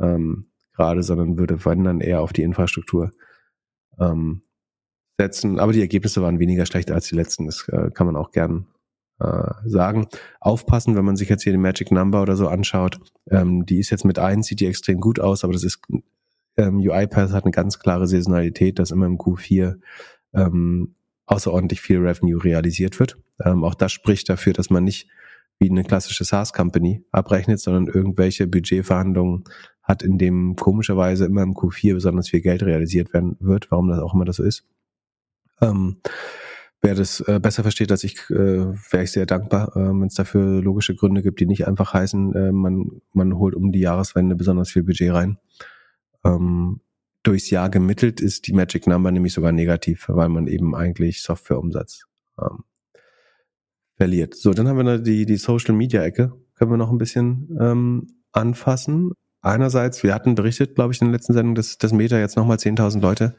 [0.00, 0.47] ähm,
[0.78, 3.10] gerade, sondern würde wenn dann eher auf die Infrastruktur
[3.98, 4.42] ähm,
[5.18, 5.58] setzen.
[5.58, 7.46] Aber die Ergebnisse waren weniger schlecht als die letzten.
[7.46, 8.66] Das äh, kann man auch gern
[9.18, 10.06] äh, sagen.
[10.40, 13.00] Aufpassen, wenn man sich jetzt hier die Magic Number oder so anschaut.
[13.30, 15.80] Ähm, die ist jetzt mit eins, sieht die extrem gut aus, aber das ist
[16.56, 19.78] ähm, UiPath hat eine ganz klare Saisonalität, dass immer im Q4
[20.34, 20.94] ähm,
[21.26, 23.18] außerordentlich viel Revenue realisiert wird.
[23.44, 25.08] Ähm, auch das spricht dafür, dass man nicht
[25.58, 29.44] wie eine klassische SaaS-Company abrechnet, sondern irgendwelche Budgetverhandlungen
[29.88, 33.98] hat, in dem komischerweise immer im Q4 besonders viel Geld realisiert werden wird, warum das
[33.98, 34.64] auch immer das so ist.
[35.60, 35.96] Ähm,
[36.80, 38.34] Wer das äh, besser versteht als ich, äh,
[38.92, 42.34] wäre ich sehr dankbar, äh, wenn es dafür logische Gründe gibt, die nicht einfach heißen,
[42.34, 45.38] äh, man, man holt um die Jahreswende besonders viel Budget rein.
[46.24, 46.80] Ähm,
[47.24, 52.04] durchs Jahr gemittelt ist die Magic Number nämlich sogar negativ, weil man eben eigentlich Softwareumsatz
[52.40, 52.62] ähm,
[53.96, 54.36] verliert.
[54.36, 56.32] So, dann haben wir noch die, die Social Media Ecke.
[56.54, 59.12] Können wir noch ein bisschen ähm, anfassen.
[59.40, 62.56] Einerseits, wir hatten berichtet, glaube ich, in der letzten Sendung, dass das Meta jetzt nochmal
[62.56, 63.36] 10.000 Leute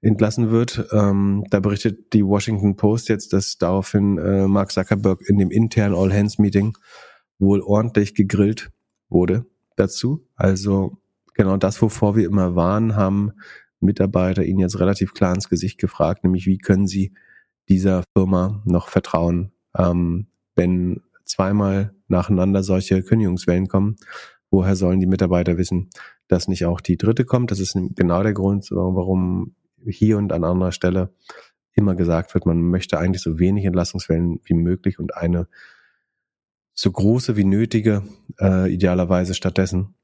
[0.00, 0.88] entlassen wird.
[0.92, 5.94] Ähm, da berichtet die Washington Post jetzt, dass daraufhin äh, Mark Zuckerberg in dem internen
[5.94, 6.76] All-Hands-Meeting
[7.38, 8.70] wohl ordentlich gegrillt
[9.08, 9.44] wurde
[9.76, 10.26] dazu.
[10.34, 10.98] Also
[11.34, 13.32] genau das, wovor wir immer waren, haben
[13.80, 17.12] Mitarbeiter ihn jetzt relativ klar ins Gesicht gefragt, nämlich wie können sie
[17.68, 23.96] dieser Firma noch vertrauen, ähm, wenn zweimal nacheinander solche Kündigungswellen kommen.
[24.54, 25.90] Woher sollen die Mitarbeiter wissen,
[26.28, 27.50] dass nicht auch die dritte kommt?
[27.50, 31.12] Das ist genau der Grund, warum hier und an anderer Stelle
[31.72, 35.48] immer gesagt wird, man möchte eigentlich so wenig Entlassungswellen wie möglich und eine
[36.72, 38.04] so große wie nötige,
[38.40, 39.96] äh, idealerweise stattdessen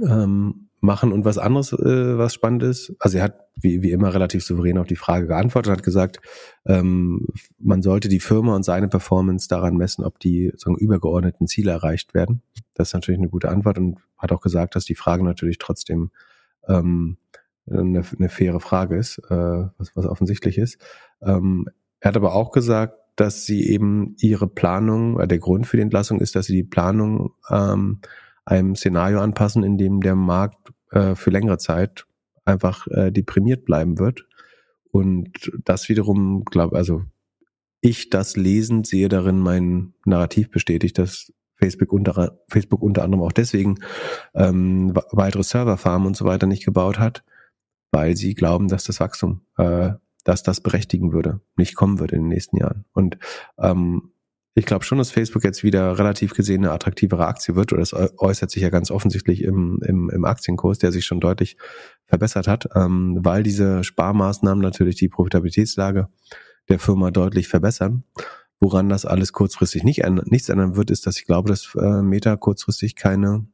[0.00, 1.12] ähm, machen.
[1.12, 4.78] Und was anderes, äh, was spannend ist, also er hat wie, wie immer relativ souverän
[4.78, 6.20] auf die Frage geantwortet, hat gesagt,
[6.66, 7.28] ähm,
[7.58, 12.14] man sollte die Firma und seine Performance daran messen, ob die sagen, übergeordneten Ziele erreicht
[12.14, 12.42] werden.
[12.74, 16.10] Das ist natürlich eine gute Antwort und hat auch gesagt, dass die Frage natürlich trotzdem
[16.68, 17.16] ähm,
[17.70, 20.78] eine, eine faire Frage ist, äh, was, was offensichtlich ist.
[21.22, 21.68] Ähm,
[22.00, 25.82] er hat aber auch gesagt, dass sie eben ihre Planung, äh, der Grund für die
[25.82, 28.00] Entlassung ist, dass sie die Planung ähm,
[28.44, 32.06] einem Szenario anpassen, in dem der Markt äh, für längere Zeit
[32.44, 34.26] einfach äh, deprimiert bleiben wird.
[34.90, 37.02] Und das wiederum, glaube also
[37.80, 43.32] ich das lesend sehe darin mein Narrativ bestätigt, dass Facebook unter, Facebook unter anderem auch
[43.32, 43.78] deswegen
[44.34, 47.24] ähm, weitere Serverfarmen und so weiter nicht gebaut hat,
[47.90, 49.92] weil sie glauben, dass das Wachstum, äh,
[50.24, 52.84] dass das berechtigen würde, nicht kommen würde in den nächsten Jahren.
[52.92, 53.18] Und
[53.58, 54.12] ähm,
[54.54, 57.94] ich glaube schon, dass Facebook jetzt wieder relativ gesehen eine attraktivere Aktie wird, oder es
[57.94, 61.56] äußert sich ja ganz offensichtlich im, im, im Aktienkurs, der sich schon deutlich
[62.06, 66.08] verbessert hat, ähm, weil diese Sparmaßnahmen natürlich die Profitabilitätslage
[66.68, 68.04] der Firma deutlich verbessern.
[68.60, 72.36] Woran das alles kurzfristig nicht nichts ändern wird, ist, dass ich glaube, dass äh, Meta
[72.36, 73.46] kurzfristig keine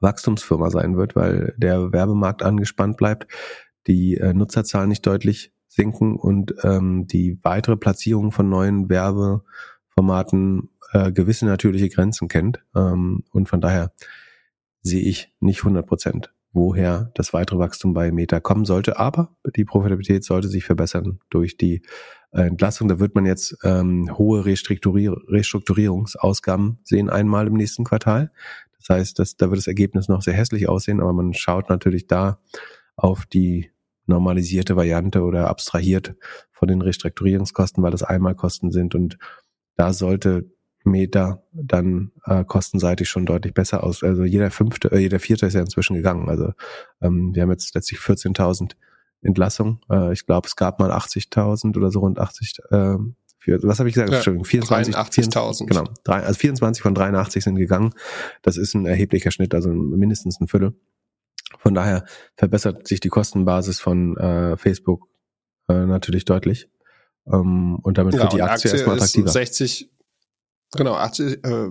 [0.00, 3.26] Wachstumsfirma sein wird, weil der Werbemarkt angespannt bleibt,
[3.86, 8.88] die äh, Nutzerzahlen nicht deutlich sinken und ähm, die weitere Platzierung von neuen
[10.00, 12.60] Werbeformaten äh, gewisse natürliche Grenzen kennt.
[12.74, 13.92] Ähm, und von daher
[14.82, 18.98] sehe ich nicht 100 Prozent, woher das weitere Wachstum bei Meta kommen sollte.
[18.98, 21.82] Aber die Profitabilität sollte sich verbessern durch die
[22.32, 22.88] äh, Entlassung.
[22.88, 28.32] Da wird man jetzt ähm, hohe Restrukturier Restrukturierungsausgaben sehen einmal im nächsten Quartal.
[28.78, 32.06] Das heißt, dass, da wird das Ergebnis noch sehr hässlich aussehen, aber man schaut natürlich
[32.06, 32.40] da
[32.96, 33.70] auf die
[34.06, 36.16] normalisierte Variante oder abstrahiert
[36.50, 39.18] von den Restrukturierungskosten, weil das Einmalkosten sind und
[39.80, 40.44] da sollte
[40.84, 44.02] Meta dann äh, kostenseitig schon deutlich besser aus.
[44.02, 46.28] Also jeder fünfte, äh, jeder vierte ist ja inzwischen gegangen.
[46.28, 46.52] Also
[47.00, 48.72] ähm, wir haben jetzt letztlich 14.000
[49.22, 49.80] Entlassungen.
[49.90, 52.58] Äh, ich glaube, es gab mal 80.000 oder so rund 80.
[52.70, 52.96] Äh,
[53.38, 54.10] für, was habe ich gesagt?
[54.10, 55.66] Ja, Entschuldigung, 24, 83.000.
[55.66, 57.94] Genau, drei, also 24 von 83 sind gegangen.
[58.42, 60.74] Das ist ein erheblicher Schnitt, also mindestens ein Viertel.
[61.58, 62.04] Von daher
[62.36, 65.08] verbessert sich die Kostenbasis von äh, Facebook
[65.68, 66.68] äh, natürlich deutlich.
[67.26, 69.28] Ähm, und damit ja, wird die Aktie, Aktie erstmal attraktiver.
[69.28, 69.90] 60,
[70.72, 71.70] genau, Aktie, äh,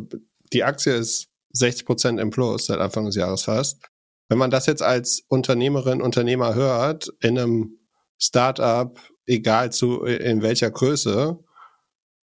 [0.53, 3.81] die Aktie ist 60 Prozent im Plus seit Anfang des Jahres fast.
[4.27, 7.80] Wenn man das jetzt als Unternehmerin, Unternehmer hört, in einem
[8.19, 11.39] Startup, egal zu, in welcher Größe,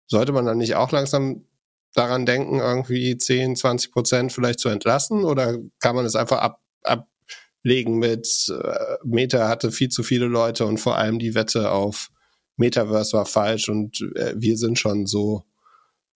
[0.07, 1.45] sollte man dann nicht auch langsam
[1.93, 5.23] daran denken, irgendwie 10, 20 Prozent vielleicht zu entlassen?
[5.23, 10.65] Oder kann man es einfach ab, ablegen mit äh, Meta hatte viel zu viele Leute
[10.65, 12.09] und vor allem die Wette auf
[12.57, 15.43] Metaverse war falsch und äh, wir sind schon so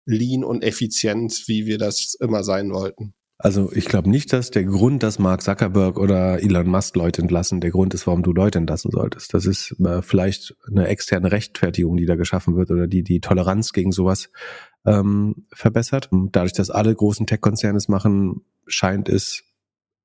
[0.05, 3.13] lean und effizient, wie wir das immer sein wollten?
[3.41, 7.61] Also ich glaube nicht, dass der Grund, dass Mark Zuckerberg oder Elon Musk Leute entlassen,
[7.61, 9.33] der Grund ist, warum du Leute entlassen solltest.
[9.33, 13.71] Das ist äh, vielleicht eine externe Rechtfertigung, die da geschaffen wird oder die die Toleranz
[13.71, 14.29] gegen sowas
[14.85, 16.09] ähm, verbessert.
[16.11, 19.43] Dadurch, dass alle großen Tech-Konzerne es machen, scheint es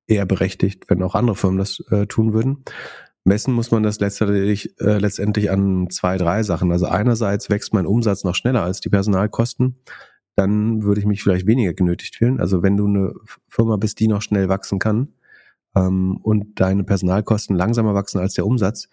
[0.06, 2.64] eher berechtigt, wenn auch andere Firmen das äh, tun würden.
[3.24, 6.70] Messen muss man das letztendlich, äh, letztendlich an zwei, drei Sachen.
[6.72, 9.76] Also einerseits wächst mein Umsatz noch schneller als die Personalkosten
[10.36, 12.40] dann würde ich mich vielleicht weniger genötigt fühlen.
[12.40, 13.14] Also wenn du eine
[13.48, 15.08] Firma bist, die noch schnell wachsen kann
[15.76, 18.88] ähm, und deine Personalkosten langsamer wachsen als der Umsatz,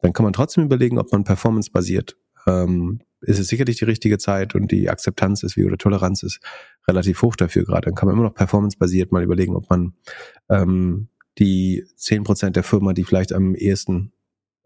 [0.00, 2.16] dann kann man trotzdem überlegen, ob man performance-basiert.
[2.46, 6.40] Ähm, ist es sicherlich die richtige Zeit und die Akzeptanz ist wie oder Toleranz ist
[6.86, 7.86] relativ hoch dafür gerade.
[7.86, 9.94] Dann kann man immer noch performance-basiert mal überlegen, ob man
[10.48, 11.08] ähm,
[11.38, 14.12] die zehn Prozent der Firma, die vielleicht am ehesten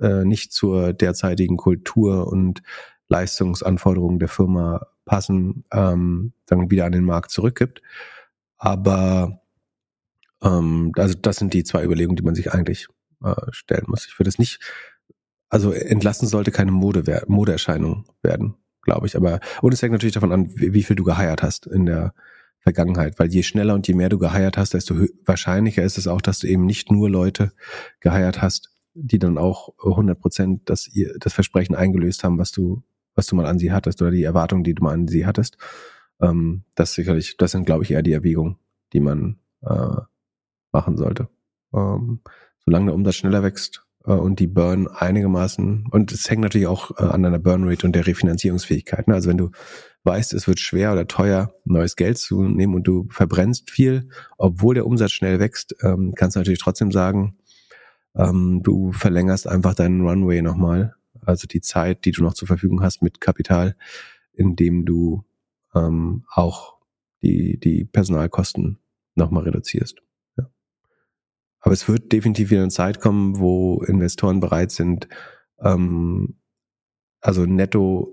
[0.00, 2.62] äh, nicht zur derzeitigen Kultur und
[3.08, 7.82] Leistungsanforderungen der Firma passen, ähm, dann wieder an den Markt zurückgibt.
[8.56, 9.42] Aber
[10.42, 12.88] ähm, also das sind die zwei Überlegungen, die man sich eigentlich
[13.22, 14.06] äh, stellen muss.
[14.06, 14.60] Ich würde es nicht,
[15.48, 19.16] also entlassen sollte keine Mode Modeerscheinung werden, glaube ich.
[19.16, 22.14] Aber und es hängt natürlich davon an, wie, wie viel du geheiert hast in der
[22.62, 24.94] Vergangenheit, weil je schneller und je mehr du geheiert hast, desto
[25.26, 27.52] wahrscheinlicher ist es auch, dass du eben nicht nur Leute
[28.00, 32.82] geheiert hast, die dann auch 100 Prozent das, das Versprechen eingelöst haben, was du
[33.14, 35.56] was du mal an sie hattest oder die Erwartungen, die du mal an sie hattest.
[36.20, 38.56] Ähm, das sicherlich, das sind, glaube ich, eher die Erwägungen,
[38.92, 39.96] die man äh,
[40.72, 41.28] machen sollte.
[41.74, 42.20] Ähm,
[42.64, 47.04] solange der Umsatz schneller wächst und die Burn einigermaßen, und es hängt natürlich auch äh,
[47.04, 49.08] an deiner Burn Rate und der Refinanzierungsfähigkeit.
[49.08, 49.14] Ne?
[49.14, 49.50] Also wenn du
[50.04, 54.08] weißt, es wird schwer oder teuer, neues Geld zu nehmen und du verbrennst viel,
[54.38, 57.36] obwohl der Umsatz schnell wächst, ähm, kannst du natürlich trotzdem sagen,
[58.16, 62.82] ähm, du verlängerst einfach deinen Runway nochmal also die Zeit, die du noch zur Verfügung
[62.82, 63.76] hast mit Kapital,
[64.32, 65.24] indem du
[65.74, 66.76] ähm, auch
[67.22, 68.78] die, die Personalkosten
[69.14, 70.02] nochmal reduzierst.
[71.62, 75.08] Aber es wird definitiv wieder eine Zeit kommen, wo Investoren bereit sind,
[75.60, 76.36] ähm,
[77.20, 78.12] also netto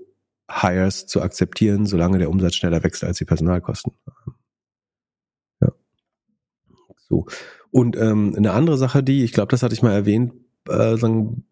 [0.49, 3.93] Hires zu akzeptieren, solange der Umsatz schneller wächst als die Personalkosten.
[5.61, 5.71] Ja.
[6.95, 7.25] So.
[7.71, 10.33] Und ähm, eine andere Sache, die, ich glaube, das hatte ich mal erwähnt,
[10.67, 11.45] äh, sagen,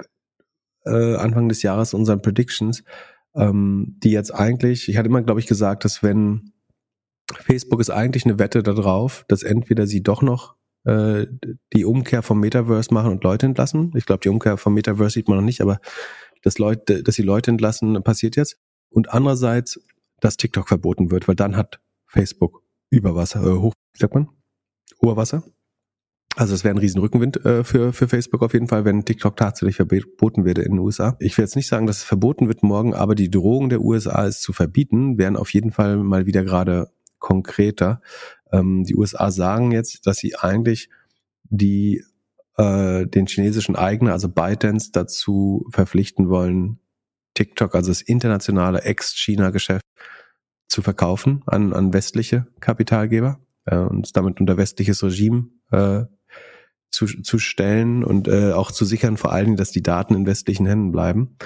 [0.86, 2.84] äh, Anfang des Jahres unseren Predictions,
[3.36, 6.54] ähm, die jetzt eigentlich, ich hatte immer, glaube ich, gesagt, dass wenn
[7.34, 10.57] Facebook ist eigentlich eine Wette darauf, dass entweder sie doch noch
[10.88, 11.28] äh,
[11.74, 13.92] die Umkehr vom Metaverse machen und Leute entlassen.
[13.96, 15.80] Ich glaube, die Umkehr vom Metaverse sieht man noch nicht, aber
[16.44, 18.58] dass Leute, dass sie Leute entlassen, passiert jetzt.
[18.90, 19.82] und andererseits,
[20.22, 24.30] dass TikTok verboten wird, weil dann hat Facebook über Wasser, äh, hoch, wie sagt man?
[25.00, 25.44] Oberwasser.
[26.38, 29.36] Also es wäre ein riesen Rückenwind äh, für, für Facebook auf jeden Fall, wenn TikTok
[29.36, 31.18] tatsächlich verboten würde in den USA.
[31.20, 34.26] Ich will jetzt nicht sagen, dass es verboten wird morgen, aber die Drohung der USA,
[34.26, 36.90] es zu verbieten, wären auf jeden Fall mal wieder gerade
[37.20, 38.02] konkreter.
[38.52, 40.90] Ähm, die USA sagen jetzt, dass sie eigentlich
[41.44, 42.04] die
[42.58, 46.80] äh, den chinesischen Eigner, also ByteDance, dazu verpflichten wollen,
[47.34, 49.86] TikTok, also das internationale Ex-China-Geschäft,
[50.68, 56.04] zu verkaufen an, an westliche Kapitalgeber äh, und damit unter westliches Regime äh,
[56.90, 60.26] zu, zu stellen und äh, auch zu sichern, vor allen Dingen, dass die Daten in
[60.26, 61.38] westlichen Händen bleiben.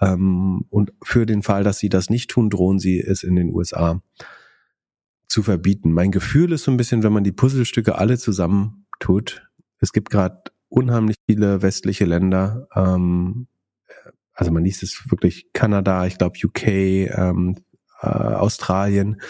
[0.00, 3.52] Ähm, und für den Fall, dass sie das nicht tun, drohen sie es in den
[3.52, 4.00] USA
[5.32, 5.92] zu verbieten.
[5.92, 9.48] Mein Gefühl ist so ein bisschen, wenn man die Puzzlestücke alle zusammen tut,
[9.78, 13.48] es gibt gerade unheimlich viele westliche Länder, ähm,
[14.34, 17.56] also man liest es wirklich Kanada, ich glaube UK, ähm,
[18.00, 19.20] äh, Australien,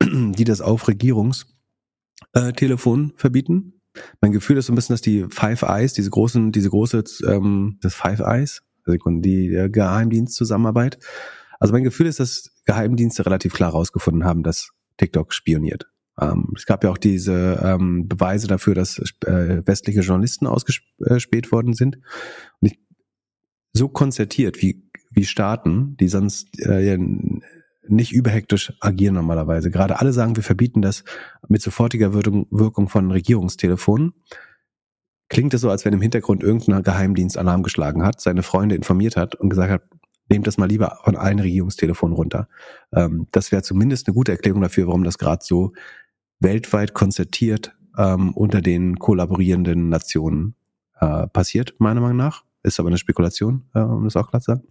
[0.02, 3.80] die das auf Regierungstelefon äh, verbieten.
[4.20, 7.78] Mein Gefühl ist so ein bisschen, dass die Five Eyes, diese großen, diese große, ähm,
[7.82, 10.98] das Five Eyes, die der Geheimdienstzusammenarbeit.
[11.60, 15.88] Also mein Gefühl ist, dass Geheimdienste relativ klar herausgefunden haben, dass TikTok spioniert.
[16.20, 21.74] Ähm, es gab ja auch diese ähm, Beweise dafür, dass äh, westliche Journalisten ausgespäht worden
[21.74, 21.96] sind.
[22.60, 22.78] Und ich,
[23.72, 26.98] so konzertiert wie, wie Staaten, die sonst äh,
[27.88, 29.70] nicht überhektisch agieren normalerweise.
[29.70, 31.04] Gerade alle sagen, wir verbieten das
[31.48, 34.12] mit sofortiger Wirkung, von Regierungstelefonen.
[35.28, 39.16] Klingt es so, als wenn im Hintergrund irgendein Geheimdienst Alarm geschlagen hat, seine Freunde informiert
[39.16, 39.82] hat und gesagt hat,
[40.32, 42.48] nehmt das mal lieber von allen Regierungstelefonen runter.
[42.92, 45.72] Ähm, das wäre zumindest eine gute Erklärung dafür, warum das gerade so
[46.40, 50.54] weltweit konzertiert ähm, unter den kollaborierenden Nationen
[50.98, 52.44] äh, passiert, meiner Meinung nach.
[52.62, 54.62] Ist aber eine Spekulation, äh, um das auch klar zu sagen.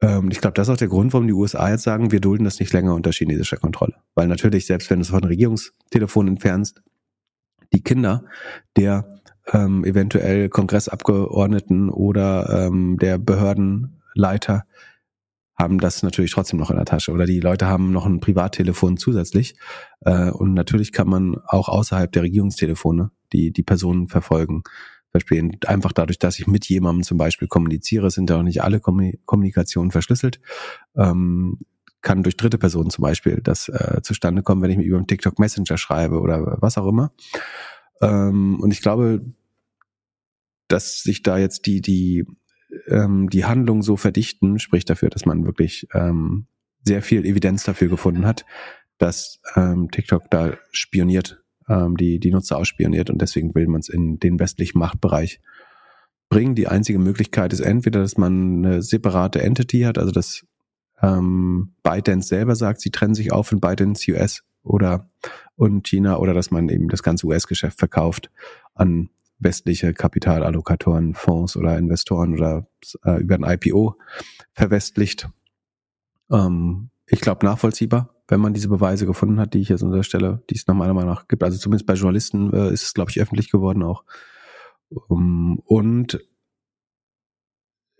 [0.00, 2.44] Ähm, ich glaube, das ist auch der Grund, warum die USA jetzt sagen, wir dulden
[2.44, 3.96] das nicht länger unter chinesischer Kontrolle.
[4.14, 6.82] Weil natürlich, selbst wenn du es von Regierungstelefon entfernst,
[7.72, 8.24] die Kinder
[8.76, 9.20] der
[9.52, 13.18] ähm, eventuell Kongressabgeordneten oder ähm, der
[14.18, 14.64] Behördenleiter
[15.56, 18.96] haben das natürlich trotzdem noch in der Tasche oder die Leute haben noch ein Privattelefon
[18.96, 19.56] zusätzlich
[20.02, 24.62] äh, und natürlich kann man auch außerhalb der Regierungstelefone die die Personen verfolgen.
[25.10, 28.78] Beispiel einfach dadurch, dass ich mit jemandem zum Beispiel kommuniziere, sind ja auch nicht alle
[28.78, 30.38] Kommunikationen verschlüsselt.
[30.96, 31.58] Ähm,
[32.02, 35.06] kann durch dritte Personen zum Beispiel das äh, zustande kommen, wenn ich mir über einen
[35.06, 37.12] TikTok Messenger schreibe oder was auch immer.
[38.00, 39.24] Ähm, und ich glaube,
[40.68, 42.26] dass sich da jetzt die die
[42.88, 46.46] ähm, die Handlung so verdichten, spricht dafür, dass man wirklich ähm,
[46.84, 48.44] sehr viel Evidenz dafür gefunden hat,
[48.98, 53.88] dass ähm, TikTok da spioniert, ähm, die, die Nutzer ausspioniert und deswegen will man es
[53.88, 55.40] in den westlichen Machtbereich
[56.28, 56.54] bringen.
[56.54, 60.46] Die einzige Möglichkeit ist entweder, dass man eine separate Entity hat, also dass
[61.00, 65.10] ähm, ByteDance selber sagt, sie trennen sich auf in ByteDance US oder
[65.54, 68.30] und China oder dass man eben das ganze US-Geschäft verkauft
[68.74, 72.66] an westliche Kapitalallokatoren, Fonds oder Investoren oder
[73.04, 73.96] äh, über ein IPO
[74.52, 75.28] verwestlicht.
[76.30, 80.02] Ähm, ich glaube nachvollziehbar, wenn man diese Beweise gefunden hat, die ich jetzt an der
[80.02, 81.42] Stelle, die es nach meiner Meinung nach gibt.
[81.42, 84.04] Also zumindest bei Journalisten äh, ist es, glaube ich, öffentlich geworden auch.
[84.90, 86.18] Um, und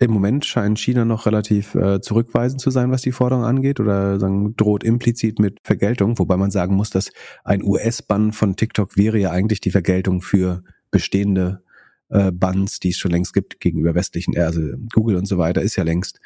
[0.01, 4.21] im Moment scheint China noch relativ äh, zurückweisend zu sein, was die Forderung angeht, oder
[4.21, 7.11] sagen, droht implizit mit Vergeltung, wobei man sagen muss, dass
[7.43, 11.63] ein US-Bann von TikTok wäre ja eigentlich die Vergeltung für bestehende
[12.09, 14.61] äh, Bans, die es schon längst gibt gegenüber westlichen, äh, also
[14.93, 16.21] Google und so weiter, ist ja längst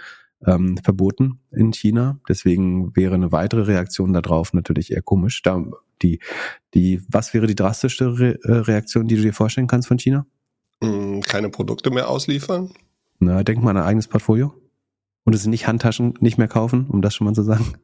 [0.47, 2.19] ähm, verboten in China.
[2.29, 5.43] Deswegen wäre eine weitere Reaktion darauf natürlich eher komisch.
[5.43, 5.65] Da,
[6.03, 6.21] die,
[6.75, 10.27] die, was wäre die drastischste Re äh, Reaktion, die du dir vorstellen kannst von China?
[10.81, 12.73] Mm, keine Produkte mehr ausliefern.
[13.19, 14.55] Na, denk mal an ein eigenes Portfolio.
[15.25, 17.75] Und es nicht Handtaschen nicht mehr kaufen, um das schon mal zu sagen.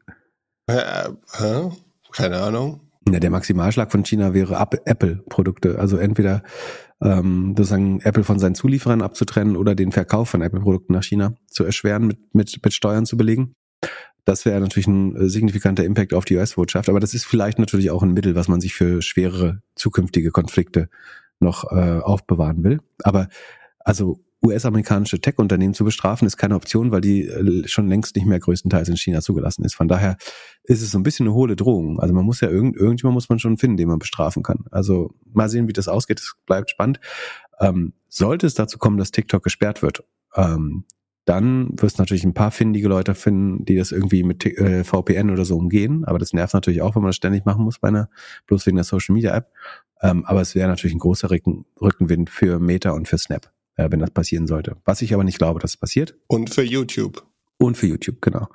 [0.66, 1.70] Äh, äh,
[2.10, 2.87] keine Ahnung.
[3.12, 5.78] Ja, der Maximalschlag von China wäre Apple-Produkte.
[5.78, 6.42] Also entweder
[7.00, 11.64] ähm, sozusagen Apple von seinen Zulieferern abzutrennen oder den Verkauf von Apple-Produkten nach China zu
[11.64, 13.54] erschweren, mit, mit, mit Steuern zu belegen.
[14.24, 16.88] Das wäre natürlich ein äh, signifikanter Impact auf die US-Wirtschaft.
[16.88, 20.90] Aber das ist vielleicht natürlich auch ein Mittel, was man sich für schwerere zukünftige Konflikte
[21.40, 22.80] noch äh, aufbewahren will.
[23.04, 23.28] Aber
[23.78, 28.38] also US-amerikanische Tech-Unternehmen zu bestrafen, ist keine Option, weil die äh, schon längst nicht mehr
[28.38, 29.74] größtenteils in China zugelassen ist.
[29.74, 30.16] Von daher
[30.62, 31.98] ist es so ein bisschen eine hohle Drohung.
[31.98, 34.64] Also man muss ja irgend, irgendjemand muss man schon finden, den man bestrafen kann.
[34.70, 36.20] Also mal sehen, wie das ausgeht.
[36.20, 37.00] Es bleibt spannend.
[37.60, 40.04] Ähm, sollte es dazu kommen, dass TikTok gesperrt wird,
[40.34, 40.84] ähm,
[41.24, 45.28] dann wirst du natürlich ein paar findige Leute finden, die das irgendwie mit äh, VPN
[45.28, 46.06] oder so umgehen.
[46.06, 48.08] Aber das nervt natürlich auch, wenn man das ständig machen muss bei einer,
[48.46, 49.52] bloß wegen der Social Media App.
[50.00, 53.88] Ähm, aber es wäre natürlich ein großer Rücken, Rückenwind für Meta und für Snap äh,
[53.90, 54.76] wenn das passieren sollte.
[54.84, 56.14] Was ich aber nicht glaube, dass es passiert.
[56.26, 57.24] Und für YouTube.
[57.56, 58.48] Und für YouTube, genau.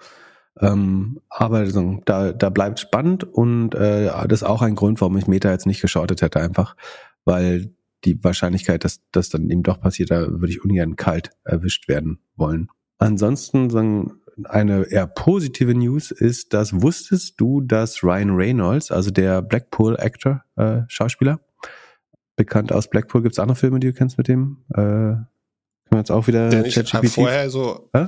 [0.59, 1.65] Ähm, aber
[2.05, 5.65] da, da bleibt spannend und äh, das ist auch ein Grund, warum ich Meta jetzt
[5.65, 6.75] nicht geschortet hätte, einfach,
[7.25, 7.73] weil
[8.05, 12.19] die Wahrscheinlichkeit, dass das dann eben doch passiert, da würde ich ungern kalt erwischt werden
[12.35, 12.69] wollen.
[12.99, 14.13] Ansonsten sagen
[14.43, 20.81] eine eher positive News ist, dass wusstest du, dass Ryan Reynolds, also der Blackpool-Actor, äh,
[20.87, 21.39] Schauspieler,
[22.35, 24.63] bekannt aus Blackpool, gibt es andere Filme, die du kennst mit dem?
[24.71, 25.27] Äh, können
[25.89, 28.07] wir jetzt auch wieder der nicht vorher so Hä?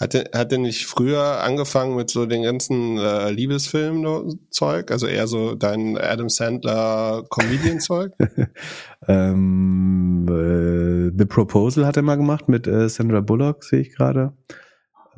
[0.00, 4.90] Hat er, hat er nicht früher angefangen mit so den ganzen äh, Liebesfilm-Zeug?
[4.90, 8.12] Also eher so dein Adam Sandler Comedian-Zeug?
[9.08, 14.32] ähm, äh, The Proposal hat er mal gemacht mit äh, Sandra Bullock, sehe ich gerade.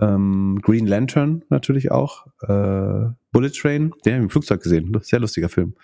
[0.01, 2.27] Ähm, Green Lantern natürlich auch.
[2.41, 4.99] Äh, Bullet Train, den habe ich im Flugzeug gesehen.
[5.03, 5.77] Sehr lustiger Film.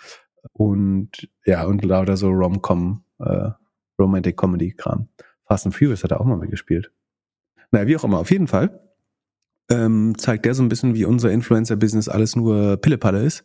[0.52, 3.50] Und ja, und lauter so Rom-Com, äh,
[3.98, 5.08] Romantic Comedy-Kram.
[5.46, 6.92] Fast and Furious hat er auch mal mitgespielt.
[7.70, 8.80] Naja, wie auch immer, auf jeden Fall
[9.70, 13.42] ähm, zeigt der so ein bisschen, wie unser Influencer-Business alles nur Pillepalle ist.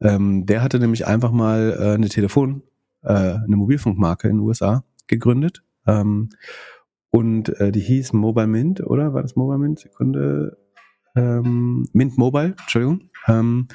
[0.00, 2.62] Ähm, der hatte nämlich einfach mal äh, eine Telefon,
[3.02, 5.62] äh, eine Mobilfunkmarke in den USA gegründet.
[5.86, 6.30] Ähm,
[7.10, 9.14] und äh, die hieß Mobile Mint, oder?
[9.14, 9.80] War das Mobile Mint?
[9.80, 10.56] Sekunde.
[11.14, 13.08] Ähm, Mint Mobile, Entschuldigung.
[13.26, 13.68] Ähm,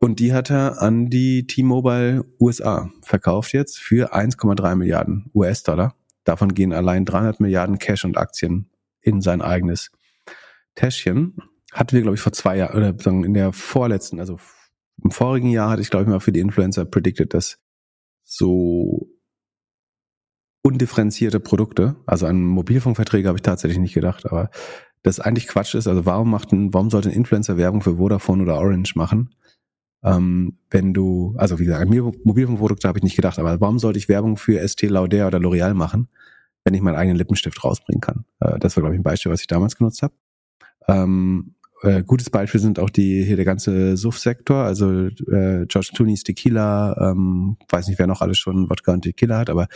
[0.00, 5.94] und die hat er an die T-Mobile USA verkauft jetzt für 1,3 Milliarden US-Dollar.
[6.24, 8.70] Davon gehen allein 300 Milliarden Cash und Aktien
[9.02, 9.90] in sein eigenes
[10.74, 11.36] Täschchen
[11.72, 14.38] hatten wir, glaube ich, vor zwei Jahren, oder sagen in der vorletzten, also
[15.02, 17.58] im vorigen Jahr hatte ich, glaube ich, mal für die Influencer predicted, dass
[18.22, 19.08] so
[20.62, 24.50] undifferenzierte Produkte, also an Mobilfunkverträge habe ich tatsächlich nicht gedacht, aber
[25.02, 25.86] das eigentlich Quatsch ist.
[25.86, 29.34] Also warum macht ein, warum sollte ein Influencer Werbung für Vodafone oder Orange machen?
[30.02, 34.08] Ähm, wenn du, also wie gesagt, Mobilfunkprodukte habe ich nicht gedacht, aber warum sollte ich
[34.08, 36.08] Werbung für ST Lauder oder L'Oreal machen,
[36.64, 38.24] wenn ich meinen eigenen Lippenstift rausbringen kann?
[38.40, 40.14] Äh, das war, glaube ich, ein Beispiel, was ich damals genutzt habe.
[40.88, 46.24] Ähm, äh, gutes Beispiel sind auch die hier der ganze Suff-Sektor, also äh, George Clooney's
[46.24, 49.68] Tequila, ähm, weiß nicht, wer noch alles schon Wodka und Tequila hat, aber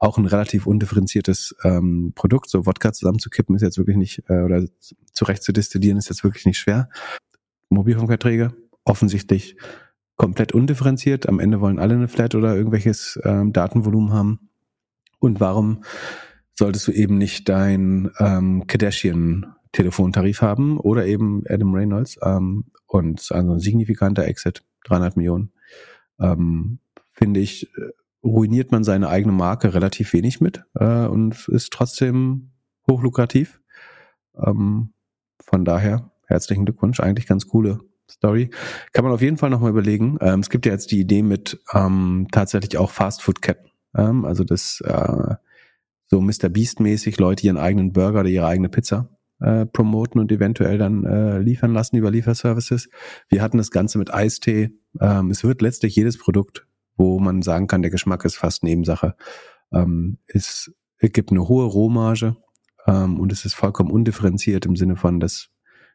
[0.00, 2.48] auch ein relativ undifferenziertes ähm, Produkt.
[2.48, 4.64] So Wodka zusammenzukippen ist jetzt wirklich nicht, äh, oder
[5.12, 6.88] zurecht zu destillieren ist jetzt wirklich nicht schwer.
[7.68, 8.52] Mobilfunkverträge,
[8.84, 9.56] offensichtlich
[10.16, 11.28] komplett undifferenziert.
[11.28, 14.50] Am Ende wollen alle eine Flat oder irgendwelches ähm, Datenvolumen haben.
[15.18, 15.84] Und warum
[16.54, 23.32] solltest du eben nicht dein ähm, Kardashian Telefontarif haben oder eben Adam Reynolds ähm, und
[23.32, 25.52] also ein signifikanter Exit, 300 Millionen,
[26.20, 26.78] ähm,
[27.12, 27.90] finde ich, äh,
[28.22, 32.52] ruiniert man seine eigene Marke relativ wenig mit äh, und ist trotzdem
[32.88, 33.60] hochlukrativ.
[34.36, 34.92] Ähm,
[35.40, 37.80] von daher herzlichen Glückwunsch, eigentlich ganz coole
[38.12, 38.50] Story.
[38.92, 40.18] Kann man auf jeden Fall nochmal überlegen.
[40.20, 43.70] Ähm, es gibt ja jetzt die Idee mit ähm, tatsächlich auch Fastfood-Ketten.
[43.96, 45.34] Ähm, also das äh,
[46.06, 46.48] so Mr.
[46.48, 49.08] Beast-mäßig Leute ihren eigenen Burger oder ihre eigene Pizza
[49.40, 52.88] äh, promoten und eventuell dann äh, liefern lassen über Lieferservices.
[53.28, 54.70] Wir hatten das Ganze mit Eistee.
[55.00, 56.66] Ähm, es wird letztlich jedes Produkt,
[56.96, 59.16] wo man sagen kann, der Geschmack ist fast Nebensache.
[59.72, 62.36] Ähm, es, es gibt eine hohe Rohmarge
[62.86, 65.48] ähm, und es ist vollkommen undifferenziert im Sinne von, dass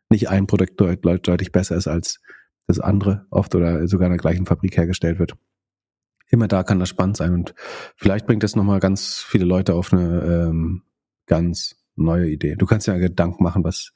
[0.09, 2.19] nicht ein Produkt deut deutlich besser ist als
[2.67, 5.35] das andere, oft oder sogar in der gleichen Fabrik hergestellt wird.
[6.29, 7.55] Immer da kann das spannend sein und
[7.95, 10.83] vielleicht bringt das nochmal ganz viele Leute auf eine ähm,
[11.25, 12.55] ganz neue Idee.
[12.55, 13.93] Du kannst ja Gedanken machen, was,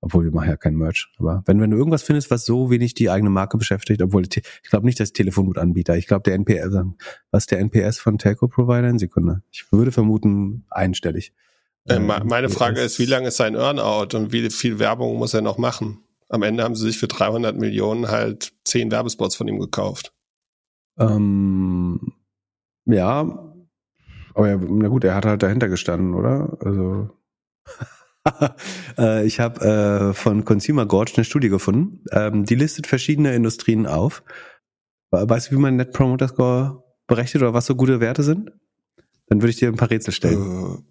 [0.00, 1.12] obwohl wir machen ja kein Merch.
[1.18, 4.42] Aber wenn, wenn du irgendwas findest, was so wenig die eigene Marke beschäftigt, obwohl ich
[4.68, 6.74] glaube nicht, dass Telefonbutanbieter, ich glaube der NPS,
[7.30, 9.42] was der NPS von Telco-Provider in Sekunde?
[9.50, 11.34] Ich würde vermuten einstellig.
[11.88, 15.42] Äh, meine Frage ist, wie lange ist sein Earnout und wie viel Werbung muss er
[15.42, 16.02] noch machen?
[16.28, 20.12] Am Ende haben sie sich für 300 Millionen halt zehn Werbespots von ihm gekauft.
[20.98, 22.14] Ähm,
[22.86, 23.52] ja,
[24.34, 26.56] aber ja, na gut, er hat halt dahinter gestanden, oder?
[26.60, 27.10] Also
[28.96, 32.04] Äh, ich habe äh, von Consumer Gorge eine Studie gefunden.
[32.12, 34.22] Ähm, die listet verschiedene Industrien auf.
[35.10, 38.52] Weißt du, wie man Net Promoter Score berechnet oder was so gute Werte sind?
[39.26, 40.84] Dann würde ich dir ein paar Rätsel stellen.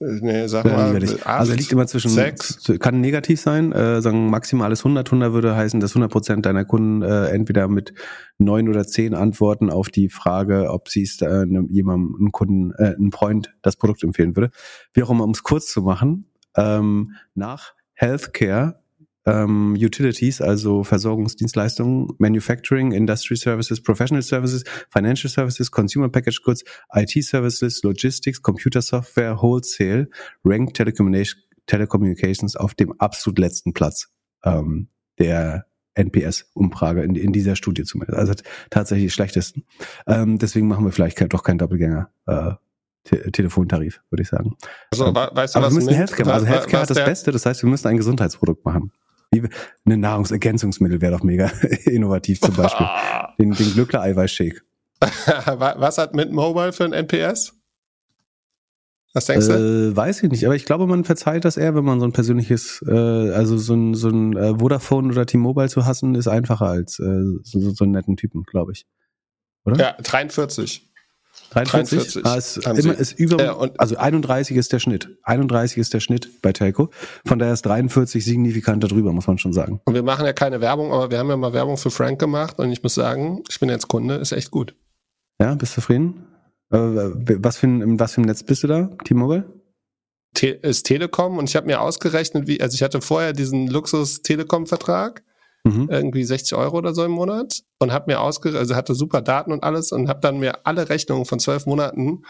[0.00, 2.62] Nee, sag mal, acht, also liegt immer zwischen, sechs.
[2.78, 5.08] kann negativ sein, äh, sagen maximales 100.
[5.08, 7.94] 100 würde heißen, dass 100 Prozent deiner Kunden äh, entweder mit
[8.38, 12.94] neun oder zehn Antworten auf die Frage, ob sie es äh, jemandem, einen Kunden, äh,
[12.94, 14.52] einen Freund das Produkt empfehlen würde.
[14.92, 18.77] Wie auch immer, um es kurz zu machen, ähm, nach Healthcare
[19.28, 26.64] ähm, Utilities, also Versorgungsdienstleistungen, Manufacturing, Industry Services, Professional Services, Financial Services, Consumer Package Goods,
[26.94, 30.08] IT Services, Logistics, Computer Software, Wholesale,
[30.44, 30.74] Ranked
[31.66, 34.08] Telecommunications auf dem absolut letzten Platz
[34.44, 34.88] ähm,
[35.18, 38.18] der NPS-Umfrage in, in, dieser Studie zumindest.
[38.18, 38.32] Also
[38.70, 39.64] tatsächlich schlechtesten.
[40.06, 42.10] Ähm, deswegen machen wir vielleicht doch keinen Doppelgänger.
[42.26, 42.52] Äh,
[43.04, 44.56] Te Telefontarif, würde ich sagen.
[44.90, 47.46] Also, ähm, weißt du, aber was wir müssen Healthcare, also Healthcare hat das Beste, das
[47.46, 48.92] heißt, wir müssen ein Gesundheitsprodukt machen.
[49.30, 49.46] Wie,
[49.84, 51.50] eine Nahrungsergänzungsmittel wäre doch mega
[51.84, 52.86] innovativ zum Beispiel.
[53.38, 54.64] den, den Glückler-Eiweiß-Shake.
[55.00, 57.54] was hat Mint Mobile für ein NPS?
[59.14, 59.52] Was denkst du?
[59.52, 62.12] Äh, weiß ich nicht, aber ich glaube, man verzeiht das eher, wenn man so ein
[62.12, 66.66] persönliches, äh, also so ein, so ein äh, Vodafone oder T-Mobile zu hassen, ist einfacher
[66.66, 68.86] als äh, so, so einen netten Typen, glaube ich.
[69.64, 69.76] Oder?
[69.76, 70.87] Ja, 43.
[71.50, 75.16] 43, 43 ah, ist, immer, ist über, und, also 31 ist der Schnitt.
[75.22, 76.90] 31 ist der Schnitt bei Telco.
[77.24, 79.80] Von daher ist 43 signifikant darüber, muss man schon sagen.
[79.84, 82.58] Und wir machen ja keine Werbung, aber wir haben ja mal Werbung für Frank gemacht
[82.58, 84.74] und ich muss sagen, ich bin jetzt Kunde, ist echt gut.
[85.40, 86.26] Ja, bist du zufrieden?
[86.70, 88.90] Äh, was für ein, was für ein Netz bist du da?
[89.04, 89.44] T-Mobile?
[90.34, 95.22] Te ist Telekom und ich habe mir ausgerechnet, wie, also ich hatte vorher diesen Luxus-Telekom-Vertrag
[95.68, 95.88] mhm.
[95.90, 99.52] irgendwie 60 Euro oder so im Monat und habe mir ausgerechnet, also hatte super Daten
[99.52, 102.22] und alles und habe dann mir alle Rechnungen von zwölf Monaten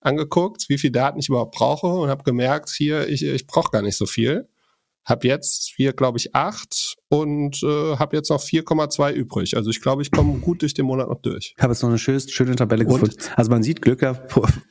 [0.00, 3.82] angeguckt, wie viel Daten ich überhaupt brauche und habe gemerkt, hier, ich, ich brauche gar
[3.82, 4.48] nicht so viel.
[5.04, 9.56] Hab jetzt hier, glaube ich, acht und äh, habe jetzt noch 4,2 übrig.
[9.56, 11.54] Also ich glaube, ich komme gut durch den Monat noch durch.
[11.56, 12.92] Ich habe jetzt noch eine schöne, schöne Tabelle und?
[12.92, 13.16] gefunden.
[13.36, 14.14] Also man sieht, Glücker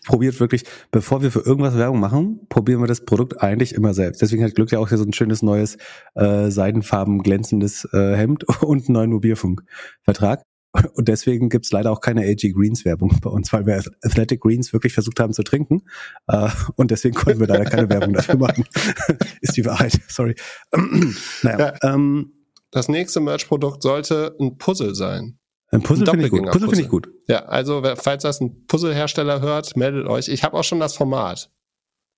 [0.06, 4.22] probiert wirklich, bevor wir für irgendwas Werbung machen, probieren wir das Produkt eigentlich immer selbst.
[4.22, 5.78] Deswegen hat Glück ja auch hier so ein schönes neues
[6.16, 10.44] äh, seidenfarben glänzendes äh, Hemd und einen neuen Mobilfunkvertrag.
[10.94, 14.72] Und deswegen gibt's leider auch keine AG Greens Werbung bei uns, weil wir Athletic Greens
[14.72, 15.84] wirklich versucht haben zu trinken.
[16.28, 18.66] Äh, und deswegen konnten wir leider keine Werbung dafür machen.
[19.42, 20.00] Ist die Wahrheit.
[20.08, 20.36] Sorry.
[21.44, 22.34] naja, ja, ähm,
[22.72, 25.38] das nächste Merch-Produkt sollte ein Puzzle sein.
[25.72, 26.46] Ein Puzzle finde ich gut.
[26.52, 27.10] Puzzle finde ich gut.
[27.28, 30.30] Ja, also falls das ein Puzzlehersteller hört, meldet euch.
[30.30, 31.52] Ich habe auch schon das Format.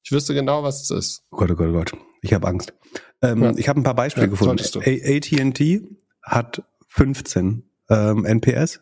[0.03, 1.23] Ich wüsste genau, was es ist.
[1.31, 1.93] Oh Gott, oh Gott, oh Gott.
[2.21, 2.73] Ich habe Angst.
[3.21, 3.53] Ähm, ja.
[3.55, 4.59] Ich habe ein paar Beispiele ja, gefunden.
[4.59, 5.81] AT&T
[6.23, 8.81] hat 15 ähm, NPS.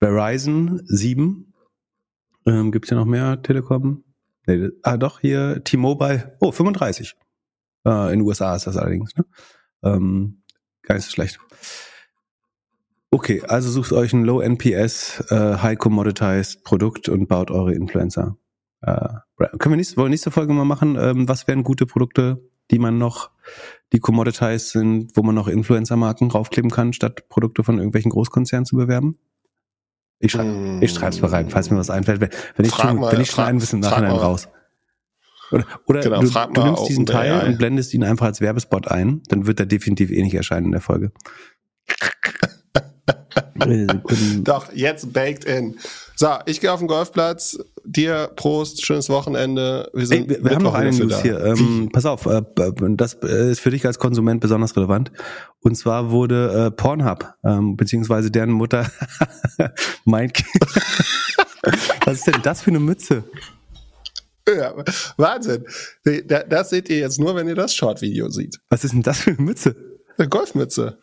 [0.00, 1.54] Verizon 7.
[2.46, 4.04] Ähm, Gibt es ja noch mehr Telekom?
[4.46, 6.36] Nee, ah, doch, hier T-Mobile.
[6.40, 7.16] Oh, 35.
[7.86, 9.14] Äh, in den USA ist das allerdings.
[9.16, 9.24] Ne?
[9.82, 10.42] Ähm,
[10.82, 11.38] gar nicht so schlecht.
[13.10, 18.36] Okay, also sucht euch ein Low NPS, äh, High Commoditized Produkt und baut eure Influencer.
[18.82, 19.08] Äh,
[19.58, 20.96] können wir nächste, wollen nächste Folge mal machen?
[20.98, 23.30] Ähm, was wären gute Produkte, die man noch
[23.92, 28.76] die commoditized sind, wo man noch Influencer-Marken draufkleben kann, statt Produkte von irgendwelchen Großkonzernen zu
[28.76, 29.18] bewerben?
[30.18, 30.82] Ich, schrei mm.
[30.82, 32.20] ich schreibe es mal rein, falls mir was einfällt.
[32.20, 32.30] Wenn,
[32.64, 34.48] ich, schon, mal, wenn ich schon ein bisschen Nachhinein raus.
[35.52, 37.46] Oder, oder genau, du, du nimmst diesen Teil AI.
[37.46, 40.72] und blendest ihn einfach als Werbespot ein, dann wird er definitiv eh nicht erscheinen in
[40.72, 41.12] der Folge.
[44.42, 45.78] Doch, jetzt baked in.
[46.16, 47.58] So, ich gehe auf den Golfplatz.
[47.84, 49.90] Dir Prost, schönes Wochenende.
[49.92, 51.38] Wir, sind Ey, wir, wir haben noch eine News hier.
[51.44, 52.42] Ähm, pass auf, äh,
[52.96, 55.12] das äh, ist für dich als Konsument besonders relevant.
[55.60, 58.90] Und zwar wurde äh, Pornhub, ähm, beziehungsweise deren Mutter
[60.04, 60.44] Mike.
[62.04, 63.24] Was ist denn das für eine Mütze?
[64.46, 64.74] Ja,
[65.16, 65.64] Wahnsinn.
[66.48, 68.60] Das seht ihr jetzt nur, wenn ihr das Short-Video seht.
[68.68, 69.74] Was ist denn das für eine Mütze?
[70.18, 70.98] Eine Golfmütze.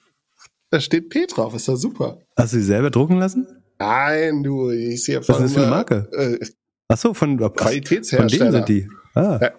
[0.72, 2.20] Da steht P drauf, ist doch super.
[2.38, 3.46] Hast du sie selber drucken lassen?
[3.78, 5.36] Nein, du, ich sehe von.
[5.36, 6.10] Was ist das für eine Marke?
[6.14, 6.46] Äh,
[6.88, 8.52] Ach so, von Qualitätshersteller.
[8.52, 8.90] Von denen sind die.
[9.14, 9.40] Ah.
[9.42, 9.52] Ja.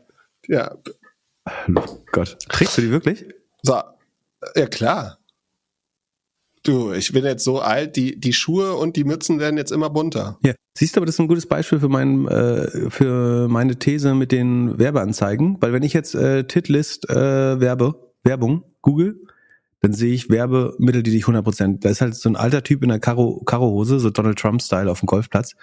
[0.49, 0.77] ja.
[1.77, 2.39] Oh Gott.
[2.49, 3.27] Trägst du die wirklich?
[3.63, 3.81] So.
[4.55, 5.19] Ja, klar.
[6.63, 9.91] Du, ich bin jetzt so alt, die, die Schuhe und die Mützen werden jetzt immer
[9.91, 10.39] bunter.
[10.45, 14.15] Ja, siehst du, aber das ist ein gutes Beispiel für, mein, äh, für meine These
[14.15, 19.27] mit den Werbeanzeigen, weil wenn ich jetzt äh, Titlist äh, Werbe, Werbung, Google,
[19.83, 22.89] dann sehe ich Werbemittel, die dich 100%, da ist halt so ein alter Typ in
[22.89, 25.55] der Karo, Karo-Hose, so Donald Trump-Style auf dem Golfplatz.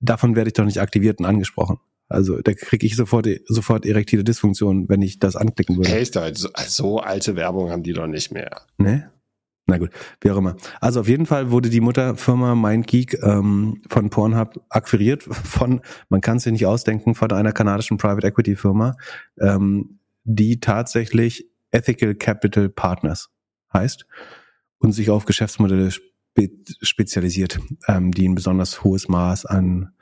[0.00, 1.78] Davon werde ich doch nicht aktiviert und angesprochen.
[2.08, 5.90] Also da kriege ich sofort sofort erektile Dysfunktion, wenn ich das anklicken würde.
[5.90, 8.62] Hey, so, so alte Werbung haben die doch nicht mehr.
[8.78, 9.10] Ne?
[9.66, 9.90] Na gut,
[10.22, 10.56] wie auch immer.
[10.80, 16.38] Also auf jeden Fall wurde die Mutterfirma MindGeek ähm, von Pornhub akquiriert von, man kann
[16.38, 18.96] es sich nicht ausdenken, von einer kanadischen Private Equity Firma,
[19.38, 23.30] ähm, die tatsächlich Ethical Capital Partners
[23.72, 24.06] heißt
[24.78, 26.50] und sich auf Geschäftsmodelle spe
[26.82, 27.58] spezialisiert,
[27.88, 29.92] ähm, die ein besonders hohes Maß an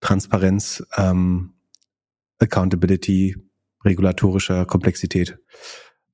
[0.00, 1.54] Transparenz, ähm,
[2.40, 3.36] Accountability,
[3.84, 5.38] regulatorischer Komplexität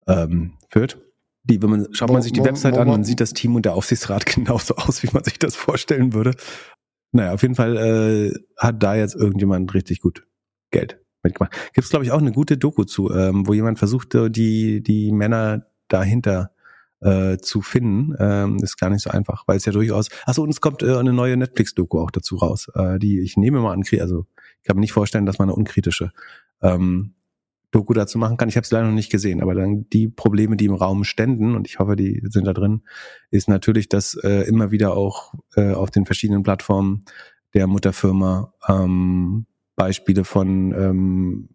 [0.07, 1.01] ähm, führt.
[1.45, 3.75] Die, wenn man, schaut man sich die Website an, man sieht das Team und der
[3.75, 6.35] Aufsichtsrat genauso aus, wie man sich das vorstellen würde.
[7.13, 10.27] Naja, auf jeden Fall äh, hat da jetzt irgendjemand richtig gut
[10.71, 11.53] Geld mitgemacht.
[11.73, 15.13] Gibt es, glaube ich, auch eine gute Doku zu, ähm, wo jemand versucht, die, die
[15.13, 16.51] Männer dahinter
[17.05, 18.15] äh, zu finden.
[18.19, 20.09] Ähm, ist gar nicht so einfach, weil es ja durchaus.
[20.25, 23.61] Achso, und es kommt äh, eine neue Netflix-Doku auch dazu raus, äh, die ich nehme
[23.61, 24.27] mal an, also
[24.61, 26.13] ich kann mir nicht vorstellen, dass man eine unkritische
[26.63, 27.15] ähm,
[27.71, 28.49] Doku dazu machen kann.
[28.49, 31.55] Ich habe es leider noch nicht gesehen, aber dann die Probleme, die im Raum ständen,
[31.57, 32.83] und ich hoffe, die sind da drin,
[33.31, 37.05] ist natürlich, dass äh, immer wieder auch äh, auf den verschiedenen Plattformen
[37.53, 39.47] der Mutterfirma ähm,
[39.77, 41.49] Beispiele von ähm,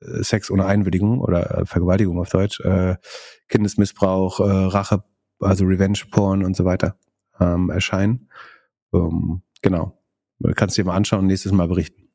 [0.00, 2.96] Sex ohne Einwilligung oder äh, Vergewaltigung auf Deutsch, äh,
[3.48, 5.04] Kindesmissbrauch, äh, Rache,
[5.40, 6.98] also Revenge Porn und so weiter
[7.40, 8.28] ähm, erscheinen.
[8.92, 10.02] Ähm, genau.
[10.54, 12.05] Kannst du dir mal anschauen, nächstes Mal berichten.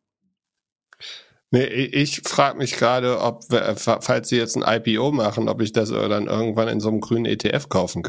[1.53, 3.44] Nee, ich frage mich gerade, ob,
[3.76, 7.26] falls sie jetzt ein IPO machen, ob ich das dann irgendwann in so einem grünen
[7.26, 8.03] ETF kaufen,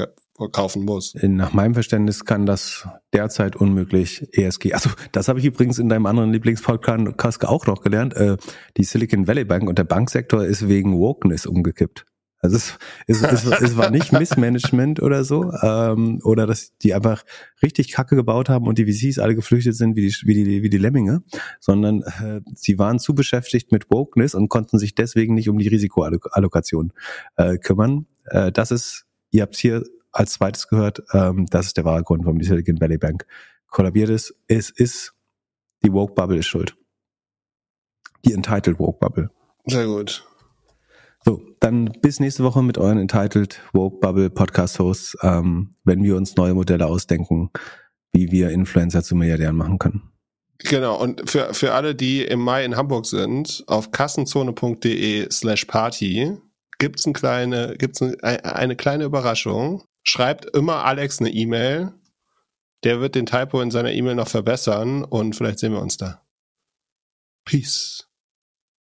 [0.53, 1.15] kaufen muss.
[1.21, 4.75] Nach meinem Verständnis kann das derzeit unmöglich ESG.
[4.75, 8.15] Also das habe ich übrigens in deinem anderen Lieblingspodcast auch noch gelernt.
[8.15, 8.37] Äh,
[8.77, 12.07] die Silicon Valley Bank und der Banksektor ist wegen Wokeness umgekippt.
[12.43, 17.23] Also es, es, es, es war nicht Missmanagement oder so, ähm, oder dass die einfach
[17.63, 20.69] richtig Kacke gebaut haben und die VCs alle geflüchtet sind wie die, wie die, wie
[20.69, 21.23] die Lemminge,
[21.61, 25.69] sondern äh, sie waren zu beschäftigt mit Wokeness und konnten sich deswegen nicht um die
[25.69, 26.93] Risikoallokation
[27.37, 28.07] äh, kümmern.
[28.25, 32.25] Äh, das ist, ihr habt hier als zweites gehört, ähm, das ist der wahre Grund,
[32.25, 33.25] warum die Silicon Valley Bank
[33.69, 34.35] kollabiert ist.
[34.49, 35.15] Es ist,
[35.85, 36.77] die Woke Bubble ist schuld.
[38.25, 39.31] Die Entitled Woke Bubble.
[39.67, 40.27] Sehr gut.
[41.25, 46.17] So, dann bis nächste Woche mit euren Entitled Woke Bubble Podcast Hosts, ähm, wenn wir
[46.17, 47.51] uns neue Modelle ausdenken,
[48.13, 50.13] wie wir Influencer zu Milliardären machen können.
[50.59, 56.37] Genau, und für, für alle, die im Mai in Hamburg sind, auf kassenzone.de slash party
[56.79, 59.85] gibt's ein kleine, gibt's eine, eine kleine Überraschung.
[60.05, 61.93] Schreibt immer Alex eine E-Mail.
[62.83, 66.23] Der wird den Typo in seiner E-Mail noch verbessern und vielleicht sehen wir uns da.
[67.45, 68.09] Peace.